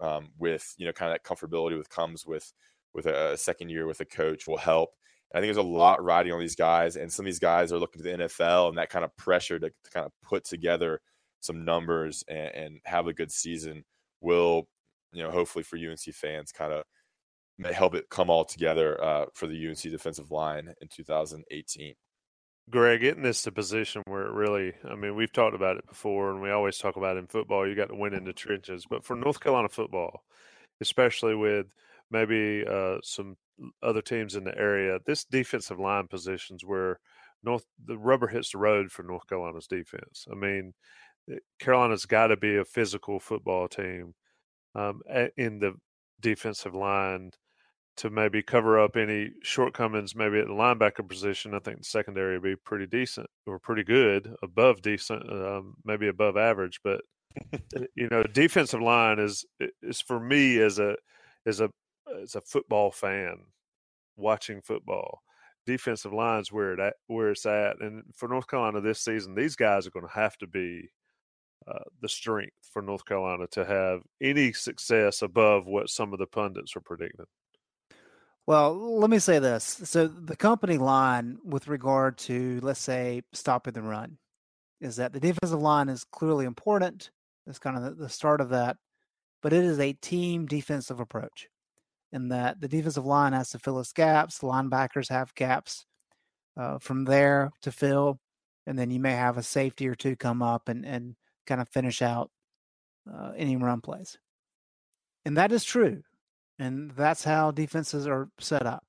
um, 0.00 0.28
with 0.38 0.74
you 0.76 0.86
know 0.86 0.92
kind 0.92 1.10
of 1.10 1.14
that 1.14 1.24
comfortability 1.24 1.78
with 1.78 1.88
comes 1.88 2.26
with 2.26 2.52
with 2.92 3.06
a 3.06 3.36
second 3.36 3.70
year 3.70 3.86
with 3.86 4.00
a 4.00 4.04
coach 4.04 4.46
will 4.46 4.58
help. 4.58 4.90
I 5.34 5.38
think 5.38 5.48
there's 5.48 5.64
a 5.64 5.68
lot 5.68 6.02
riding 6.02 6.32
on 6.32 6.40
these 6.40 6.56
guys, 6.56 6.96
and 6.96 7.12
some 7.12 7.24
of 7.24 7.28
these 7.28 7.38
guys 7.38 7.72
are 7.72 7.78
looking 7.78 8.02
to 8.02 8.08
the 8.08 8.24
NFL 8.24 8.70
and 8.70 8.78
that 8.78 8.90
kind 8.90 9.04
of 9.04 9.16
pressure 9.16 9.58
to, 9.58 9.68
to 9.68 9.90
kind 9.92 10.06
of 10.06 10.12
put 10.22 10.44
together 10.44 11.00
some 11.40 11.64
numbers 11.64 12.24
and, 12.28 12.54
and, 12.54 12.80
have 12.84 13.06
a 13.06 13.12
good 13.12 13.30
season 13.30 13.84
will, 14.20 14.66
you 15.12 15.22
know, 15.22 15.30
hopefully 15.30 15.62
for 15.62 15.76
UNC 15.76 16.14
fans, 16.14 16.52
kind 16.52 16.72
of 16.72 16.84
may 17.58 17.72
help 17.72 17.94
it 17.94 18.08
come 18.10 18.30
all 18.30 18.44
together 18.44 19.02
uh, 19.02 19.26
for 19.34 19.46
the 19.46 19.68
UNC 19.68 19.80
defensive 19.80 20.30
line 20.30 20.74
in 20.80 20.88
2018. 20.88 21.94
Greg, 22.68 23.00
getting 23.00 23.22
this 23.22 23.42
to 23.42 23.52
position 23.52 24.02
where 24.06 24.26
it 24.26 24.32
really, 24.32 24.72
I 24.84 24.96
mean, 24.96 25.14
we've 25.14 25.32
talked 25.32 25.54
about 25.54 25.76
it 25.76 25.86
before, 25.86 26.32
and 26.32 26.42
we 26.42 26.50
always 26.50 26.78
talk 26.78 26.96
about 26.96 27.16
in 27.16 27.28
football, 27.28 27.66
you 27.66 27.76
got 27.76 27.88
to 27.88 27.94
win 27.94 28.12
in 28.12 28.24
the 28.24 28.32
trenches. 28.32 28.84
But 28.90 29.04
for 29.04 29.14
North 29.14 29.38
Carolina 29.38 29.68
football, 29.68 30.24
especially 30.80 31.36
with 31.36 31.66
maybe 32.10 32.64
uh, 32.68 32.96
some 33.02 33.36
other 33.82 34.02
teams 34.02 34.34
in 34.34 34.44
the 34.44 34.58
area, 34.58 34.98
this 35.06 35.24
defensive 35.24 35.78
line 35.78 36.08
positions 36.08 36.64
where 36.64 36.98
North 37.44 37.64
the 37.84 37.96
rubber 37.96 38.26
hits 38.26 38.50
the 38.50 38.58
road 38.58 38.90
for 38.90 39.04
North 39.04 39.26
Carolina's 39.28 39.68
defense. 39.68 40.26
I 40.30 40.34
mean, 40.34 40.74
eh, 41.30 41.36
Carolina's 41.60 42.04
got 42.04 42.28
to 42.28 42.36
be 42.36 42.56
a 42.56 42.64
physical 42.64 43.20
football 43.20 43.68
team 43.68 44.14
um, 44.76 45.00
in 45.36 45.58
the 45.58 45.74
defensive 46.20 46.74
line 46.74 47.30
to 47.96 48.10
maybe 48.10 48.42
cover 48.42 48.78
up 48.78 48.96
any 48.96 49.30
shortcomings 49.42 50.14
maybe 50.14 50.38
at 50.38 50.46
the 50.46 50.52
linebacker 50.52 51.08
position. 51.08 51.54
I 51.54 51.60
think 51.60 51.78
the 51.78 51.84
secondary 51.84 52.34
would 52.34 52.42
be 52.42 52.56
pretty 52.56 52.86
decent 52.86 53.26
or 53.46 53.58
pretty 53.58 53.84
good, 53.84 54.34
above 54.42 54.82
decent, 54.82 55.30
um, 55.30 55.74
maybe 55.84 56.08
above 56.08 56.36
average. 56.36 56.80
But 56.84 57.00
uh, 57.52 57.58
you 57.94 58.08
know, 58.10 58.22
defensive 58.22 58.82
line 58.82 59.18
is 59.18 59.44
is 59.82 60.00
for 60.00 60.20
me 60.20 60.58
as 60.60 60.78
a 60.78 60.96
as 61.46 61.60
a 61.60 61.70
as 62.22 62.34
a 62.34 62.42
football 62.42 62.90
fan 62.90 63.38
watching 64.16 64.60
football. 64.60 65.22
Defensive 65.64 66.12
lines 66.12 66.52
where 66.52 66.74
it 66.74 66.78
at, 66.78 66.94
where 67.08 67.30
it's 67.30 67.44
at, 67.44 67.80
and 67.80 68.04
for 68.14 68.28
North 68.28 68.46
Carolina 68.46 68.80
this 68.80 69.00
season, 69.00 69.34
these 69.34 69.56
guys 69.56 69.84
are 69.84 69.90
going 69.90 70.06
to 70.06 70.12
have 70.12 70.36
to 70.36 70.46
be 70.46 70.90
uh, 71.68 71.84
the 72.00 72.08
strength 72.08 72.56
for 72.72 72.82
North 72.82 73.04
Carolina 73.04 73.46
to 73.48 73.64
have 73.64 74.02
any 74.20 74.52
success 74.52 75.22
above 75.22 75.66
what 75.66 75.90
some 75.90 76.12
of 76.12 76.18
the 76.18 76.26
pundits 76.26 76.76
are 76.76 76.80
predicting. 76.80 77.26
Well, 78.46 78.98
let 79.00 79.10
me 79.10 79.18
say 79.18 79.40
this. 79.40 79.64
So 79.64 80.06
the 80.06 80.36
company 80.36 80.78
line 80.78 81.38
with 81.44 81.66
regard 81.66 82.16
to 82.18 82.60
let's 82.62 82.80
say 82.80 83.22
stopping 83.32 83.74
the 83.74 83.82
run 83.82 84.18
is 84.80 84.96
that 84.96 85.12
the 85.12 85.20
defensive 85.20 85.60
line 85.60 85.88
is 85.88 86.04
clearly 86.04 86.44
important. 86.44 87.10
It's 87.46 87.58
kind 87.58 87.76
of 87.76 87.82
the, 87.82 88.04
the 88.04 88.08
start 88.08 88.40
of 88.40 88.50
that, 88.50 88.76
but 89.42 89.52
it 89.52 89.64
is 89.64 89.80
a 89.80 89.94
team 89.94 90.46
defensive 90.46 91.00
approach 91.00 91.48
in 92.12 92.28
that 92.28 92.60
the 92.60 92.68
defensive 92.68 93.06
line 93.06 93.32
has 93.32 93.50
to 93.50 93.58
fill 93.58 93.80
its 93.80 93.92
gaps. 93.92 94.40
Linebackers 94.40 95.08
have 95.08 95.34
gaps 95.34 95.84
uh, 96.56 96.78
from 96.78 97.04
there 97.04 97.50
to 97.62 97.72
fill, 97.72 98.20
and 98.66 98.78
then 98.78 98.90
you 98.90 99.00
may 99.00 99.12
have 99.12 99.38
a 99.38 99.42
safety 99.42 99.88
or 99.88 99.94
two 99.94 100.14
come 100.14 100.42
up 100.42 100.68
and, 100.68 100.86
and 100.86 101.16
kind 101.46 101.60
of 101.60 101.68
finish 101.68 102.02
out 102.02 102.30
uh, 103.12 103.32
any 103.36 103.56
run 103.56 103.80
plays. 103.80 104.18
And 105.24 105.36
that 105.36 105.52
is 105.52 105.64
true. 105.64 106.02
And 106.58 106.90
that's 106.92 107.24
how 107.24 107.50
defenses 107.50 108.06
are 108.06 108.28
set 108.38 108.66
up. 108.66 108.84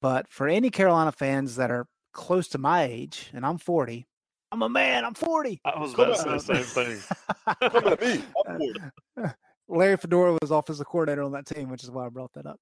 But 0.00 0.28
for 0.28 0.46
any 0.46 0.70
Carolina 0.70 1.12
fans 1.12 1.56
that 1.56 1.70
are 1.70 1.86
close 2.12 2.48
to 2.48 2.58
my 2.58 2.84
age, 2.84 3.30
and 3.32 3.44
I'm 3.44 3.58
40, 3.58 4.06
I'm 4.50 4.62
a 4.62 4.68
man, 4.68 5.04
I'm 5.04 5.14
40. 5.14 5.60
I 5.64 5.78
was 5.78 5.94
about 5.94 6.06
to 6.06 6.16
say 6.16 6.30
the 6.30 6.64
same 6.64 6.64
thing. 6.64 7.70
Come 7.70 7.86
at 7.92 8.00
me, 8.00 8.24
I'm 8.46 8.58
40. 9.16 9.34
Larry 9.68 9.96
Fedora 9.98 10.38
was 10.40 10.50
offensive 10.50 10.86
coordinator 10.86 11.22
on 11.22 11.32
that 11.32 11.46
team, 11.46 11.68
which 11.68 11.84
is 11.84 11.90
why 11.90 12.06
I 12.06 12.08
brought 12.08 12.32
that 12.32 12.46
up. 12.46 12.58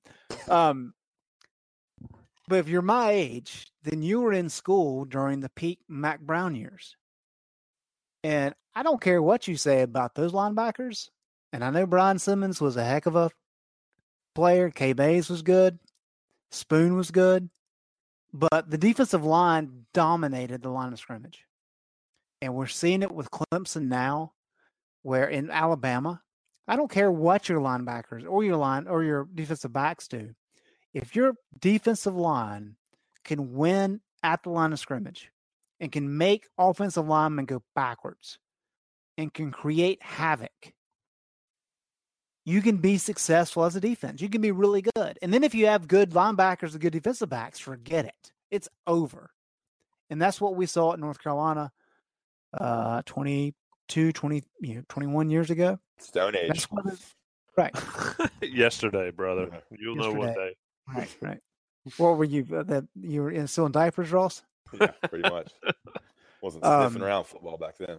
Um, 0.49 0.93
but 2.49 2.59
if 2.59 2.69
you're 2.69 2.83
my 2.83 3.11
age, 3.11 3.73
then 3.85 4.03
you 4.03 4.21
were 4.21 4.33
in 4.33 4.49
school 4.49 5.05
during 5.05 5.41
the 5.41 5.49
peak 5.51 5.81
Mack 5.89 6.21
Brown 6.21 6.55
years. 6.55 6.97
And 8.27 8.55
I 8.75 8.83
don't 8.83 9.01
care 9.01 9.23
what 9.23 9.47
you 9.47 9.57
say 9.57 9.83
about 9.83 10.17
those 10.17 10.33
linebackers. 10.33 11.11
And 11.53 11.63
I 11.63 11.71
know 11.71 11.87
Brian 11.87 12.19
Simmons 12.19 12.61
was 12.61 12.77
a 12.77 12.83
heck 12.83 13.07
of 13.07 13.15
a 13.15 13.31
player. 14.35 14.69
K 14.69 14.95
Bays 14.95 15.31
was 15.31 15.43
good. 15.43 15.79
Spoon 16.51 16.97
was 16.97 17.13
good. 17.13 17.49
But 18.33 18.69
the 18.69 18.79
defensive 18.79 19.25
line 19.25 19.87
dominated 19.95 20.61
the 20.61 20.71
line 20.71 20.93
of 20.93 20.99
scrimmage. 20.99 21.45
And 22.43 22.53
we're 22.53 22.67
seeing 22.67 23.05
it 23.05 23.13
with 23.13 23.31
Clemson 23.31 23.87
now, 23.87 24.33
where 25.03 25.29
in 25.29 25.49
Alabama, 25.53 26.21
I 26.67 26.75
don't 26.75 26.91
care 26.91 27.13
what 27.13 27.49
your 27.49 27.61
linebackers 27.61 28.29
or 28.29 28.43
your 28.43 28.57
line 28.57 28.89
or 28.89 29.05
your 29.05 29.29
defensive 29.33 29.73
backs 29.73 30.09
do. 30.09 30.35
If 30.93 31.15
your 31.15 31.35
defensive 31.61 32.17
line 32.17 32.75
can 33.25 33.53
win 33.53 34.01
at 34.25 34.43
the 34.43 34.51
line 34.51 34.73
of 34.73 34.81
scrimmage 34.81 35.31
and 35.81 35.93
can 35.93 36.17
make 36.17 36.49
offensive 36.59 37.07
linemen 37.07 37.45
go 37.45 37.63
backwards 37.75 38.39
and 39.19 39.33
can 39.33 39.51
create 39.51 40.03
havoc 40.03 40.73
you 42.47 42.63
can 42.63 42.77
be 42.77 42.97
successful 42.97 43.65
as 43.65 43.75
a 43.75 43.81
defense. 43.81 44.23
You 44.23 44.29
can 44.31 44.41
be 44.41 44.53
really 44.53 44.81
good. 44.81 45.19
And 45.21 45.35
then 45.35 45.43
if 45.43 45.53
you 45.53 45.67
have 45.67 45.89
good 45.89 46.13
linebackers 46.13 46.73
and 46.73 46.81
good 46.81 46.93
defensive 46.93 47.29
backs, 47.29 47.59
forget 47.59 48.07
it. 48.07 48.33
It's 48.53 48.69
over. 48.87 49.31
And 50.09 50.23
that's 50.23 50.41
what 50.41 50.55
we 50.55 50.65
saw 50.67 50.93
at 50.93 51.01
North 51.01 51.21
Carolina 51.21 51.73
uh 52.57 53.03
22, 53.05 54.13
20, 54.13 54.45
you 54.61 54.75
know, 54.77 54.83
21 54.89 55.29
years 55.29 55.51
ago. 55.51 55.79
Stone 55.99 56.37
Age. 56.37 56.49
That's 56.49 56.65
what 56.71 56.87
it, 56.87 56.99
right. 57.57 57.75
Yesterday, 58.43 59.11
brother. 59.11 59.51
You'll 59.77 59.97
Yesterday. 59.97 60.15
know 60.15 60.19
one 60.19 60.35
day. 60.35 60.57
Right, 60.95 61.17
right. 61.21 61.41
what 61.97 62.17
were 62.17 62.25
you 62.25 62.47
uh, 62.57 62.63
that 62.63 62.85
you 62.95 63.23
were 63.23 63.31
in 63.33 63.49
still 63.49 63.67
in 63.67 63.73
diapers, 63.73 64.13
Ross? 64.13 64.45
Yeah, 64.81 65.09
pretty 65.09 65.29
much. 65.29 65.53
Wasn't 66.43 66.65
sniffing 66.65 67.03
um, 67.03 67.03
around 67.03 67.25
football 67.25 67.57
back 67.57 67.79
then. 67.79 67.99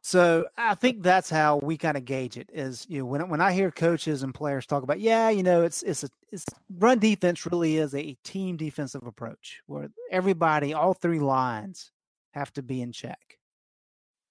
So 0.00 0.46
I 0.58 0.74
think 0.74 1.02
that's 1.02 1.30
how 1.30 1.58
we 1.58 1.78
kind 1.78 1.96
of 1.96 2.04
gauge 2.04 2.36
it. 2.36 2.50
Is 2.52 2.86
you 2.88 2.98
know 2.98 3.06
when 3.06 3.28
when 3.28 3.40
I 3.40 3.52
hear 3.52 3.70
coaches 3.70 4.22
and 4.22 4.34
players 4.34 4.66
talk 4.66 4.82
about 4.82 5.00
yeah 5.00 5.30
you 5.30 5.42
know 5.42 5.62
it's 5.62 5.82
it's 5.82 6.04
a 6.04 6.08
it's 6.30 6.44
run 6.78 6.98
defense 6.98 7.46
really 7.46 7.78
is 7.78 7.94
a 7.94 8.16
team 8.24 8.56
defensive 8.56 9.06
approach 9.06 9.62
where 9.66 9.88
everybody 10.10 10.74
all 10.74 10.92
three 10.92 11.20
lines 11.20 11.90
have 12.32 12.52
to 12.54 12.62
be 12.62 12.82
in 12.82 12.92
check. 12.92 13.38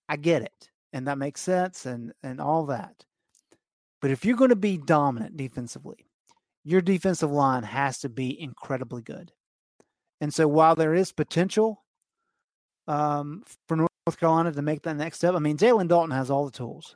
I 0.08 0.18
get 0.18 0.44
it 0.44 0.70
and 0.94 1.08
that 1.08 1.18
makes 1.18 1.42
sense 1.42 1.86
and 1.86 2.14
and 2.22 2.40
all 2.40 2.66
that. 2.68 3.04
But 4.02 4.12
if 4.12 4.24
you're 4.24 4.38
going 4.38 4.50
to 4.52 4.56
be 4.56 4.78
dominant 4.78 5.36
defensively, 5.36 6.06
your 6.64 6.82
defensive 6.82 7.32
line 7.32 7.64
has 7.64 8.00
to 8.00 8.10
be 8.10 8.40
incredibly 8.40 9.02
good. 9.02 9.32
And 10.22 10.34
so 10.34 10.48
while 10.48 10.76
there 10.76 10.94
is 10.94 11.12
potential 11.12 11.83
um, 12.88 13.44
for 13.68 13.78
North 13.78 14.20
Carolina 14.20 14.52
to 14.52 14.62
make 14.62 14.84
that 14.84 14.98
next 14.98 15.18
step? 15.18 15.36
I 15.36 15.40
mean, 15.40 15.58
Jalen 15.58 15.88
Dalton 15.88 16.12
has 16.12 16.30
all 16.30 16.46
the 16.46 16.52
tools. 16.52 16.96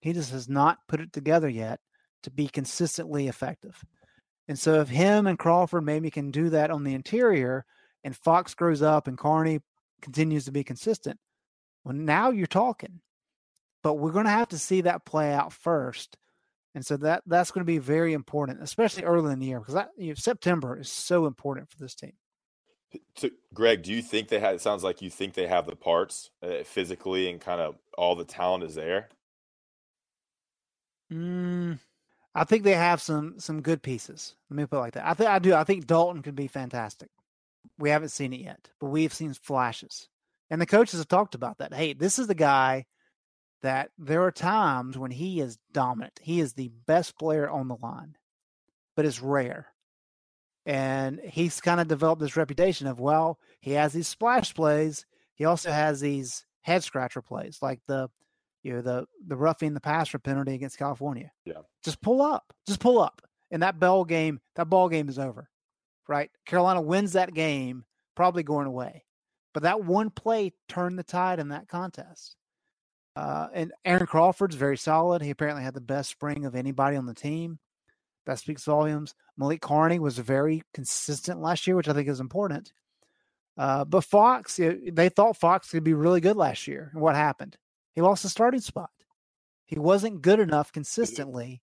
He 0.00 0.12
just 0.12 0.32
has 0.32 0.48
not 0.48 0.78
put 0.88 1.00
it 1.00 1.12
together 1.12 1.48
yet 1.48 1.80
to 2.24 2.30
be 2.30 2.48
consistently 2.48 3.28
effective. 3.28 3.82
And 4.48 4.58
so 4.58 4.80
if 4.80 4.88
him 4.88 5.26
and 5.26 5.38
Crawford 5.38 5.84
maybe 5.84 6.10
can 6.10 6.30
do 6.30 6.50
that 6.50 6.70
on 6.70 6.84
the 6.84 6.94
interior 6.94 7.64
and 8.04 8.16
Fox 8.16 8.54
grows 8.54 8.82
up 8.82 9.06
and 9.06 9.16
Carney 9.16 9.60
continues 10.00 10.44
to 10.46 10.52
be 10.52 10.64
consistent, 10.64 11.18
well, 11.84 11.94
now 11.94 12.30
you're 12.30 12.46
talking. 12.46 13.00
But 13.82 13.94
we're 13.94 14.12
going 14.12 14.26
to 14.26 14.30
have 14.30 14.48
to 14.48 14.58
see 14.58 14.82
that 14.82 15.04
play 15.04 15.32
out 15.32 15.52
first. 15.52 16.16
And 16.74 16.84
so 16.84 16.96
that 16.98 17.22
that's 17.26 17.50
going 17.50 17.62
to 17.62 17.72
be 17.72 17.78
very 17.78 18.12
important, 18.12 18.62
especially 18.62 19.04
early 19.04 19.32
in 19.32 19.38
the 19.38 19.46
year, 19.46 19.58
because 19.58 19.74
that, 19.74 19.90
you 19.96 20.08
know, 20.08 20.14
September 20.14 20.78
is 20.78 20.90
so 20.90 21.26
important 21.26 21.68
for 21.68 21.78
this 21.78 21.94
team. 21.94 22.12
Greg, 23.54 23.82
do 23.82 23.92
you 23.92 24.02
think 24.02 24.28
they 24.28 24.40
have? 24.40 24.54
It 24.54 24.60
sounds 24.60 24.84
like 24.84 25.02
you 25.02 25.10
think 25.10 25.34
they 25.34 25.46
have 25.46 25.66
the 25.66 25.76
parts 25.76 26.30
uh, 26.42 26.62
physically 26.64 27.30
and 27.30 27.40
kind 27.40 27.60
of 27.60 27.76
all 27.96 28.14
the 28.14 28.24
talent 28.24 28.64
is 28.64 28.74
there. 28.74 29.08
Mm, 31.12 31.78
I 32.34 32.44
think 32.44 32.64
they 32.64 32.74
have 32.74 33.02
some 33.02 33.38
some 33.38 33.62
good 33.62 33.82
pieces. 33.82 34.34
Let 34.50 34.56
me 34.56 34.66
put 34.66 34.78
it 34.78 34.80
like 34.80 34.92
that. 34.94 35.06
I 35.06 35.14
think 35.14 35.30
I 35.30 35.38
do. 35.38 35.54
I 35.54 35.64
think 35.64 35.86
Dalton 35.86 36.22
could 36.22 36.34
be 36.34 36.46
fantastic. 36.46 37.08
We 37.78 37.90
haven't 37.90 38.10
seen 38.10 38.32
it 38.32 38.40
yet, 38.40 38.70
but 38.80 38.88
we've 38.88 39.12
seen 39.12 39.34
flashes, 39.34 40.08
and 40.50 40.60
the 40.60 40.66
coaches 40.66 41.00
have 41.00 41.08
talked 41.08 41.34
about 41.34 41.58
that. 41.58 41.74
Hey, 41.74 41.92
this 41.92 42.18
is 42.18 42.26
the 42.26 42.34
guy 42.34 42.86
that 43.62 43.90
there 43.98 44.22
are 44.24 44.32
times 44.32 44.98
when 44.98 45.10
he 45.10 45.40
is 45.40 45.58
dominant. 45.72 46.20
He 46.22 46.40
is 46.40 46.54
the 46.54 46.70
best 46.86 47.18
player 47.18 47.48
on 47.48 47.68
the 47.68 47.76
line, 47.76 48.16
but 48.96 49.04
it's 49.04 49.20
rare. 49.20 49.71
And 50.64 51.20
he's 51.24 51.60
kind 51.60 51.80
of 51.80 51.88
developed 51.88 52.20
this 52.20 52.36
reputation 52.36 52.86
of, 52.86 53.00
well, 53.00 53.38
he 53.60 53.72
has 53.72 53.92
these 53.92 54.08
splash 54.08 54.54
plays. 54.54 55.04
He 55.34 55.44
also 55.44 55.70
has 55.72 56.00
these 56.00 56.44
head 56.60 56.84
scratcher 56.84 57.22
plays, 57.22 57.58
like 57.60 57.80
the 57.88 58.08
you 58.62 58.72
know 58.72 58.80
the 58.80 59.06
the 59.26 59.36
roughing 59.36 59.74
the 59.74 59.80
passer 59.80 60.18
penalty 60.18 60.54
against 60.54 60.78
California. 60.78 61.32
Yeah. 61.44 61.62
Just 61.84 62.00
pull 62.00 62.22
up. 62.22 62.52
Just 62.66 62.80
pull 62.80 63.00
up. 63.00 63.22
And 63.50 63.62
that 63.62 63.80
ball 63.80 64.04
game, 64.04 64.40
that 64.54 64.70
ball 64.70 64.88
game 64.88 65.08
is 65.08 65.18
over. 65.18 65.48
Right? 66.08 66.30
Carolina 66.46 66.80
wins 66.80 67.12
that 67.12 67.34
game, 67.34 67.84
probably 68.14 68.42
going 68.42 68.66
away. 68.66 69.04
But 69.54 69.64
that 69.64 69.84
one 69.84 70.10
play 70.10 70.52
turned 70.68 70.98
the 70.98 71.02
tide 71.02 71.38
in 71.38 71.48
that 71.48 71.68
contest. 71.68 72.36
Uh, 73.14 73.48
and 73.52 73.72
Aaron 73.84 74.06
Crawford's 74.06 74.56
very 74.56 74.78
solid. 74.78 75.22
He 75.22 75.30
apparently 75.30 75.62
had 75.62 75.74
the 75.74 75.80
best 75.80 76.10
spring 76.10 76.46
of 76.46 76.54
anybody 76.54 76.96
on 76.96 77.06
the 77.06 77.14
team. 77.14 77.58
That 78.26 78.38
speaks 78.38 78.64
volumes. 78.64 79.14
Malik 79.36 79.60
Carney 79.60 79.98
was 79.98 80.18
very 80.18 80.62
consistent 80.74 81.40
last 81.40 81.66
year, 81.66 81.76
which 81.76 81.88
I 81.88 81.92
think 81.92 82.08
is 82.08 82.20
important. 82.20 82.72
Uh, 83.58 83.84
but 83.84 84.04
Fox, 84.04 84.58
they 84.58 85.08
thought 85.08 85.36
Fox 85.36 85.70
could 85.70 85.84
be 85.84 85.94
really 85.94 86.20
good 86.20 86.36
last 86.36 86.66
year. 86.66 86.90
And 86.92 87.02
what 87.02 87.14
happened? 87.14 87.56
He 87.94 88.00
lost 88.00 88.22
the 88.22 88.28
starting 88.28 88.60
spot. 88.60 88.90
He 89.66 89.78
wasn't 89.78 90.22
good 90.22 90.40
enough 90.40 90.72
consistently, 90.72 91.62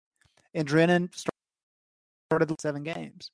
and 0.53 0.67
Drennan 0.67 1.09
started 2.29 2.59
seven 2.59 2.83
games. 2.83 3.31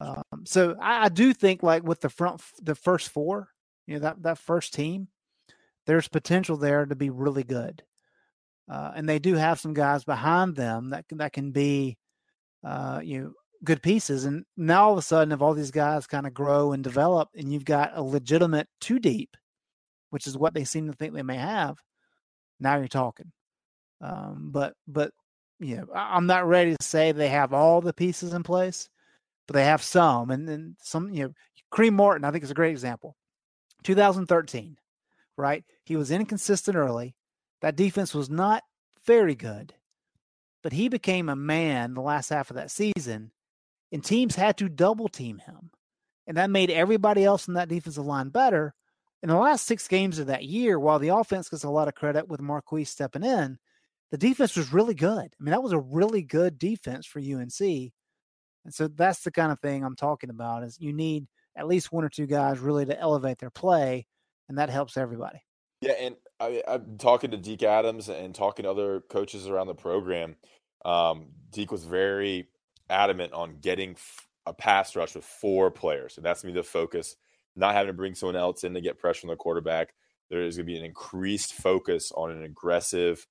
Um, 0.00 0.44
so 0.44 0.76
I, 0.80 1.04
I, 1.04 1.08
do 1.08 1.32
think, 1.32 1.62
like 1.62 1.82
with 1.84 2.00
the 2.00 2.08
front, 2.08 2.42
the 2.62 2.74
first 2.74 3.10
four, 3.10 3.48
you 3.86 3.94
know 3.94 4.00
that 4.00 4.22
that 4.22 4.38
first 4.38 4.74
team, 4.74 5.08
there's 5.86 6.08
potential 6.08 6.56
there 6.56 6.86
to 6.86 6.96
be 6.96 7.10
really 7.10 7.44
good, 7.44 7.82
uh, 8.68 8.92
and 8.96 9.08
they 9.08 9.18
do 9.18 9.34
have 9.34 9.60
some 9.60 9.74
guys 9.74 10.04
behind 10.04 10.56
them 10.56 10.90
that 10.90 11.04
that 11.10 11.32
can 11.32 11.52
be, 11.52 11.98
uh, 12.64 13.00
you 13.02 13.20
know, 13.20 13.32
good 13.64 13.82
pieces. 13.82 14.24
And 14.24 14.44
now 14.56 14.86
all 14.86 14.92
of 14.92 14.98
a 14.98 15.02
sudden, 15.02 15.32
if 15.32 15.40
all 15.40 15.54
these 15.54 15.70
guys 15.70 16.06
kind 16.06 16.26
of 16.26 16.34
grow 16.34 16.72
and 16.72 16.82
develop, 16.82 17.28
and 17.34 17.52
you've 17.52 17.64
got 17.64 17.92
a 17.94 18.02
legitimate 18.02 18.68
two 18.80 18.98
deep, 18.98 19.36
which 20.10 20.26
is 20.26 20.36
what 20.36 20.54
they 20.54 20.64
seem 20.64 20.86
to 20.88 20.92
think 20.92 21.14
they 21.14 21.22
may 21.22 21.36
have, 21.36 21.78
now 22.60 22.76
you're 22.76 22.88
talking. 22.88 23.32
Um, 24.00 24.50
but 24.52 24.74
but 24.86 25.12
you 25.60 25.76
know, 25.76 25.86
I'm 25.94 26.26
not 26.26 26.46
ready 26.46 26.72
to 26.76 26.84
say 26.84 27.12
they 27.12 27.28
have 27.28 27.52
all 27.52 27.80
the 27.80 27.92
pieces 27.92 28.32
in 28.32 28.42
place, 28.42 28.88
but 29.46 29.54
they 29.54 29.64
have 29.64 29.82
some, 29.82 30.30
and 30.30 30.48
then 30.48 30.76
some. 30.80 31.10
You 31.10 31.24
know, 31.24 31.32
Kareem 31.72 31.94
Martin, 31.94 32.24
I 32.24 32.30
think 32.30 32.44
is 32.44 32.50
a 32.50 32.54
great 32.54 32.72
example. 32.72 33.16
2013, 33.84 34.76
right? 35.36 35.64
He 35.84 35.96
was 35.96 36.10
inconsistent 36.10 36.76
early. 36.76 37.14
That 37.60 37.76
defense 37.76 38.14
was 38.14 38.28
not 38.28 38.62
very 39.06 39.34
good, 39.34 39.74
but 40.62 40.72
he 40.72 40.88
became 40.88 41.28
a 41.28 41.36
man 41.36 41.94
the 41.94 42.00
last 42.00 42.28
half 42.28 42.50
of 42.50 42.56
that 42.56 42.70
season, 42.70 43.32
and 43.90 44.04
teams 44.04 44.36
had 44.36 44.56
to 44.58 44.68
double 44.68 45.08
team 45.08 45.38
him, 45.38 45.70
and 46.26 46.36
that 46.36 46.50
made 46.50 46.70
everybody 46.70 47.24
else 47.24 47.48
in 47.48 47.54
that 47.54 47.68
defensive 47.68 48.06
line 48.06 48.28
better. 48.28 48.74
In 49.22 49.28
the 49.28 49.36
last 49.36 49.66
six 49.66 49.86
games 49.86 50.18
of 50.18 50.26
that 50.26 50.44
year, 50.44 50.78
while 50.80 50.98
the 50.98 51.08
offense 51.08 51.48
gets 51.48 51.62
a 51.62 51.70
lot 51.70 51.86
of 51.86 51.94
credit 51.94 52.26
with 52.26 52.40
Marquise 52.40 52.90
stepping 52.90 53.22
in, 53.22 53.56
the 54.10 54.18
defense 54.18 54.56
was 54.56 54.72
really 54.72 54.94
good. 54.94 55.18
I 55.18 55.36
mean, 55.38 55.52
that 55.52 55.62
was 55.62 55.72
a 55.72 55.78
really 55.78 56.22
good 56.22 56.58
defense 56.58 57.06
for 57.06 57.20
UNC. 57.20 57.60
And 57.60 58.72
so 58.72 58.88
that's 58.88 59.22
the 59.22 59.30
kind 59.30 59.52
of 59.52 59.60
thing 59.60 59.84
I'm 59.84 59.96
talking 59.96 60.30
about 60.30 60.64
is 60.64 60.78
you 60.80 60.92
need 60.92 61.26
at 61.56 61.66
least 61.66 61.92
one 61.92 62.04
or 62.04 62.08
two 62.08 62.26
guys 62.26 62.58
really 62.58 62.84
to 62.86 62.98
elevate 62.98 63.38
their 63.38 63.50
play, 63.50 64.06
and 64.48 64.58
that 64.58 64.70
helps 64.70 64.96
everybody. 64.96 65.40
Yeah, 65.80 65.92
and 65.92 66.16
I, 66.42 66.62
am 66.74 66.98
talking 66.98 67.30
to 67.30 67.36
Deke 67.36 67.62
Adams 67.64 68.08
and 68.08 68.34
talking 68.34 68.64
to 68.64 68.70
other 68.70 69.00
coaches 69.08 69.46
around 69.46 69.68
the 69.68 69.74
program. 69.74 70.36
Um, 70.84 71.26
Deke 71.50 71.70
was 71.70 71.84
very 71.84 72.48
adamant 72.90 73.32
on 73.32 73.58
getting 73.60 73.96
a 74.46 74.52
pass 74.52 74.96
rush 74.96 75.14
with 75.14 75.24
four 75.24 75.70
players, 75.70 76.16
and 76.16 76.26
that's 76.26 76.42
going 76.42 76.52
to 76.52 76.58
be 76.58 76.62
the 76.62 76.68
focus 76.68 77.16
not 77.54 77.74
having 77.74 77.88
to 77.88 77.92
bring 77.92 78.14
someone 78.14 78.36
else 78.36 78.64
in 78.64 78.74
to 78.74 78.80
get 78.80 78.98
pressure 78.98 79.26
on 79.26 79.30
the 79.30 79.36
quarterback. 79.36 79.94
There 80.30 80.42
is 80.42 80.56
going 80.56 80.66
to 80.66 80.72
be 80.72 80.78
an 80.78 80.84
increased 80.84 81.52
focus 81.52 82.10
on 82.14 82.30
an 82.30 82.42
aggressive 82.42 83.26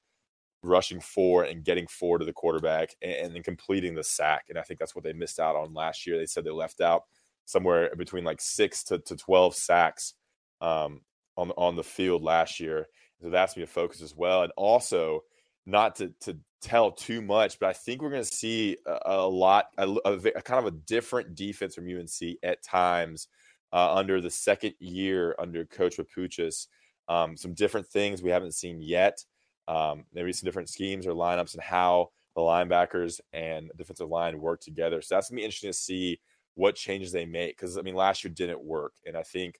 rushing 0.63 1.01
four 1.01 1.43
and 1.43 1.63
getting 1.63 1.87
four 1.87 2.19
to 2.19 2.25
the 2.25 2.33
quarterback 2.33 2.95
and, 3.01 3.11
and 3.11 3.35
then 3.35 3.43
completing 3.43 3.95
the 3.95 4.03
sack. 4.03 4.45
And 4.49 4.57
I 4.57 4.61
think 4.61 4.79
that's 4.79 4.95
what 4.95 5.03
they 5.03 5.13
missed 5.13 5.39
out 5.39 5.55
on 5.55 5.73
last 5.73 6.05
year. 6.05 6.17
They 6.17 6.27
said 6.27 6.43
they 6.43 6.51
left 6.51 6.81
out 6.81 7.03
somewhere 7.45 7.93
between 7.95 8.23
like 8.23 8.39
six 8.39 8.83
to, 8.85 8.99
to 8.99 9.15
12 9.15 9.55
sacks 9.55 10.13
um, 10.61 11.01
on, 11.35 11.51
on 11.57 11.75
the 11.75 11.83
field 11.83 12.21
last 12.21 12.59
year. 12.59 12.87
So 13.21 13.29
that's 13.29 13.53
going 13.53 13.67
to 13.67 13.71
focus 13.71 14.01
as 14.01 14.15
well. 14.15 14.43
And 14.43 14.51
also, 14.57 15.23
not 15.65 15.95
to, 15.97 16.11
to 16.21 16.37
tell 16.61 16.91
too 16.91 17.21
much, 17.21 17.59
but 17.59 17.69
I 17.69 17.73
think 17.73 18.01
we're 18.01 18.09
going 18.09 18.23
to 18.23 18.35
see 18.35 18.77
a, 18.85 18.99
a 19.05 19.27
lot, 19.27 19.67
a, 19.77 19.87
a, 20.05 20.13
a, 20.13 20.41
kind 20.41 20.65
of 20.65 20.73
a 20.73 20.77
different 20.77 21.35
defense 21.35 21.75
from 21.75 21.87
UNC 21.87 22.37
at 22.43 22.63
times 22.63 23.27
uh, 23.73 23.93
under 23.93 24.21
the 24.21 24.29
second 24.29 24.73
year 24.79 25.35
under 25.39 25.65
Coach 25.65 25.97
Papuchis. 25.97 26.67
Um, 27.07 27.35
some 27.35 27.53
different 27.53 27.87
things 27.87 28.21
we 28.21 28.31
haven't 28.31 28.53
seen 28.53 28.81
yet. 28.81 29.23
Um, 29.67 30.05
maybe 30.13 30.33
some 30.33 30.45
different 30.45 30.69
schemes 30.69 31.05
or 31.05 31.13
lineups 31.13 31.53
and 31.53 31.63
how 31.63 32.09
the 32.35 32.41
linebackers 32.41 33.19
and 33.33 33.71
defensive 33.77 34.09
line 34.09 34.39
work 34.39 34.61
together. 34.61 35.01
So 35.01 35.15
that's 35.15 35.29
gonna 35.29 35.39
be 35.39 35.45
interesting 35.45 35.69
to 35.69 35.77
see 35.77 36.19
what 36.55 36.75
changes 36.75 37.11
they 37.11 37.25
make. 37.25 37.57
Because 37.57 37.77
I 37.77 37.81
mean, 37.81 37.95
last 37.95 38.23
year 38.23 38.33
didn't 38.33 38.63
work, 38.63 38.93
and 39.05 39.15
I 39.15 39.23
think 39.23 39.59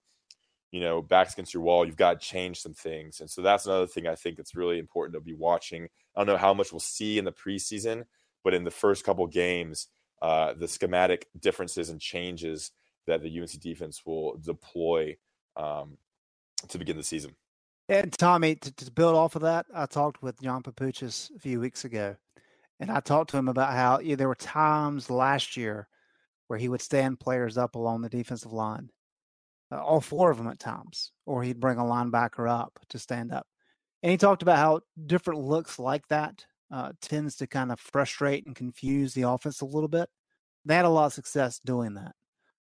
you 0.71 0.79
know 0.79 1.01
backs 1.01 1.33
against 1.33 1.53
your 1.53 1.63
wall, 1.63 1.85
you've 1.85 1.95
got 1.95 2.19
to 2.19 2.27
change 2.27 2.61
some 2.61 2.73
things. 2.73 3.19
And 3.19 3.29
so 3.29 3.41
that's 3.41 3.65
another 3.65 3.87
thing 3.87 4.07
I 4.07 4.15
think 4.15 4.37
that's 4.37 4.55
really 4.55 4.79
important 4.79 5.13
to 5.15 5.21
be 5.21 5.33
watching. 5.33 5.87
I 6.15 6.19
don't 6.19 6.27
know 6.27 6.37
how 6.37 6.53
much 6.53 6.71
we'll 6.71 6.79
see 6.79 7.17
in 7.17 7.25
the 7.25 7.31
preseason, 7.31 8.05
but 8.43 8.53
in 8.53 8.63
the 8.63 8.71
first 8.71 9.03
couple 9.03 9.27
games, 9.27 9.87
uh, 10.21 10.53
the 10.53 10.67
schematic 10.67 11.27
differences 11.39 11.89
and 11.89 11.99
changes 11.99 12.71
that 13.07 13.21
the 13.21 13.41
UNC 13.41 13.59
defense 13.59 14.03
will 14.05 14.37
deploy 14.37 15.17
um, 15.57 15.97
to 16.67 16.77
begin 16.77 16.97
the 16.97 17.03
season. 17.03 17.35
And 17.89 18.13
Tommy, 18.17 18.55
to, 18.55 18.71
to, 18.71 18.91
build 18.91 19.15
off 19.15 19.35
of 19.35 19.41
that, 19.41 19.65
I 19.73 19.85
talked 19.85 20.21
with 20.21 20.41
John 20.41 20.63
Papuchis 20.63 21.35
a 21.35 21.39
few 21.39 21.59
weeks 21.59 21.83
ago, 21.83 22.15
and 22.79 22.89
I 22.89 22.99
talked 22.99 23.31
to 23.31 23.37
him 23.37 23.49
about 23.49 23.73
how 23.73 23.99
there 24.01 24.27
were 24.27 24.35
times 24.35 25.09
last 25.09 25.57
year 25.57 25.87
where 26.47 26.59
he 26.59 26.69
would 26.69 26.81
stand 26.81 27.19
players 27.19 27.57
up 27.57 27.75
along 27.75 28.01
the 28.01 28.09
defensive 28.09 28.53
line, 28.53 28.89
uh, 29.71 29.81
all 29.81 30.01
four 30.01 30.31
of 30.31 30.37
them 30.37 30.47
at 30.47 30.59
times, 30.59 31.11
or 31.25 31.43
he'd 31.43 31.59
bring 31.59 31.77
a 31.77 31.83
linebacker 31.83 32.49
up 32.49 32.79
to 32.89 32.99
stand 32.99 33.31
up. 33.31 33.47
And 34.03 34.11
he 34.11 34.17
talked 34.17 34.41
about 34.41 34.57
how 34.57 34.81
different 35.05 35.41
looks 35.41 35.79
like 35.79 36.07
that 36.07 36.45
uh, 36.71 36.91
tends 37.01 37.35
to 37.37 37.47
kind 37.47 37.71
of 37.71 37.79
frustrate 37.79 38.45
and 38.45 38.55
confuse 38.55 39.13
the 39.13 39.23
offense 39.23 39.61
a 39.61 39.65
little 39.65 39.89
bit. 39.89 40.09
They 40.65 40.75
had 40.75 40.85
a 40.85 40.89
lot 40.89 41.07
of 41.07 41.13
success 41.13 41.59
doing 41.63 41.95
that. 41.95 42.15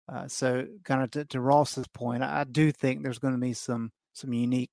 Uh, 0.08 0.28
so, 0.28 0.66
kind 0.84 1.04
of 1.04 1.12
to, 1.12 1.26
to 1.26 1.42
Ross's 1.42 1.88
point, 1.88 2.24
I, 2.24 2.42
I 2.42 2.44
do 2.44 2.72
think 2.72 3.02
there's 3.02 3.20
going 3.20 3.34
to 3.34 3.40
be 3.40 3.54
some 3.54 3.92
some 4.14 4.34
unique 4.34 4.70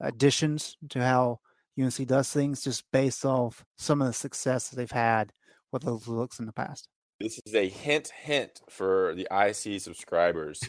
additions 0.00 0.76
to 0.90 1.00
how 1.00 1.40
UNC 1.80 2.06
does 2.06 2.30
things, 2.30 2.62
just 2.62 2.84
based 2.92 3.24
off 3.24 3.64
some 3.76 4.00
of 4.00 4.06
the 4.06 4.12
success 4.12 4.68
that 4.68 4.76
they've 4.76 4.90
had 4.90 5.32
with 5.72 5.82
those 5.82 6.06
looks 6.06 6.38
in 6.38 6.46
the 6.46 6.52
past. 6.52 6.88
This 7.20 7.40
is 7.46 7.54
a 7.54 7.68
hint, 7.68 8.08
hint 8.08 8.60
for 8.68 9.14
the 9.14 9.26
IC 9.30 9.80
subscribers 9.80 10.62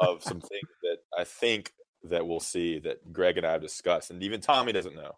of 0.00 0.22
some 0.22 0.40
things 0.40 0.68
that 0.82 0.98
I 1.16 1.24
think 1.24 1.72
that 2.04 2.26
we'll 2.26 2.40
see 2.40 2.78
that 2.80 3.12
Greg 3.12 3.38
and 3.38 3.46
I 3.46 3.52
have 3.52 3.62
discussed, 3.62 4.10
and 4.10 4.22
even 4.22 4.40
Tommy 4.40 4.72
doesn't 4.72 4.94
know. 4.94 5.16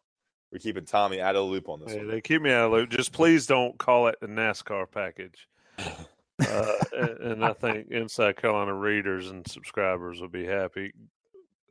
We're 0.53 0.59
keeping 0.59 0.85
Tommy 0.85 1.21
out 1.21 1.35
of 1.35 1.47
the 1.47 1.51
loop 1.51 1.69
on 1.69 1.81
this. 1.81 1.93
Hey, 1.93 2.05
they 2.05 2.21
keep 2.21 2.41
me 2.41 2.53
out 2.53 2.67
of 2.67 2.71
the 2.71 2.77
loop. 2.77 2.91
Just 2.91 3.13
please 3.13 3.47
don't 3.47 3.77
call 3.79 4.07
it 4.07 4.17
the 4.21 4.29
NASCAR 4.29 4.89
package. 4.91 5.49
uh, 5.79 6.73
and, 6.97 7.11
and, 7.19 7.45
I 7.45 7.53
think 7.55 7.91
Inside 7.91 8.37
Carolina 8.37 8.73
readers 8.73 9.31
and 9.31 9.47
subscribers 9.49 10.21
will 10.21 10.29
be 10.29 10.45
happy. 10.45 10.93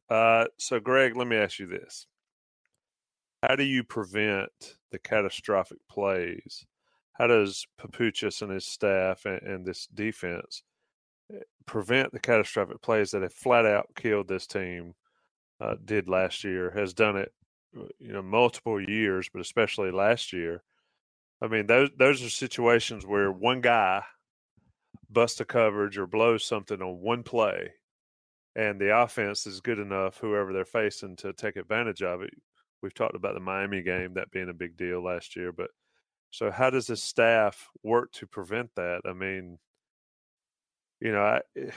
Uh, 0.09 0.45
so, 0.57 0.81
Greg, 0.81 1.15
let 1.15 1.27
me 1.27 1.37
ask 1.37 1.59
you 1.59 1.67
this: 1.67 2.07
How 3.41 3.55
do 3.55 3.63
you 3.63 3.83
prevent 3.83 4.75
the 4.91 4.99
catastrophic 4.99 5.79
plays? 5.89 6.65
How 7.13 7.27
does 7.27 7.65
Papuchis 7.79 8.41
and 8.41 8.51
his 8.51 8.65
staff 8.65 9.25
and, 9.25 9.41
and 9.43 9.65
this 9.65 9.87
defense 9.93 10.63
prevent 11.65 12.11
the 12.11 12.19
catastrophic 12.19 12.81
plays 12.81 13.11
that 13.11 13.21
have 13.21 13.33
flat 13.33 13.65
out 13.65 13.89
killed 13.95 14.27
this 14.27 14.47
team? 14.47 14.93
Uh, 15.59 15.75
did 15.85 16.09
last 16.09 16.43
year 16.43 16.71
has 16.71 16.93
done 16.93 17.15
it, 17.15 17.31
uh, 17.77 17.85
you 17.99 18.11
know, 18.11 18.21
multiple 18.21 18.81
years, 18.81 19.29
but 19.31 19.39
especially 19.41 19.91
last 19.91 20.33
year. 20.33 20.61
I 21.41 21.47
mean, 21.47 21.67
those 21.67 21.89
those 21.97 22.23
are 22.23 22.29
situations 22.29 23.05
where 23.05 23.31
one 23.31 23.61
guy 23.61 24.03
bust 25.09 25.39
a 25.41 25.45
coverage 25.45 25.97
or 25.97 26.07
blow 26.07 26.37
something 26.37 26.81
on 26.81 27.01
one 27.01 27.23
play, 27.23 27.71
and 28.55 28.79
the 28.79 28.97
offense 28.97 29.45
is 29.45 29.61
good 29.61 29.79
enough, 29.79 30.17
whoever 30.17 30.51
they're 30.51 30.65
facing, 30.65 31.15
to 31.17 31.33
take 31.33 31.55
advantage 31.55 32.01
of 32.01 32.21
it. 32.21 32.33
We've 32.81 32.93
talked 32.93 33.15
about 33.15 33.33
the 33.33 33.39
Miami 33.39 33.81
game, 33.81 34.13
that 34.15 34.31
being 34.31 34.49
a 34.49 34.53
big 34.53 34.75
deal 34.75 35.03
last 35.03 35.35
year. 35.35 35.51
But 35.51 35.69
so, 36.31 36.51
how 36.51 36.69
does 36.71 36.87
the 36.87 36.97
staff 36.97 37.69
work 37.83 38.11
to 38.13 38.27
prevent 38.27 38.71
that? 38.75 39.01
I 39.05 39.13
mean, 39.13 39.59
you 41.03 41.11
know, 41.11 41.21
I, 41.21 41.41
eh, 41.57 41.69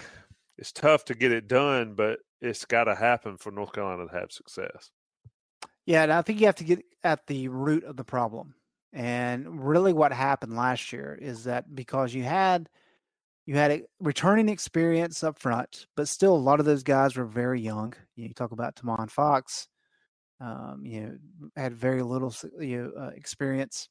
it's 0.56 0.72
tough 0.72 1.04
to 1.06 1.14
get 1.14 1.32
it 1.32 1.48
done, 1.48 1.94
but 1.94 2.20
it's 2.40 2.64
got 2.64 2.84
to 2.84 2.94
happen 2.94 3.36
for 3.36 3.50
North 3.50 3.72
Carolina 3.72 4.06
to 4.06 4.18
have 4.18 4.30
success. 4.30 4.90
Yeah, 5.84 6.04
and 6.04 6.12
I 6.12 6.22
think 6.22 6.40
you 6.40 6.46
have 6.46 6.56
to 6.56 6.64
get 6.64 6.84
at 7.02 7.26
the 7.26 7.48
root 7.48 7.84
of 7.84 7.96
the 7.96 8.04
problem. 8.04 8.54
And 8.92 9.66
really, 9.66 9.92
what 9.92 10.12
happened 10.12 10.56
last 10.56 10.92
year 10.92 11.18
is 11.20 11.44
that 11.44 11.74
because 11.74 12.14
you 12.14 12.22
had 12.22 12.68
you 13.46 13.54
had 13.54 13.70
a 13.70 13.82
returning 14.00 14.48
experience 14.48 15.22
up 15.22 15.38
front, 15.38 15.86
but 15.96 16.08
still 16.08 16.34
a 16.34 16.38
lot 16.38 16.60
of 16.60 16.66
those 16.66 16.82
guys 16.82 17.16
were 17.16 17.26
very 17.26 17.60
young. 17.60 17.94
You, 18.16 18.32
talk 18.32 18.52
about 18.52 18.74
Tomon 18.74 19.10
Fox, 19.10 19.68
um, 20.40 20.82
you 20.84 21.00
know, 21.00 21.16
had 21.56 21.74
very 21.74 22.02
little 22.02 22.34
you 22.58 22.92
know, 22.96 23.02
uh, 23.02 23.10
experience. 23.10 23.88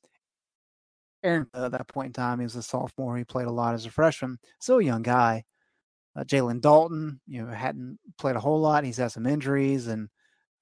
Aaron, 1.25 1.47
at 1.53 1.71
that 1.71 1.87
point 1.87 2.07
in 2.07 2.13
time, 2.13 2.39
he 2.39 2.43
was 2.43 2.55
a 2.55 2.63
sophomore. 2.63 3.17
He 3.17 3.23
played 3.23 3.47
a 3.47 3.51
lot 3.51 3.73
as 3.73 3.85
a 3.85 3.91
freshman. 3.91 4.37
Still 4.59 4.79
a 4.79 4.83
young 4.83 5.01
guy. 5.01 5.43
Uh, 6.15 6.23
Jalen 6.23 6.61
Dalton, 6.61 7.19
you 7.27 7.43
know, 7.43 7.51
hadn't 7.51 7.99
played 8.17 8.35
a 8.35 8.39
whole 8.39 8.59
lot. 8.59 8.85
He's 8.85 8.97
had 8.97 9.11
some 9.11 9.25
injuries 9.25 9.87
and 9.87 10.07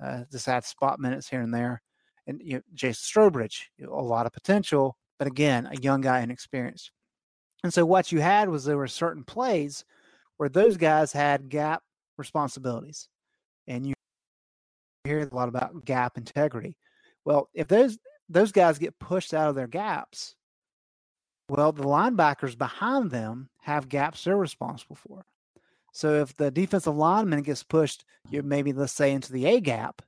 uh, 0.03 0.23
just 0.31 0.45
had 0.45 0.65
spot 0.65 0.99
minutes 0.99 1.29
here 1.29 1.41
and 1.41 1.53
there. 1.53 1.81
And 2.25 2.41
you 2.43 2.55
know, 2.55 2.61
Jason 2.73 3.03
Strowbridge, 3.03 3.65
you 3.77 3.85
know, 3.85 3.93
a 3.93 4.01
lot 4.01 4.25
of 4.25 4.33
potential, 4.33 4.97
but 5.19 5.27
again, 5.27 5.67
a 5.71 5.79
young 5.81 6.01
guy 6.01 6.21
inexperienced. 6.21 6.91
And 7.63 7.73
so 7.73 7.85
what 7.85 8.11
you 8.11 8.19
had 8.19 8.49
was 8.49 8.65
there 8.65 8.77
were 8.77 8.87
certain 8.87 9.23
plays 9.23 9.85
where 10.37 10.49
those 10.49 10.77
guys 10.77 11.11
had 11.11 11.49
gap 11.49 11.83
responsibilities, 12.17 13.07
and 13.67 13.85
you 13.85 13.93
hear 15.03 15.19
a 15.19 15.35
lot 15.35 15.49
about 15.49 15.85
gap 15.85 16.17
integrity. 16.17 16.77
Well, 17.25 17.49
if 17.53 17.67
those 17.67 17.97
those 18.29 18.51
guys 18.51 18.79
get 18.79 18.97
pushed 18.99 19.33
out 19.33 19.49
of 19.49 19.55
their 19.55 19.67
gaps, 19.67 20.35
well, 21.49 21.71
the 21.71 21.83
linebackers 21.83 22.57
behind 22.57 23.11
them 23.11 23.49
have 23.61 23.89
gaps 23.89 24.23
they're 24.23 24.37
responsible 24.37 24.95
for. 24.95 25.25
So 25.93 26.21
if 26.21 26.35
the 26.35 26.49
defensive 26.49 26.95
lineman 26.95 27.43
gets 27.43 27.63
pushed, 27.63 28.03
you 28.29 28.39
uh-huh. 28.39 28.47
maybe 28.47 28.73
let's 28.73 28.93
say 28.93 29.11
into 29.11 29.31
the 29.31 29.45
A 29.45 29.59
gap, 29.59 30.01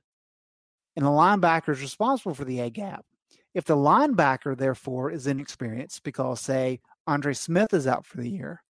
and 0.96 1.04
the 1.04 1.10
linebacker 1.10 1.70
is 1.70 1.80
responsible 1.80 2.34
for 2.34 2.44
the 2.44 2.60
A 2.60 2.70
gap. 2.70 3.04
If 3.54 3.64
the 3.64 3.76
linebacker, 3.76 4.56
therefore, 4.56 5.10
is 5.10 5.26
inexperienced 5.26 6.02
because, 6.02 6.40
say, 6.40 6.80
Andre 7.06 7.32
Smith 7.32 7.72
is 7.72 7.86
out 7.86 8.04
for 8.04 8.18
the 8.18 8.28
year, 8.28 8.62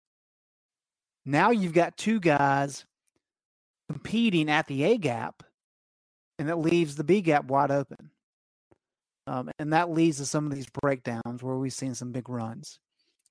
now 1.25 1.49
you've 1.49 1.73
got 1.73 1.97
two 1.97 2.19
guys 2.19 2.85
competing 3.89 4.49
at 4.49 4.67
the 4.67 4.83
A 4.83 4.97
gap, 4.97 5.41
and 6.37 6.49
it 6.49 6.57
leaves 6.57 6.95
the 6.95 7.03
B 7.03 7.21
gap 7.21 7.45
wide 7.45 7.71
open. 7.71 8.11
Um, 9.27 9.49
and 9.59 9.73
that 9.73 9.89
leads 9.89 10.17
to 10.17 10.25
some 10.25 10.45
of 10.45 10.53
these 10.53 10.67
breakdowns 10.81 11.41
where 11.41 11.55
we've 11.55 11.73
seen 11.73 11.95
some 11.95 12.11
big 12.11 12.29
runs. 12.29 12.79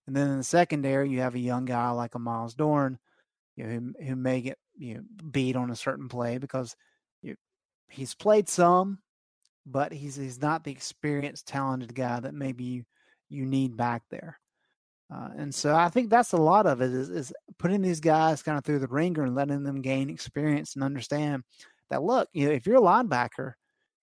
And 0.06 0.14
then 0.14 0.28
in 0.28 0.38
the 0.38 0.44
secondary, 0.44 1.08
you 1.08 1.20
have 1.20 1.34
a 1.34 1.40
young 1.40 1.64
guy 1.64 1.90
like 1.90 2.14
a 2.14 2.18
Myles 2.18 2.54
Dorn 2.54 2.98
you 3.56 3.64
know, 3.64 3.70
who, 3.70 4.04
who 4.04 4.16
may 4.16 4.40
get 4.40 4.58
you 4.76 4.94
know, 4.94 5.02
beat 5.30 5.56
on 5.56 5.70
a 5.70 5.76
certain 5.76 6.08
play 6.08 6.38
because 6.38 6.76
you, 7.22 7.36
he's 7.88 8.14
played 8.14 8.48
some, 8.48 8.98
but 9.66 9.92
he's 9.92 10.16
he's 10.16 10.42
not 10.42 10.64
the 10.64 10.72
experienced, 10.72 11.46
talented 11.46 11.94
guy 11.94 12.20
that 12.20 12.34
maybe 12.34 12.64
you, 12.64 12.84
you 13.28 13.46
need 13.46 13.76
back 13.76 14.02
there. 14.10 14.38
Uh, 15.14 15.28
and 15.36 15.54
so 15.54 15.74
I 15.74 15.90
think 15.90 16.10
that's 16.10 16.32
a 16.32 16.38
lot 16.38 16.66
of 16.66 16.80
it 16.80 16.90
is, 16.90 17.10
is 17.10 17.32
putting 17.58 17.82
these 17.82 18.00
guys 18.00 18.42
kind 18.42 18.58
of 18.58 18.64
through 18.64 18.80
the 18.80 18.88
ringer 18.88 19.22
and 19.22 19.34
letting 19.34 19.62
them 19.62 19.82
gain 19.82 20.10
experience 20.10 20.74
and 20.74 20.82
understand 20.82 21.44
that 21.90 22.02
look, 22.02 22.28
you 22.32 22.46
know, 22.46 22.52
if 22.52 22.66
you're 22.66 22.76
a 22.76 22.80
linebacker 22.80 23.52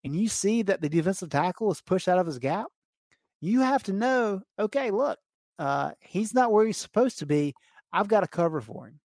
and 0.04 0.14
you 0.14 0.28
see 0.28 0.62
that 0.62 0.80
the 0.80 0.88
defensive 0.88 1.30
tackle 1.30 1.72
is 1.72 1.80
pushed 1.80 2.08
out 2.08 2.18
of 2.18 2.26
his 2.26 2.38
gap, 2.38 2.66
you 3.40 3.60
have 3.60 3.82
to 3.84 3.92
know, 3.92 4.42
okay, 4.58 4.90
look, 4.90 5.18
uh, 5.58 5.92
he's 6.00 6.34
not 6.34 6.52
where 6.52 6.66
he's 6.66 6.76
supposed 6.76 7.18
to 7.20 7.26
be. 7.26 7.54
I've 7.92 8.08
got 8.08 8.20
to 8.20 8.28
cover 8.28 8.60
for 8.60 8.86
him. 8.86 9.00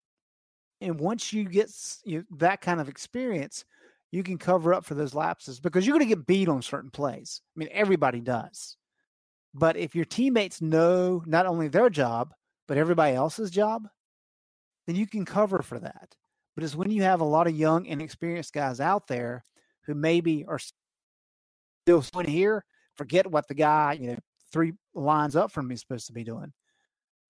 And 0.81 0.99
once 0.99 1.33
you 1.33 1.45
get 1.45 1.71
you 2.03 2.25
that 2.38 2.62
kind 2.62 2.79
of 2.79 2.89
experience, 2.89 3.65
you 4.12 4.23
can 4.23 4.38
cover 4.38 4.73
up 4.73 4.86
for 4.86 4.93
those 4.93 5.15
lapses 5.15 5.60
because 5.60 5.86
you're 5.86 5.97
going 5.97 6.07
to 6.07 6.15
get 6.15 6.27
beat 6.27 6.47
on 6.47 6.62
certain 6.62 6.91
plays. 6.91 7.41
I 7.55 7.60
mean, 7.60 7.69
everybody 7.71 8.21
does. 8.21 8.77
But 9.53 9.75
if 9.75 9.95
your 9.95 10.05
teammates 10.05 10.62
know 10.62 11.23
not 11.25 11.45
only 11.45 11.67
their 11.67 11.89
job, 11.89 12.33
but 12.67 12.77
everybody 12.77 13.15
else's 13.15 13.49
job, 13.49 13.88
then 14.86 14.95
you 14.95 15.07
can 15.07 15.25
cover 15.25 15.62
for 15.62 15.79
that. 15.79 16.15
But 16.55 16.63
it's 16.63 16.75
when 16.75 16.91
you 16.91 17.03
have 17.03 17.21
a 17.21 17.25
lot 17.25 17.47
of 17.47 17.57
young, 17.57 17.86
inexperienced 17.86 18.53
guys 18.53 18.79
out 18.79 19.07
there 19.07 19.43
who 19.86 19.95
maybe 19.95 20.45
are 20.47 20.60
still 21.88 22.04
here, 22.26 22.63
forget 22.95 23.30
what 23.30 23.47
the 23.47 23.54
guy, 23.54 23.97
you 24.00 24.08
know, 24.08 24.17
three 24.52 24.73
lines 24.93 25.36
up 25.36 25.52
from 25.52 25.67
me 25.67 25.76
is 25.76 25.82
supposed 25.82 26.08
to 26.08 26.13
be 26.13 26.23
doing. 26.23 26.52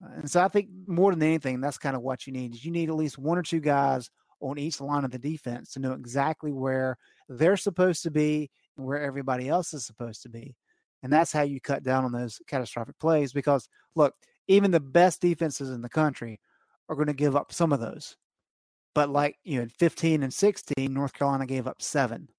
And 0.01 0.29
so 0.29 0.41
I 0.41 0.47
think 0.47 0.69
more 0.87 1.11
than 1.11 1.23
anything, 1.23 1.59
that's 1.59 1.77
kind 1.77 1.95
of 1.95 2.01
what 2.01 2.27
you 2.27 2.33
need. 2.33 2.53
Is 2.53 2.65
you 2.65 2.71
need 2.71 2.89
at 2.89 2.95
least 2.95 3.17
one 3.17 3.37
or 3.37 3.43
two 3.43 3.59
guys 3.59 4.09
on 4.39 4.59
each 4.59 4.79
line 4.79 5.03
of 5.03 5.11
the 5.11 5.17
defense 5.17 5.71
to 5.73 5.79
know 5.79 5.93
exactly 5.93 6.51
where 6.51 6.97
they're 7.29 7.57
supposed 7.57 8.03
to 8.03 8.11
be 8.11 8.49
and 8.77 8.85
where 8.85 9.01
everybody 9.01 9.49
else 9.49 9.73
is 9.73 9.85
supposed 9.85 10.21
to 10.23 10.29
be. 10.29 10.55
And 11.03 11.11
that's 11.11 11.31
how 11.31 11.41
you 11.41 11.59
cut 11.59 11.83
down 11.83 12.05
on 12.05 12.11
those 12.11 12.39
catastrophic 12.47 12.97
plays. 12.99 13.33
Because 13.33 13.67
look, 13.95 14.13
even 14.47 14.71
the 14.71 14.79
best 14.79 15.21
defenses 15.21 15.71
in 15.71 15.81
the 15.81 15.89
country 15.89 16.39
are 16.89 16.95
going 16.95 17.07
to 17.07 17.13
give 17.13 17.35
up 17.35 17.51
some 17.51 17.73
of 17.73 17.79
those. 17.79 18.15
But 18.93 19.09
like 19.09 19.37
you 19.43 19.57
know, 19.57 19.63
in 19.63 19.69
15 19.69 20.23
and 20.23 20.33
16, 20.33 20.93
North 20.93 21.13
Carolina 21.13 21.45
gave 21.45 21.67
up 21.67 21.81
seven. 21.81 22.29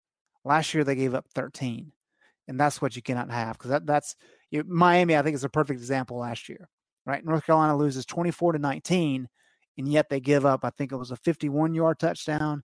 Last 0.44 0.74
year 0.74 0.84
they 0.84 0.94
gave 0.94 1.14
up 1.14 1.26
13, 1.34 1.92
and 2.48 2.58
that's 2.58 2.82
what 2.82 2.96
you 2.96 3.02
cannot 3.02 3.30
have 3.30 3.56
because 3.56 3.70
that, 3.70 3.86
that's 3.86 4.16
you 4.50 4.64
Miami. 4.66 5.16
I 5.16 5.22
think 5.22 5.36
is 5.36 5.44
a 5.44 5.48
perfect 5.48 5.78
example 5.78 6.18
last 6.18 6.48
year 6.48 6.68
right? 7.08 7.24
North 7.24 7.46
Carolina 7.46 7.74
loses 7.74 8.04
24 8.04 8.52
to 8.52 8.58
19, 8.58 9.28
and 9.78 9.88
yet 9.88 10.10
they 10.10 10.20
give 10.20 10.44
up, 10.44 10.60
I 10.62 10.70
think 10.70 10.92
it 10.92 10.96
was 10.96 11.10
a 11.10 11.16
51 11.16 11.74
yard 11.74 11.98
touchdown 11.98 12.62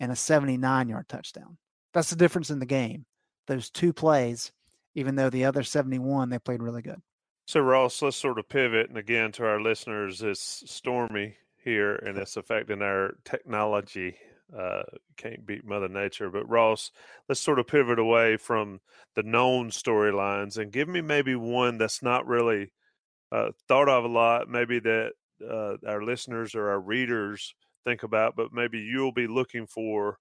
and 0.00 0.10
a 0.10 0.16
79 0.16 0.88
yard 0.88 1.08
touchdown. 1.08 1.56
That's 1.94 2.10
the 2.10 2.16
difference 2.16 2.50
in 2.50 2.58
the 2.58 2.66
game. 2.66 3.06
Those 3.46 3.70
two 3.70 3.92
plays, 3.92 4.52
even 4.96 5.14
though 5.14 5.30
the 5.30 5.44
other 5.44 5.62
71, 5.62 6.28
they 6.28 6.40
played 6.40 6.60
really 6.60 6.82
good. 6.82 7.00
So, 7.46 7.60
Ross, 7.60 8.02
let's 8.02 8.16
sort 8.16 8.38
of 8.38 8.48
pivot. 8.48 8.88
And 8.88 8.98
again, 8.98 9.30
to 9.32 9.46
our 9.46 9.60
listeners, 9.60 10.22
it's 10.22 10.64
stormy 10.66 11.36
here 11.62 11.94
and 11.94 12.18
it's 12.18 12.36
affecting 12.36 12.82
our 12.82 13.14
technology. 13.24 14.16
Uh, 14.56 14.82
can't 15.16 15.44
beat 15.44 15.64
Mother 15.64 15.88
Nature. 15.88 16.30
But, 16.30 16.48
Ross, 16.48 16.90
let's 17.28 17.40
sort 17.40 17.58
of 17.58 17.66
pivot 17.66 17.98
away 17.98 18.36
from 18.36 18.80
the 19.16 19.22
known 19.22 19.70
storylines 19.70 20.58
and 20.58 20.72
give 20.72 20.88
me 20.88 21.00
maybe 21.00 21.34
one 21.34 21.78
that's 21.78 22.02
not 22.02 22.26
really 22.26 22.72
uh, 23.32 23.50
thought 23.68 23.88
of 23.88 24.04
a 24.04 24.08
lot, 24.08 24.48
maybe 24.48 24.78
that 24.80 25.12
uh, 25.42 25.76
our 25.86 26.02
listeners 26.02 26.54
or 26.54 26.70
our 26.70 26.80
readers 26.80 27.54
think 27.84 28.02
about, 28.02 28.36
but 28.36 28.52
maybe 28.52 28.78
you'll 28.78 29.12
be 29.12 29.26
looking 29.26 29.66
for 29.66 30.18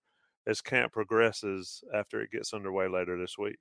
as 0.48 0.62
camp 0.62 0.91
progresses 0.91 1.84
after 1.93 2.22
it 2.22 2.32
gets 2.32 2.54
underway 2.54 2.88
later 2.88 3.17
this 3.17 3.38
week. 3.38 3.58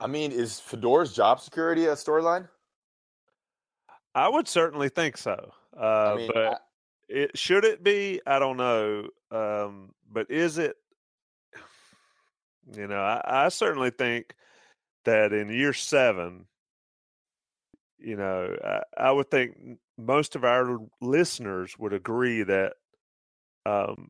I 0.00 0.06
mean, 0.06 0.32
is 0.32 0.60
Fedora's 0.60 1.12
job 1.12 1.40
security 1.40 1.86
a 1.86 1.92
storyline? 1.92 2.48
I 4.14 4.28
would 4.28 4.48
certainly 4.48 4.88
think 4.88 5.16
so. 5.16 5.52
Uh, 5.78 6.12
I 6.14 6.16
mean, 6.16 6.30
but 6.32 6.62
it 7.10 7.36
should 7.36 7.64
it 7.64 7.82
be? 7.82 8.20
I 8.26 8.38
don't 8.38 8.56
know. 8.56 9.08
Um, 9.30 9.90
but 10.10 10.30
is 10.30 10.58
it? 10.58 10.76
You 12.72 12.86
know, 12.86 13.00
I, 13.00 13.46
I 13.46 13.48
certainly 13.48 13.90
think 13.90 14.34
that 15.04 15.32
in 15.32 15.48
year 15.48 15.72
seven, 15.72 16.46
you 17.98 18.16
know, 18.16 18.56
I, 18.64 18.82
I, 18.96 19.10
would 19.10 19.30
think 19.30 19.78
most 19.98 20.36
of 20.36 20.44
our 20.44 20.78
listeners 21.00 21.76
would 21.78 21.92
agree 21.92 22.44
that 22.44 22.74
um, 23.66 24.08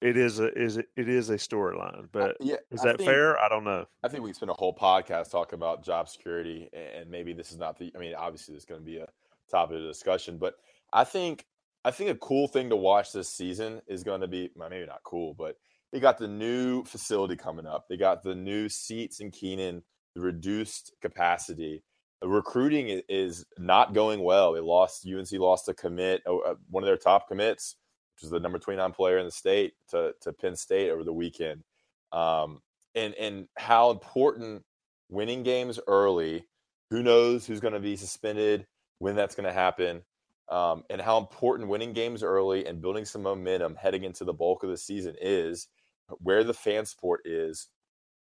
it 0.00 0.16
is 0.16 0.40
a 0.40 0.52
is 0.58 0.78
it, 0.78 0.86
it 0.96 1.08
is 1.08 1.30
a 1.30 1.36
storyline. 1.36 2.08
But 2.10 2.36
yeah, 2.40 2.56
is 2.70 2.82
that 2.82 2.98
think, 2.98 3.08
fair? 3.08 3.38
I 3.38 3.48
don't 3.48 3.64
know. 3.64 3.86
I 4.02 4.08
think 4.08 4.24
we 4.24 4.32
spent 4.32 4.50
a 4.50 4.54
whole 4.54 4.74
podcast 4.74 5.30
talking 5.30 5.56
about 5.56 5.84
job 5.84 6.08
security, 6.08 6.68
and 6.72 7.08
maybe 7.08 7.32
this 7.32 7.52
is 7.52 7.58
not 7.58 7.78
the. 7.78 7.92
I 7.94 7.98
mean, 7.98 8.14
obviously, 8.14 8.54
this 8.54 8.62
is 8.62 8.66
going 8.66 8.80
to 8.80 8.84
be 8.84 8.98
a 8.98 9.06
topic 9.50 9.76
of 9.76 9.82
discussion, 9.82 10.38
but 10.38 10.54
I 10.92 11.04
think 11.04 11.46
I 11.84 11.90
think 11.90 12.10
a 12.10 12.14
cool 12.14 12.48
thing 12.48 12.70
to 12.70 12.76
watch 12.76 13.12
this 13.12 13.30
season 13.30 13.80
is 13.86 14.04
going 14.04 14.20
to 14.20 14.28
be 14.28 14.50
well, 14.54 14.68
maybe 14.68 14.86
not 14.86 15.02
cool, 15.04 15.34
but 15.34 15.56
they 15.92 16.00
got 16.00 16.18
the 16.18 16.28
new 16.28 16.84
facility 16.84 17.36
coming 17.36 17.66
up. 17.66 17.86
They 17.88 17.96
got 17.96 18.22
the 18.22 18.34
new 18.34 18.68
seats 18.68 19.20
in 19.20 19.30
Kenan, 19.30 19.82
the 20.14 20.20
reduced 20.20 20.92
capacity 21.00 21.82
The 22.20 22.28
recruiting 22.28 23.00
is 23.08 23.46
not 23.58 23.94
going 23.94 24.22
well. 24.22 24.52
They 24.52 24.60
lost 24.60 25.06
UNC 25.06 25.32
lost 25.32 25.68
a 25.68 25.74
commit, 25.74 26.22
one 26.26 26.82
of 26.82 26.86
their 26.86 26.96
top 26.96 27.28
commits, 27.28 27.76
which 28.14 28.24
is 28.24 28.30
the 28.30 28.40
number 28.40 28.58
29 28.58 28.92
player 28.92 29.18
in 29.18 29.24
the 29.24 29.32
state 29.32 29.72
to, 29.90 30.12
to 30.22 30.32
Penn 30.32 30.56
State 30.56 30.90
over 30.90 31.02
the 31.04 31.12
weekend. 31.12 31.62
Um, 32.12 32.60
and 32.94 33.14
and 33.14 33.46
how 33.56 33.90
important 33.90 34.64
winning 35.08 35.42
games 35.42 35.80
early. 35.86 36.46
Who 36.90 37.02
knows 37.04 37.46
who's 37.46 37.60
going 37.60 37.74
to 37.74 37.80
be 37.80 37.96
suspended, 37.96 38.66
when 38.98 39.14
that's 39.14 39.36
going 39.36 39.46
to 39.46 39.52
happen, 39.52 40.02
um, 40.50 40.84
and 40.90 41.00
how 41.00 41.18
important 41.18 41.68
winning 41.68 41.92
games 41.92 42.22
early 42.22 42.66
and 42.66 42.82
building 42.82 43.04
some 43.04 43.22
momentum 43.22 43.76
heading 43.76 44.04
into 44.04 44.24
the 44.24 44.32
bulk 44.32 44.62
of 44.62 44.70
the 44.70 44.76
season 44.76 45.14
is. 45.20 45.68
Where 46.18 46.42
the 46.42 46.52
fan 46.52 46.86
support 46.86 47.20
is, 47.24 47.68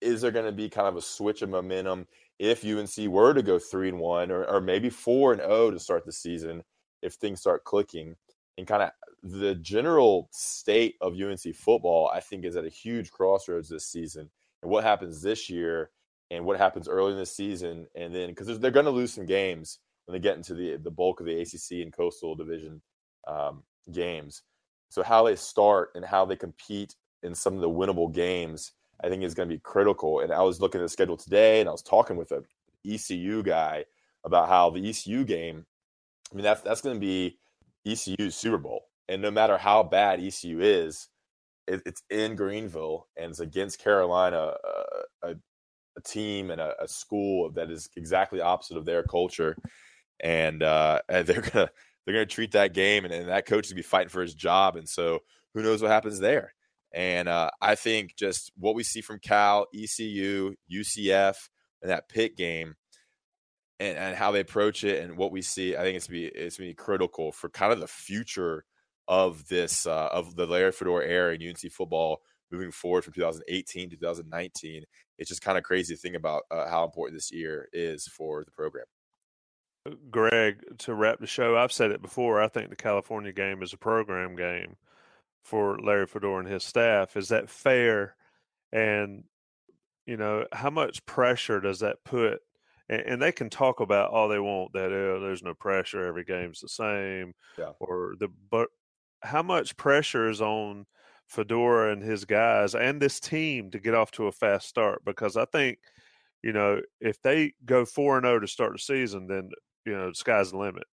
is 0.01 0.21
there 0.21 0.33
going 0.33 0.47
to 0.47 0.53
be 0.53 0.69
kind 0.69 0.89
of 0.89 0.97
a 0.97 1.03
switch 1.03 1.43
of 1.43 1.51
momentum 1.51 2.09
if 2.41 2.65
UNC 2.65 3.09
were 3.09 3.33
to 3.33 3.43
go 3.43 3.61
three 3.61 3.91
and 3.91 4.01
one 4.01 4.33
or, 4.33 4.45
or 4.45 4.61
maybe 4.61 4.91
four 4.91 5.33
and 5.33 5.41
zero 5.41 5.53
oh 5.53 5.71
to 5.71 5.79
start 5.79 6.05
the 6.05 6.13
season 6.13 6.65
if 7.03 7.15
things 7.15 7.41
start 7.41 7.65
clicking 7.65 8.17
and 8.59 8.67
kind 8.67 8.83
of 8.83 8.91
the 9.23 9.55
general 9.57 10.29
state 10.33 10.97
of 11.01 11.15
UNC 11.15 11.55
football, 11.55 12.11
I 12.13 12.21
think, 12.21 12.45
is 12.45 12.57
at 12.57 12.65
a 12.65 12.71
huge 12.71 13.11
crossroads 13.11 13.69
this 13.69 13.87
season. 13.87 14.31
And 14.63 14.71
what 14.71 14.85
happens 14.85 15.23
this 15.23 15.49
year 15.49 15.91
and 16.31 16.45
what 16.45 16.59
happens 16.59 16.89
early 16.89 17.13
in 17.13 17.19
the 17.19 17.27
season, 17.27 17.87
and 17.95 18.15
then 18.15 18.29
because 18.31 18.59
they're 18.59 18.71
going 18.71 18.87
to 18.87 18.91
lose 18.91 19.13
some 19.13 19.27
games 19.27 19.79
when 20.11 20.21
they 20.21 20.29
get 20.29 20.37
into 20.37 20.55
the 20.55 20.77
the 20.77 20.91
bulk 20.91 21.21
of 21.21 21.27
the 21.27 21.41
ACC 21.41 21.83
and 21.83 21.93
Coastal 21.93 22.35
Division 22.35 22.83
um, 23.29 23.63
games. 23.93 24.43
So 24.89 25.03
how 25.03 25.25
they 25.25 25.37
start 25.37 25.91
and 25.95 26.05
how 26.05 26.25
they 26.25 26.37
compete 26.37 26.97
in 27.23 27.35
some 27.35 27.55
of 27.55 27.61
the 27.61 27.71
winnable 27.71 28.13
games, 28.13 28.73
I 29.03 29.09
think 29.09 29.23
is 29.23 29.35
going 29.35 29.49
to 29.49 29.55
be 29.55 29.61
critical. 29.61 30.21
And 30.21 30.33
I 30.33 30.43
was 30.43 30.61
looking 30.61 30.81
at 30.81 30.85
the 30.85 30.89
schedule 30.89 31.17
today, 31.17 31.61
and 31.61 31.69
I 31.69 31.73
was 31.73 31.83
talking 31.83 32.17
with 32.17 32.33
a 32.33 32.43
ECU 32.85 33.43
guy 33.43 33.85
about 34.25 34.49
how 34.49 34.71
the 34.71 34.89
ECU 34.89 35.25
game. 35.25 35.65
I 36.33 36.35
mean, 36.35 36.45
that's 36.45 36.63
that's 36.63 36.81
going 36.81 36.97
to 36.97 37.01
be 37.01 37.39
ECU's 37.87 38.35
Super 38.35 38.59
Bowl, 38.59 38.87
and 39.09 39.23
no 39.23 39.31
matter 39.31 39.57
how 39.57 39.83
bad 39.83 40.21
ECU 40.21 40.61
is, 40.61 41.09
it, 41.67 41.83
it's 41.87 42.03
in 42.11 42.35
Greenville 42.35 43.07
and 43.17 43.31
it's 43.31 43.41
against 43.41 43.79
Carolina, 43.79 44.55
a, 45.23 45.29
a, 45.29 45.35
a 45.97 46.01
team 46.05 46.51
and 46.51 46.61
a, 46.61 46.75
a, 46.83 46.89
school 46.89 47.51
that 47.53 47.71
is 47.71 47.89
exactly 47.97 48.41
opposite 48.41 48.77
of 48.77 48.85
their 48.85 49.03
culture, 49.03 49.57
and, 50.21 50.63
uh, 50.63 51.01
they're 51.09 51.43
gonna 51.43 51.71
they're 52.05 52.15
gonna 52.15 52.27
treat 52.27 52.53
that 52.53 52.75
game, 52.75 53.05
and, 53.05 53.13
and 53.13 53.29
that 53.29 53.47
coach 53.47 53.67
is 53.67 53.73
gonna 53.73 53.79
be 53.79 53.83
fighting 53.83 54.09
for 54.09 54.23
his 54.23 54.35
job, 54.35 54.77
and 54.77 54.89
so 54.89 55.21
who 55.55 55.63
knows 55.63 55.83
what 55.83 55.91
happens 55.91 56.21
there. 56.21 56.55
And 56.93 57.29
uh, 57.29 57.51
I 57.61 57.77
think 57.77 58.17
just 58.17 58.51
what 58.57 58.75
we 58.75 58.83
see 58.83 59.01
from 59.01 59.21
Cal, 59.21 59.67
ECU, 59.75 60.55
UCF, 60.73 61.37
and 61.83 61.91
that 61.91 62.09
Pitt 62.09 62.37
game, 62.37 62.75
and, 63.79 63.97
and 63.97 64.17
how 64.17 64.33
they 64.33 64.41
approach 64.41 64.85
it, 64.85 65.03
and 65.03 65.17
what 65.17 65.33
we 65.33 65.43
see, 65.43 65.77
I 65.77 65.83
think 65.83 65.97
it's 65.97 66.09
be 66.09 66.27
it's 66.27 66.57
be 66.57 66.75
critical 66.75 67.33
for 67.33 67.49
kind 67.49 67.73
of 67.73 67.81
the 67.81 67.87
future 67.87 68.65
of 69.09 69.47
this 69.49 69.87
uh, 69.87 70.09
of 70.13 70.37
the 70.37 70.47
Larry 70.47 70.73
Fedora 70.73 71.07
era 71.07 71.35
in 71.35 71.49
UNC 71.49 71.73
football 71.73 72.23
moving 72.51 72.73
forward 72.73 73.05
from 73.05 73.13
2018 73.13 73.91
to 73.91 73.97
2019. 73.97 74.85
It's 75.19 75.29
just 75.29 75.43
kind 75.43 75.59
of 75.59 75.65
crazy 75.65 75.95
to 75.95 76.01
think 76.01 76.17
about 76.17 76.43
uh, 76.51 76.69
how 76.69 76.85
important 76.85 77.17
this 77.17 77.31
year 77.31 77.69
is 77.73 78.07
for 78.07 78.45
the 78.45 78.51
program. 78.51 78.87
Greg, 80.11 80.63
to 80.79 80.95
wrap 80.95 81.21
the 81.21 81.27
show, 81.27 81.57
I've 81.57 81.73
said 81.73 81.91
it 81.91 82.03
before. 82.03 82.41
I 82.41 82.49
think 82.49 82.71
the 82.71 82.77
California 82.77 83.33
game 83.33 83.63
is 83.63 83.73
a 83.73 83.79
program 83.79 84.37
game 84.37 84.77
for 85.43 85.79
Larry 85.79 86.07
Fedora 86.07 86.41
and 86.41 86.49
his 86.49 86.65
staff. 86.65 87.17
Is 87.17 87.29
that 87.29 87.49
fair? 87.49 88.15
And 88.73 89.25
you 90.07 90.17
know, 90.17 90.45
how 90.53 90.71
much 90.71 91.05
pressure 91.07 91.61
does 91.61 91.81
that 91.81 92.03
put? 92.05 92.41
And, 92.89 93.01
and 93.03 93.23
they 93.23 93.33
can 93.33 93.49
talk 93.49 93.81
about 93.81 94.11
all 94.11 94.29
they 94.29 94.39
want 94.39 94.73
that 94.73 94.93
oh, 94.93 95.21
there's 95.21 95.43
no 95.43 95.55
pressure, 95.55 96.05
every 96.05 96.25
game's 96.25 96.61
the 96.61 96.69
same, 96.69 97.33
yeah. 97.59 97.71
or 97.79 98.15
the 98.19 98.29
but 98.51 98.69
how 99.23 99.43
much 99.43 99.77
pressure 99.77 100.29
is 100.29 100.41
on 100.41 100.87
Fedora 101.27 101.93
and 101.93 102.03
his 102.03 102.25
guys 102.25 102.75
and 102.75 103.01
this 103.01 103.21
team 103.21 103.71
to 103.71 103.79
get 103.79 103.95
off 103.95 104.11
to 104.13 104.27
a 104.27 104.33
fast 104.33 104.69
start? 104.69 105.05
Because 105.05 105.37
I 105.37 105.45
think, 105.45 105.79
you 106.43 106.53
know, 106.53 106.81
if 107.01 107.21
they 107.23 107.53
go 107.65 107.85
four 107.85 108.17
and 108.17 108.25
zero 108.25 108.37
oh 108.37 108.41
to 108.41 108.49
start 108.49 108.73
the 108.73 108.79
season, 108.79 109.27
then 109.27 109.51
you 109.85 109.97
know 109.97 110.13
sky's 110.13 110.51
the 110.51 110.59
limit. 110.59 110.85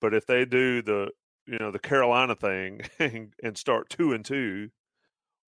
But 0.00 0.14
if 0.14 0.26
they 0.26 0.44
do 0.44 0.82
the 0.82 1.10
you 1.46 1.58
know 1.58 1.70
the 1.70 1.78
Carolina 1.78 2.34
thing 2.34 2.82
and, 2.98 3.32
and 3.42 3.56
start 3.56 3.88
two 3.88 4.12
and 4.12 4.24
two 4.24 4.70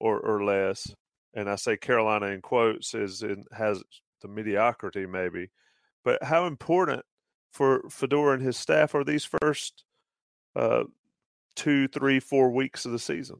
or 0.01 0.19
or 0.21 0.45
less, 0.45 0.95
and 1.35 1.49
I 1.49 1.57
say 1.57 1.77
Carolina 1.77 2.27
in 2.27 2.41
quotes 2.41 2.95
is 2.95 3.23
in 3.23 3.45
has 3.57 3.83
the 4.23 4.29
mediocrity 4.29 5.07
maybe, 5.07 5.51
but 6.05 6.23
how 6.23 6.47
important 6.47 7.05
for 7.53 7.83
Fedora 7.89 8.35
and 8.35 8.43
his 8.43 8.57
staff 8.57 8.95
are 8.95 9.05
these 9.05 9.29
first 9.41 9.85
uh, 10.57 10.85
two, 11.55 11.89
three, 11.89 12.21
four 12.21 12.51
weeks 12.51 12.85
of 12.85 12.93
the 12.93 12.99
season. 12.99 13.37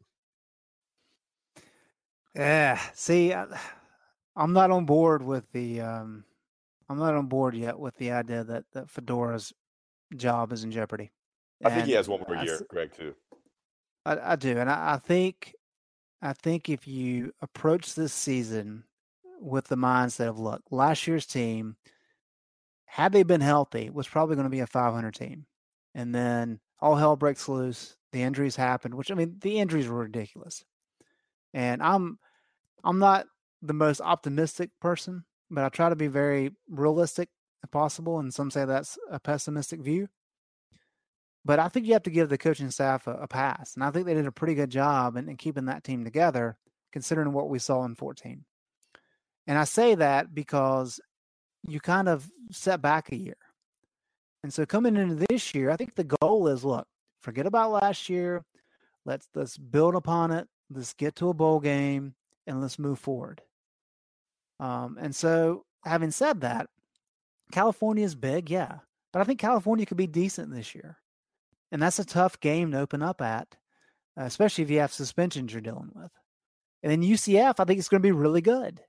Yeah. 2.35 2.81
See, 2.95 3.33
I, 3.33 3.47
am 4.37 4.53
not 4.53 4.71
on 4.71 4.85
board 4.85 5.23
with 5.23 5.51
the. 5.53 5.81
Um, 5.81 6.25
I'm 6.89 6.99
not 6.99 7.15
on 7.15 7.27
board 7.27 7.55
yet 7.55 7.79
with 7.79 7.97
the 7.97 8.13
idea 8.13 8.45
that 8.45 8.65
that 8.73 8.89
Fedora's 8.89 9.53
job 10.17 10.53
is 10.53 10.65
in 10.65 10.71
jeopardy. 10.71 11.13
I 11.65 11.71
think 11.71 11.87
he 11.87 11.93
has 11.93 12.09
one 12.09 12.23
more 12.27 12.43
year, 12.45 12.61
Greg, 12.69 12.93
too. 12.93 13.15
I, 14.05 14.33
I 14.33 14.37
do, 14.37 14.59
and 14.59 14.71
I, 14.71 14.95
I 14.95 14.97
think, 14.99 15.55
I 16.21 16.35
think 16.35 16.69
if 16.69 16.87
you 16.87 17.33
approach 17.41 17.95
this 17.95 18.13
season 18.13 18.85
with 19.41 19.69
the 19.69 19.77
mindset 19.77 20.29
of, 20.29 20.39
look, 20.39 20.63
last 20.71 21.07
year's 21.07 21.25
team, 21.25 21.77
had 22.85 23.13
they 23.13 23.23
been 23.23 23.41
healthy, 23.41 23.89
was 23.89 24.07
probably 24.07 24.37
going 24.37 24.45
to 24.45 24.51
be 24.51 24.61
a 24.61 24.67
500 24.67 25.15
team, 25.15 25.47
and 25.95 26.15
then 26.15 26.61
all 26.81 26.97
hell 26.97 27.17
breaks 27.17 27.49
loose 27.49 27.97
the 28.15 28.23
injuries 28.23 28.55
happened, 28.55 28.95
which 28.95 29.11
I 29.11 29.15
mean, 29.15 29.37
the 29.41 29.59
injuries 29.59 29.89
were 29.89 29.99
ridiculous. 29.99 30.65
And 31.53 31.83
I'm 31.83 32.19
I'm 32.85 33.01
not 33.01 33.27
the 33.61 33.73
most 33.73 34.01
optimistic 34.01 34.71
person, 34.81 35.25
but 35.55 35.65
I 35.65 35.69
try 35.69 35.89
to 35.89 35.97
be 35.97 36.09
very 36.09 36.53
realistic 36.69 37.29
if 37.63 37.71
possible. 37.71 38.19
And 38.19 38.33
some 38.33 38.51
say 38.51 38.65
that's 38.65 38.99
a 39.11 39.19
pessimistic 39.19 39.81
view. 39.81 40.09
But 41.45 41.59
I 41.59 41.69
think 41.69 41.87
you 41.87 41.93
have 41.93 42.05
to 42.05 42.11
give 42.11 42.29
the 42.29 42.39
coaching 42.39 42.71
staff 42.71 43.07
a, 43.07 43.13
a 43.13 43.29
pass. 43.29 43.75
And 43.75 43.85
I 43.85 43.91
think 43.91 44.07
they 44.07 44.15
did 44.15 44.27
a 44.27 44.33
pretty 44.33 44.55
good 44.55 44.71
job 44.71 45.17
in, 45.17 45.29
in 45.29 45.37
keeping 45.37 45.67
that 45.67 45.85
team 45.85 46.05
together, 46.05 46.57
considering 46.93 47.33
what 47.33 47.51
we 47.51 47.59
saw 47.59 47.85
in 47.85 47.95
14. 47.95 48.45
And 49.47 49.59
I 49.59 49.65
say 49.65 49.95
that 49.95 50.35
because 50.35 51.01
you 51.63 51.81
kind 51.81 52.09
of 52.09 52.31
set 52.51 52.81
back 52.81 53.13
a 53.13 53.17
year. 53.17 53.37
And 54.43 54.53
so 54.53 54.67
coming 54.67 54.97
into 54.97 55.27
this 55.29 55.55
year, 55.55 55.71
I 55.71 55.77
think 55.77 55.95
the 55.95 56.17
goal 56.21 56.49
is 56.49 56.65
look, 56.65 56.87
forget 57.21 57.47
about 57.47 57.73
last 57.73 58.09
year. 58.09 58.45
Let's 59.07 59.29
let's 59.35 59.59
build 59.59 59.95
upon 59.95 60.31
it. 60.33 60.49
Let's 60.71 60.95
get 60.95 61.15
to 61.17 61.29
a 61.29 61.35
bowl 61.35 61.61
game 61.61 62.15
and 62.47 62.61
let's 62.61 62.79
move 62.79 62.99
forward. 62.99 63.43
Um, 64.61 64.97
and 65.01 65.15
so, 65.15 65.65
having 65.85 66.11
said 66.11 66.43
that, 66.43 66.69
California 67.53 68.05
is 68.05 68.15
big, 68.15 68.51
yeah, 68.51 68.79
but 69.13 69.21
I 69.21 69.25
think 69.25 69.41
California 69.41 69.87
could 69.87 69.97
be 69.97 70.07
decent 70.07 70.53
this 70.53 70.75
year, 70.75 70.99
and 71.73 71.83
that's 71.83 71.99
a 71.99 72.05
tough 72.05 72.41
game 72.41 72.71
to 72.73 72.81
open 72.81 73.03
up 73.03 73.21
at, 73.21 73.57
especially 74.17 74.65
if 74.65 74.71
you 74.71 74.81
have 74.81 74.93
suspensions 74.93 75.53
you're 75.53 75.61
dealing 75.61 75.91
with. 75.95 76.11
And 76.83 76.93
then 76.93 77.03
UCF, 77.03 77.55
I 77.59 77.65
think 77.65 77.79
it's 77.79 77.89
going 77.89 78.03
to 78.03 78.07
be 78.07 78.13
really 78.13 78.43
good. 78.43 78.81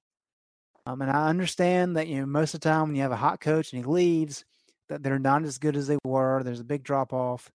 Um, 0.85 1.01
and 1.01 1.09
I 1.09 1.29
understand 1.29 1.97
that 1.97 2.07
you 2.07 2.19
know 2.19 2.25
most 2.25 2.53
of 2.53 2.61
the 2.61 2.69
time 2.69 2.87
when 2.87 2.95
you 2.95 3.01
have 3.01 3.11
a 3.11 3.17
hot 3.17 3.39
coach 3.39 3.73
and 3.73 3.83
he 3.83 3.89
leaves, 3.89 4.45
that 4.89 5.01
they're 5.01 5.19
not 5.19 5.43
as 5.43 5.57
good 5.57 5.75
as 5.75 5.87
they 5.87 5.97
were. 6.03 6.43
There's 6.43 6.59
a 6.59 6.65
big 6.65 6.83
drop 6.83 7.13
off. 7.13 7.51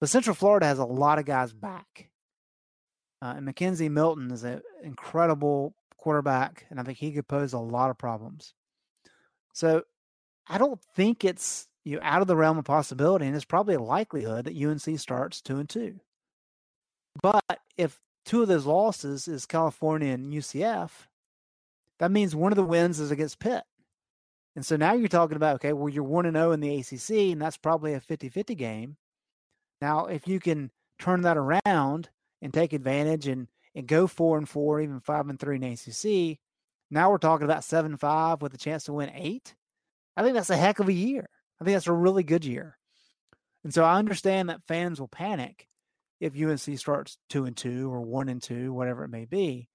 But 0.00 0.08
Central 0.08 0.34
Florida 0.34 0.66
has 0.66 0.78
a 0.78 0.84
lot 0.84 1.18
of 1.18 1.24
guys 1.24 1.52
back. 1.52 2.10
Uh, 3.20 3.34
and 3.36 3.46
McKenzie 3.46 3.90
Milton 3.90 4.32
is 4.32 4.42
an 4.42 4.62
incredible 4.82 5.74
quarterback, 6.02 6.66
and 6.68 6.80
I 6.80 6.82
think 6.82 6.98
he 6.98 7.12
could 7.12 7.28
pose 7.28 7.52
a 7.52 7.58
lot 7.58 7.90
of 7.90 7.96
problems. 7.96 8.54
So 9.52 9.84
I 10.48 10.58
don't 10.58 10.80
think 10.96 11.24
it's 11.24 11.68
you 11.84 11.96
know, 11.96 12.02
out 12.02 12.22
of 12.22 12.28
the 12.28 12.36
realm 12.36 12.58
of 12.58 12.64
possibility, 12.64 13.26
and 13.26 13.36
it's 13.36 13.44
probably 13.44 13.76
a 13.76 13.80
likelihood 13.80 14.44
that 14.44 14.56
UNC 14.56 14.98
starts 14.98 15.40
two 15.40 15.58
and 15.58 15.68
two. 15.68 16.00
But 17.22 17.60
if 17.76 18.00
two 18.24 18.42
of 18.42 18.48
those 18.48 18.66
losses 18.66 19.28
is 19.28 19.46
California 19.46 20.12
and 20.12 20.32
UCF, 20.32 20.90
that 21.98 22.10
means 22.10 22.34
one 22.34 22.50
of 22.50 22.56
the 22.56 22.64
wins 22.64 22.98
is 22.98 23.10
against 23.10 23.38
Pitt. 23.38 23.62
And 24.56 24.66
so 24.66 24.76
now 24.76 24.92
you're 24.94 25.08
talking 25.08 25.36
about, 25.36 25.56
okay, 25.56 25.72
well, 25.72 25.88
you're 25.88 26.02
1 26.02 26.26
and 26.26 26.36
0 26.36 26.52
in 26.52 26.60
the 26.60 26.78
ACC, 26.78 27.32
and 27.32 27.40
that's 27.40 27.56
probably 27.56 27.94
a 27.94 28.00
50 28.00 28.28
50 28.28 28.54
game. 28.54 28.96
Now, 29.80 30.06
if 30.06 30.28
you 30.28 30.40
can 30.40 30.70
turn 30.98 31.22
that 31.22 31.38
around 31.38 32.10
and 32.42 32.52
take 32.52 32.72
advantage 32.72 33.28
and 33.28 33.48
and 33.74 33.86
go 33.86 34.06
four 34.06 34.38
and 34.38 34.48
four, 34.48 34.80
even 34.80 35.00
five 35.00 35.28
and 35.28 35.38
three 35.38 35.56
in 35.56 35.62
ACC, 35.64 36.38
now 36.90 37.10
we're 37.10 37.18
talking 37.18 37.44
about 37.44 37.64
seven 37.64 37.96
five 37.96 38.42
with 38.42 38.54
a 38.54 38.58
chance 38.58 38.84
to 38.84 38.92
win 38.92 39.10
eight. 39.14 39.54
I 40.16 40.22
think 40.22 40.34
that's 40.34 40.50
a 40.50 40.56
heck 40.56 40.78
of 40.78 40.88
a 40.88 40.92
year. 40.92 41.28
I 41.60 41.64
think 41.64 41.74
that's 41.74 41.86
a 41.86 41.92
really 41.92 42.22
good 42.22 42.44
year. 42.44 42.76
And 43.64 43.72
so 43.72 43.84
I 43.84 43.98
understand 43.98 44.48
that 44.48 44.66
fans 44.66 45.00
will 45.00 45.08
panic 45.08 45.68
if 46.20 46.40
UNC 46.40 46.78
starts 46.78 47.18
two 47.28 47.44
and 47.46 47.56
two 47.56 47.92
or 47.92 48.00
one 48.00 48.28
and 48.28 48.42
two, 48.42 48.72
whatever 48.72 49.04
it 49.04 49.10
may 49.10 49.24
be. 49.24 49.68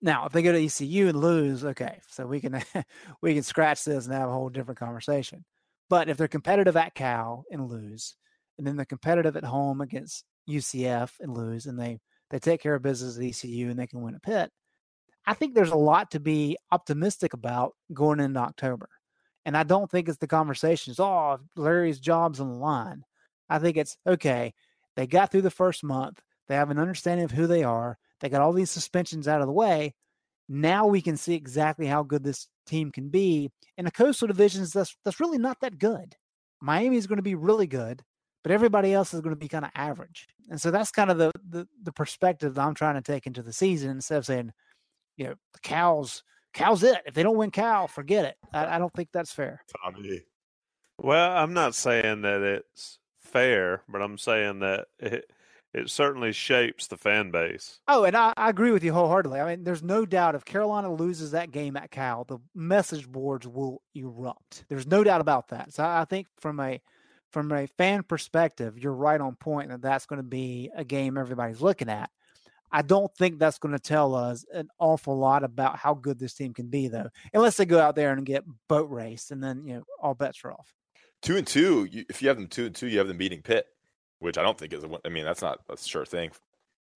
Now, 0.00 0.26
if 0.26 0.32
they 0.32 0.42
go 0.42 0.52
to 0.52 0.64
ECU 0.64 1.08
and 1.08 1.20
lose, 1.20 1.64
okay, 1.64 2.00
so 2.08 2.26
we 2.26 2.40
can 2.40 2.62
we 3.22 3.34
can 3.34 3.42
scratch 3.42 3.84
this 3.84 4.06
and 4.06 4.14
have 4.14 4.28
a 4.28 4.32
whole 4.32 4.48
different 4.48 4.78
conversation. 4.78 5.44
But 5.88 6.08
if 6.08 6.16
they're 6.16 6.28
competitive 6.28 6.76
at 6.76 6.94
Cal 6.94 7.44
and 7.50 7.68
lose, 7.68 8.14
and 8.58 8.66
then 8.66 8.76
they're 8.76 8.84
competitive 8.84 9.36
at 9.36 9.44
home 9.44 9.80
against 9.80 10.24
UCF 10.48 11.12
and 11.20 11.34
lose, 11.34 11.66
and 11.66 11.78
they 11.78 12.00
they 12.30 12.38
take 12.38 12.60
care 12.60 12.74
of 12.74 12.82
business 12.82 13.16
at 13.16 13.24
ECU 13.24 13.70
and 13.70 13.78
they 13.78 13.86
can 13.86 14.02
win 14.02 14.14
a 14.14 14.20
Pitt. 14.20 14.50
I 15.26 15.34
think 15.34 15.54
there's 15.54 15.70
a 15.70 15.76
lot 15.76 16.10
to 16.12 16.20
be 16.20 16.56
optimistic 16.72 17.34
about 17.34 17.74
going 17.92 18.20
into 18.20 18.40
October, 18.40 18.88
and 19.44 19.56
I 19.56 19.62
don't 19.62 19.90
think 19.90 20.08
it's 20.08 20.18
the 20.18 20.26
conversations. 20.26 20.98
Oh, 20.98 21.38
Larry's 21.56 22.00
job's 22.00 22.40
on 22.40 22.48
the 22.48 22.58
line. 22.58 23.04
I 23.48 23.58
think 23.58 23.76
it's 23.76 23.96
okay. 24.06 24.54
They 24.96 25.06
got 25.06 25.30
through 25.30 25.42
the 25.42 25.50
first 25.50 25.84
month. 25.84 26.20
They 26.48 26.54
have 26.54 26.70
an 26.70 26.78
understanding 26.78 27.24
of 27.24 27.30
who 27.30 27.46
they 27.46 27.62
are. 27.62 27.98
They 28.20 28.28
got 28.28 28.40
all 28.40 28.52
these 28.52 28.70
suspensions 28.70 29.28
out 29.28 29.40
of 29.40 29.46
the 29.46 29.52
way. 29.52 29.94
Now 30.48 30.86
we 30.86 31.02
can 31.02 31.16
see 31.16 31.34
exactly 31.34 31.86
how 31.86 32.02
good 32.02 32.24
this 32.24 32.48
team 32.66 32.90
can 32.90 33.10
be. 33.10 33.50
In 33.76 33.84
the 33.84 33.90
coastal 33.90 34.28
divisions, 34.28 34.72
that's 34.72 34.96
that's 35.04 35.20
really 35.20 35.38
not 35.38 35.60
that 35.60 35.78
good. 35.78 36.16
Miami 36.60 36.96
is 36.96 37.06
going 37.06 37.18
to 37.18 37.22
be 37.22 37.34
really 37.34 37.66
good 37.66 38.02
but 38.42 38.52
everybody 38.52 38.92
else 38.92 39.14
is 39.14 39.20
going 39.20 39.34
to 39.34 39.40
be 39.40 39.48
kind 39.48 39.64
of 39.64 39.70
average. 39.74 40.26
And 40.50 40.60
so 40.60 40.70
that's 40.70 40.90
kind 40.90 41.10
of 41.10 41.18
the, 41.18 41.32
the 41.48 41.68
the 41.82 41.92
perspective 41.92 42.54
that 42.54 42.62
I'm 42.62 42.74
trying 42.74 42.94
to 42.94 43.02
take 43.02 43.26
into 43.26 43.42
the 43.42 43.52
season 43.52 43.90
instead 43.90 44.18
of 44.18 44.26
saying, 44.26 44.52
you 45.16 45.26
know, 45.26 45.34
the 45.52 45.60
cows, 45.60 46.22
cows 46.54 46.82
it. 46.82 46.98
If 47.06 47.14
they 47.14 47.22
don't 47.22 47.36
win 47.36 47.50
cow, 47.50 47.86
forget 47.86 48.24
it. 48.24 48.36
I, 48.52 48.76
I 48.76 48.78
don't 48.78 48.92
think 48.94 49.10
that's 49.12 49.32
fair. 49.32 49.62
Tommy. 49.84 50.22
Well, 51.00 51.36
I'm 51.36 51.52
not 51.52 51.74
saying 51.74 52.22
that 52.22 52.42
it's 52.42 52.98
fair, 53.20 53.82
but 53.88 54.02
I'm 54.02 54.18
saying 54.18 54.60
that 54.60 54.86
it 54.98 55.30
it 55.74 55.90
certainly 55.90 56.32
shapes 56.32 56.86
the 56.86 56.96
fan 56.96 57.30
base. 57.30 57.80
Oh, 57.88 58.04
and 58.04 58.16
I, 58.16 58.32
I 58.36 58.48
agree 58.48 58.70
with 58.70 58.82
you 58.82 58.92
wholeheartedly. 58.92 59.38
I 59.38 59.50
mean, 59.50 59.64
there's 59.64 59.82
no 59.82 60.06
doubt 60.06 60.34
if 60.34 60.44
Carolina 60.44 60.92
loses 60.92 61.32
that 61.32 61.50
game 61.50 61.76
at 61.76 61.90
Cal, 61.90 62.24
the 62.24 62.38
message 62.54 63.06
boards 63.06 63.46
will 63.46 63.82
erupt. 63.94 64.64
There's 64.68 64.86
no 64.86 65.04
doubt 65.04 65.20
about 65.20 65.48
that. 65.48 65.74
So 65.74 65.84
I 65.84 66.06
think 66.06 66.26
from 66.40 66.58
a 66.58 66.80
from 67.30 67.52
a 67.52 67.66
fan 67.66 68.02
perspective, 68.02 68.78
you're 68.78 68.92
right 68.92 69.20
on 69.20 69.34
point 69.36 69.70
that 69.70 69.82
that's 69.82 70.06
going 70.06 70.18
to 70.18 70.28
be 70.28 70.70
a 70.74 70.84
game 70.84 71.18
everybody's 71.18 71.60
looking 71.60 71.88
at. 71.88 72.10
I 72.70 72.82
don't 72.82 73.14
think 73.16 73.38
that's 73.38 73.58
going 73.58 73.72
to 73.72 73.78
tell 73.78 74.14
us 74.14 74.44
an 74.52 74.68
awful 74.78 75.16
lot 75.16 75.42
about 75.42 75.78
how 75.78 75.94
good 75.94 76.18
this 76.18 76.34
team 76.34 76.52
can 76.52 76.66
be, 76.66 76.88
though, 76.88 77.08
unless 77.32 77.56
they 77.56 77.64
go 77.64 77.80
out 77.80 77.96
there 77.96 78.12
and 78.12 78.26
get 78.26 78.44
boat 78.68 78.90
raced, 78.90 79.30
and 79.30 79.42
then 79.42 79.64
you 79.64 79.74
know 79.74 79.84
all 80.00 80.14
bets 80.14 80.40
are 80.44 80.52
off. 80.52 80.74
Two 81.22 81.36
and 81.36 81.46
two. 81.46 81.88
You, 81.90 82.04
if 82.08 82.20
you 82.20 82.28
have 82.28 82.36
them 82.36 82.46
two 82.46 82.66
and 82.66 82.74
two, 82.74 82.88
you 82.88 82.98
have 82.98 83.08
them 83.08 83.16
beating 83.16 83.42
Pitt, 83.42 83.66
which 84.18 84.36
I 84.36 84.42
don't 84.42 84.58
think 84.58 84.72
is. 84.72 84.84
A, 84.84 84.88
I 85.04 85.08
mean, 85.08 85.24
that's 85.24 85.40
not 85.40 85.60
a 85.70 85.78
sure 85.78 86.04
thing 86.04 86.30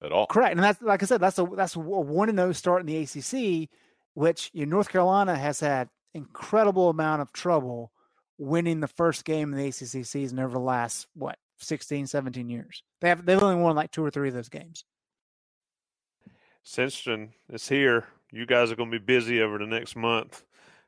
at 0.02 0.12
all. 0.12 0.26
Correct, 0.26 0.54
and 0.54 0.62
that's 0.62 0.82
like 0.82 1.02
I 1.02 1.06
said, 1.06 1.20
that's 1.20 1.38
a 1.38 1.48
that's 1.56 1.76
a 1.76 1.80
one 1.80 2.28
and 2.28 2.38
zero 2.38 2.50
oh 2.50 2.52
start 2.52 2.80
in 2.80 2.86
the 2.86 2.98
ACC, 2.98 3.70
which 4.12 4.50
you 4.52 4.66
know, 4.66 4.76
North 4.76 4.90
Carolina 4.90 5.36
has 5.36 5.60
had 5.60 5.88
incredible 6.14 6.90
amount 6.90 7.22
of 7.22 7.32
trouble 7.32 7.91
winning 8.42 8.80
the 8.80 8.88
first 8.88 9.24
game 9.24 9.52
in 9.52 9.58
the 9.58 9.68
ACC 9.68 10.04
season 10.04 10.38
over 10.38 10.54
the 10.54 10.60
last 10.60 11.06
what 11.14 11.38
16, 11.58 12.06
17 12.08 12.48
years. 12.48 12.82
They 13.00 13.08
have 13.08 13.24
they've 13.24 13.42
only 13.42 13.62
won 13.62 13.76
like 13.76 13.90
two 13.90 14.04
or 14.04 14.10
three 14.10 14.28
of 14.28 14.34
those 14.34 14.48
games. 14.48 14.84
Sinstron 16.64 17.30
is 17.50 17.68
here. 17.68 18.06
You 18.30 18.46
guys 18.46 18.70
are 18.70 18.76
going 18.76 18.90
to 18.90 18.98
be 18.98 19.04
busy 19.04 19.42
over 19.42 19.58
the 19.58 19.66
next 19.66 19.96
month 19.96 20.44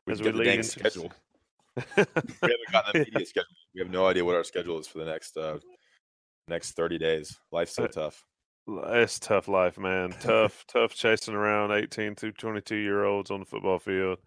we 0.07 0.13
as 0.13 0.23
we 0.23 0.33
lead 0.33 0.47
into 0.49 0.65
schedule. 0.65 1.13
we 1.77 1.83
haven't 1.97 2.73
gotten 2.73 3.03
a 3.03 3.05
media 3.05 3.27
schedule. 3.27 3.49
We 3.75 3.81
have 3.81 3.91
no 3.91 4.07
idea 4.07 4.25
what 4.25 4.37
our 4.37 4.45
schedule 4.45 4.79
is 4.79 4.87
for 4.87 4.99
the 4.99 5.05
next 5.05 5.37
uh, 5.37 5.59
next 6.49 6.73
thirty 6.73 6.99
days. 6.99 7.39
Life's 7.53 7.75
so 7.75 7.85
uh, 7.85 7.89
tough. 7.89 8.25
It's 8.67 9.19
tough 9.19 9.47
life, 9.47 9.79
man. 9.79 10.15
Tough, 10.21 10.65
tough 10.67 10.95
chasing 10.95 11.35
around 11.35 11.73
eighteen 11.73 12.15
through 12.15 12.33
twenty 12.33 12.63
two 12.63 12.77
year 12.77 13.05
olds 13.05 13.31
on 13.31 13.41
the 13.41 13.47
football 13.47 13.79
field. 13.79 14.19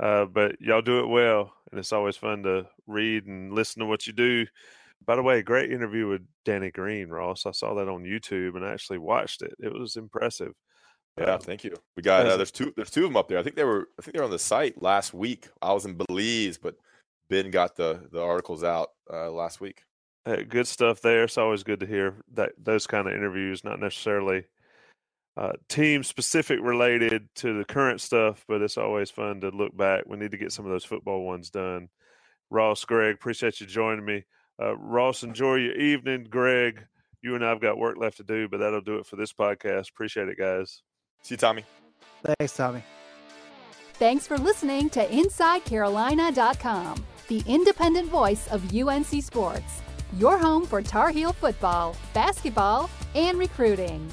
Uh, 0.00 0.24
but 0.24 0.60
y'all 0.60 0.82
do 0.82 1.00
it 1.00 1.08
well, 1.08 1.52
and 1.70 1.78
it's 1.78 1.92
always 1.92 2.16
fun 2.16 2.42
to 2.42 2.66
read 2.86 3.26
and 3.26 3.52
listen 3.52 3.80
to 3.80 3.86
what 3.86 4.06
you 4.06 4.12
do. 4.12 4.46
By 5.06 5.16
the 5.16 5.22
way, 5.22 5.42
great 5.42 5.70
interview 5.70 6.08
with 6.08 6.22
Danny 6.44 6.70
Green, 6.70 7.08
Ross. 7.08 7.46
I 7.46 7.52
saw 7.52 7.74
that 7.74 7.88
on 7.88 8.04
YouTube 8.04 8.56
and 8.56 8.64
I 8.64 8.72
actually 8.72 8.98
watched 8.98 9.42
it. 9.42 9.54
It 9.58 9.72
was 9.72 9.96
impressive. 9.96 10.52
Yeah, 11.18 11.34
um, 11.34 11.40
thank 11.40 11.62
you. 11.62 11.74
We 11.96 12.02
got 12.02 12.26
uh, 12.26 12.36
there's 12.36 12.50
two 12.50 12.72
there's 12.74 12.90
two 12.90 13.04
of 13.04 13.10
them 13.10 13.16
up 13.16 13.28
there. 13.28 13.38
I 13.38 13.42
think 13.42 13.54
they 13.54 13.64
were 13.64 13.88
I 13.98 14.02
think 14.02 14.14
they 14.14 14.20
were 14.20 14.24
on 14.24 14.30
the 14.30 14.38
site 14.38 14.82
last 14.82 15.14
week. 15.14 15.48
I 15.62 15.72
was 15.72 15.84
in 15.84 15.94
Belize, 15.94 16.58
but 16.58 16.74
Ben 17.28 17.50
got 17.50 17.76
the 17.76 18.08
the 18.10 18.22
articles 18.22 18.64
out 18.64 18.88
uh, 19.12 19.30
last 19.30 19.60
week. 19.60 19.82
Good 20.48 20.66
stuff 20.66 21.02
there. 21.02 21.24
It's 21.24 21.38
always 21.38 21.62
good 21.62 21.80
to 21.80 21.86
hear 21.86 22.16
that 22.32 22.52
those 22.58 22.86
kind 22.86 23.06
of 23.06 23.14
interviews, 23.14 23.62
not 23.62 23.78
necessarily 23.78 24.46
uh, 25.36 25.52
team 25.68 26.02
specific 26.04 26.60
related 26.62 27.28
to 27.36 27.58
the 27.58 27.64
current 27.64 28.00
stuff, 28.00 28.44
but 28.46 28.62
it's 28.62 28.78
always 28.78 29.10
fun 29.10 29.40
to 29.40 29.48
look 29.48 29.76
back. 29.76 30.04
We 30.06 30.16
need 30.16 30.30
to 30.30 30.36
get 30.36 30.52
some 30.52 30.64
of 30.64 30.70
those 30.70 30.84
football 30.84 31.24
ones 31.24 31.50
done. 31.50 31.88
Ross, 32.50 32.84
Greg, 32.84 33.14
appreciate 33.14 33.60
you 33.60 33.66
joining 33.66 34.04
me. 34.04 34.24
Uh, 34.62 34.76
Ross, 34.76 35.22
enjoy 35.24 35.56
your 35.56 35.74
evening. 35.74 36.28
Greg, 36.30 36.86
you 37.22 37.34
and 37.34 37.44
I've 37.44 37.60
got 37.60 37.78
work 37.78 37.96
left 37.96 38.18
to 38.18 38.22
do, 38.22 38.48
but 38.48 38.58
that'll 38.58 38.80
do 38.80 38.98
it 38.98 39.06
for 39.06 39.16
this 39.16 39.32
podcast. 39.32 39.90
Appreciate 39.90 40.28
it, 40.28 40.38
guys. 40.38 40.82
See 41.22 41.34
you, 41.34 41.38
Tommy. 41.38 41.64
Thanks, 42.38 42.56
Tommy. 42.56 42.84
Thanks 43.94 44.26
for 44.26 44.38
listening 44.38 44.90
to 44.90 45.06
InsideCarolina.com, 45.06 47.04
the 47.28 47.42
independent 47.46 48.08
voice 48.08 48.46
of 48.48 48.74
UNC 48.74 49.22
Sports, 49.22 49.82
your 50.16 50.38
home 50.38 50.66
for 50.66 50.82
Tar 50.82 51.10
Heel 51.10 51.32
football, 51.32 51.96
basketball, 52.12 52.90
and 53.14 53.38
recruiting. 53.38 54.08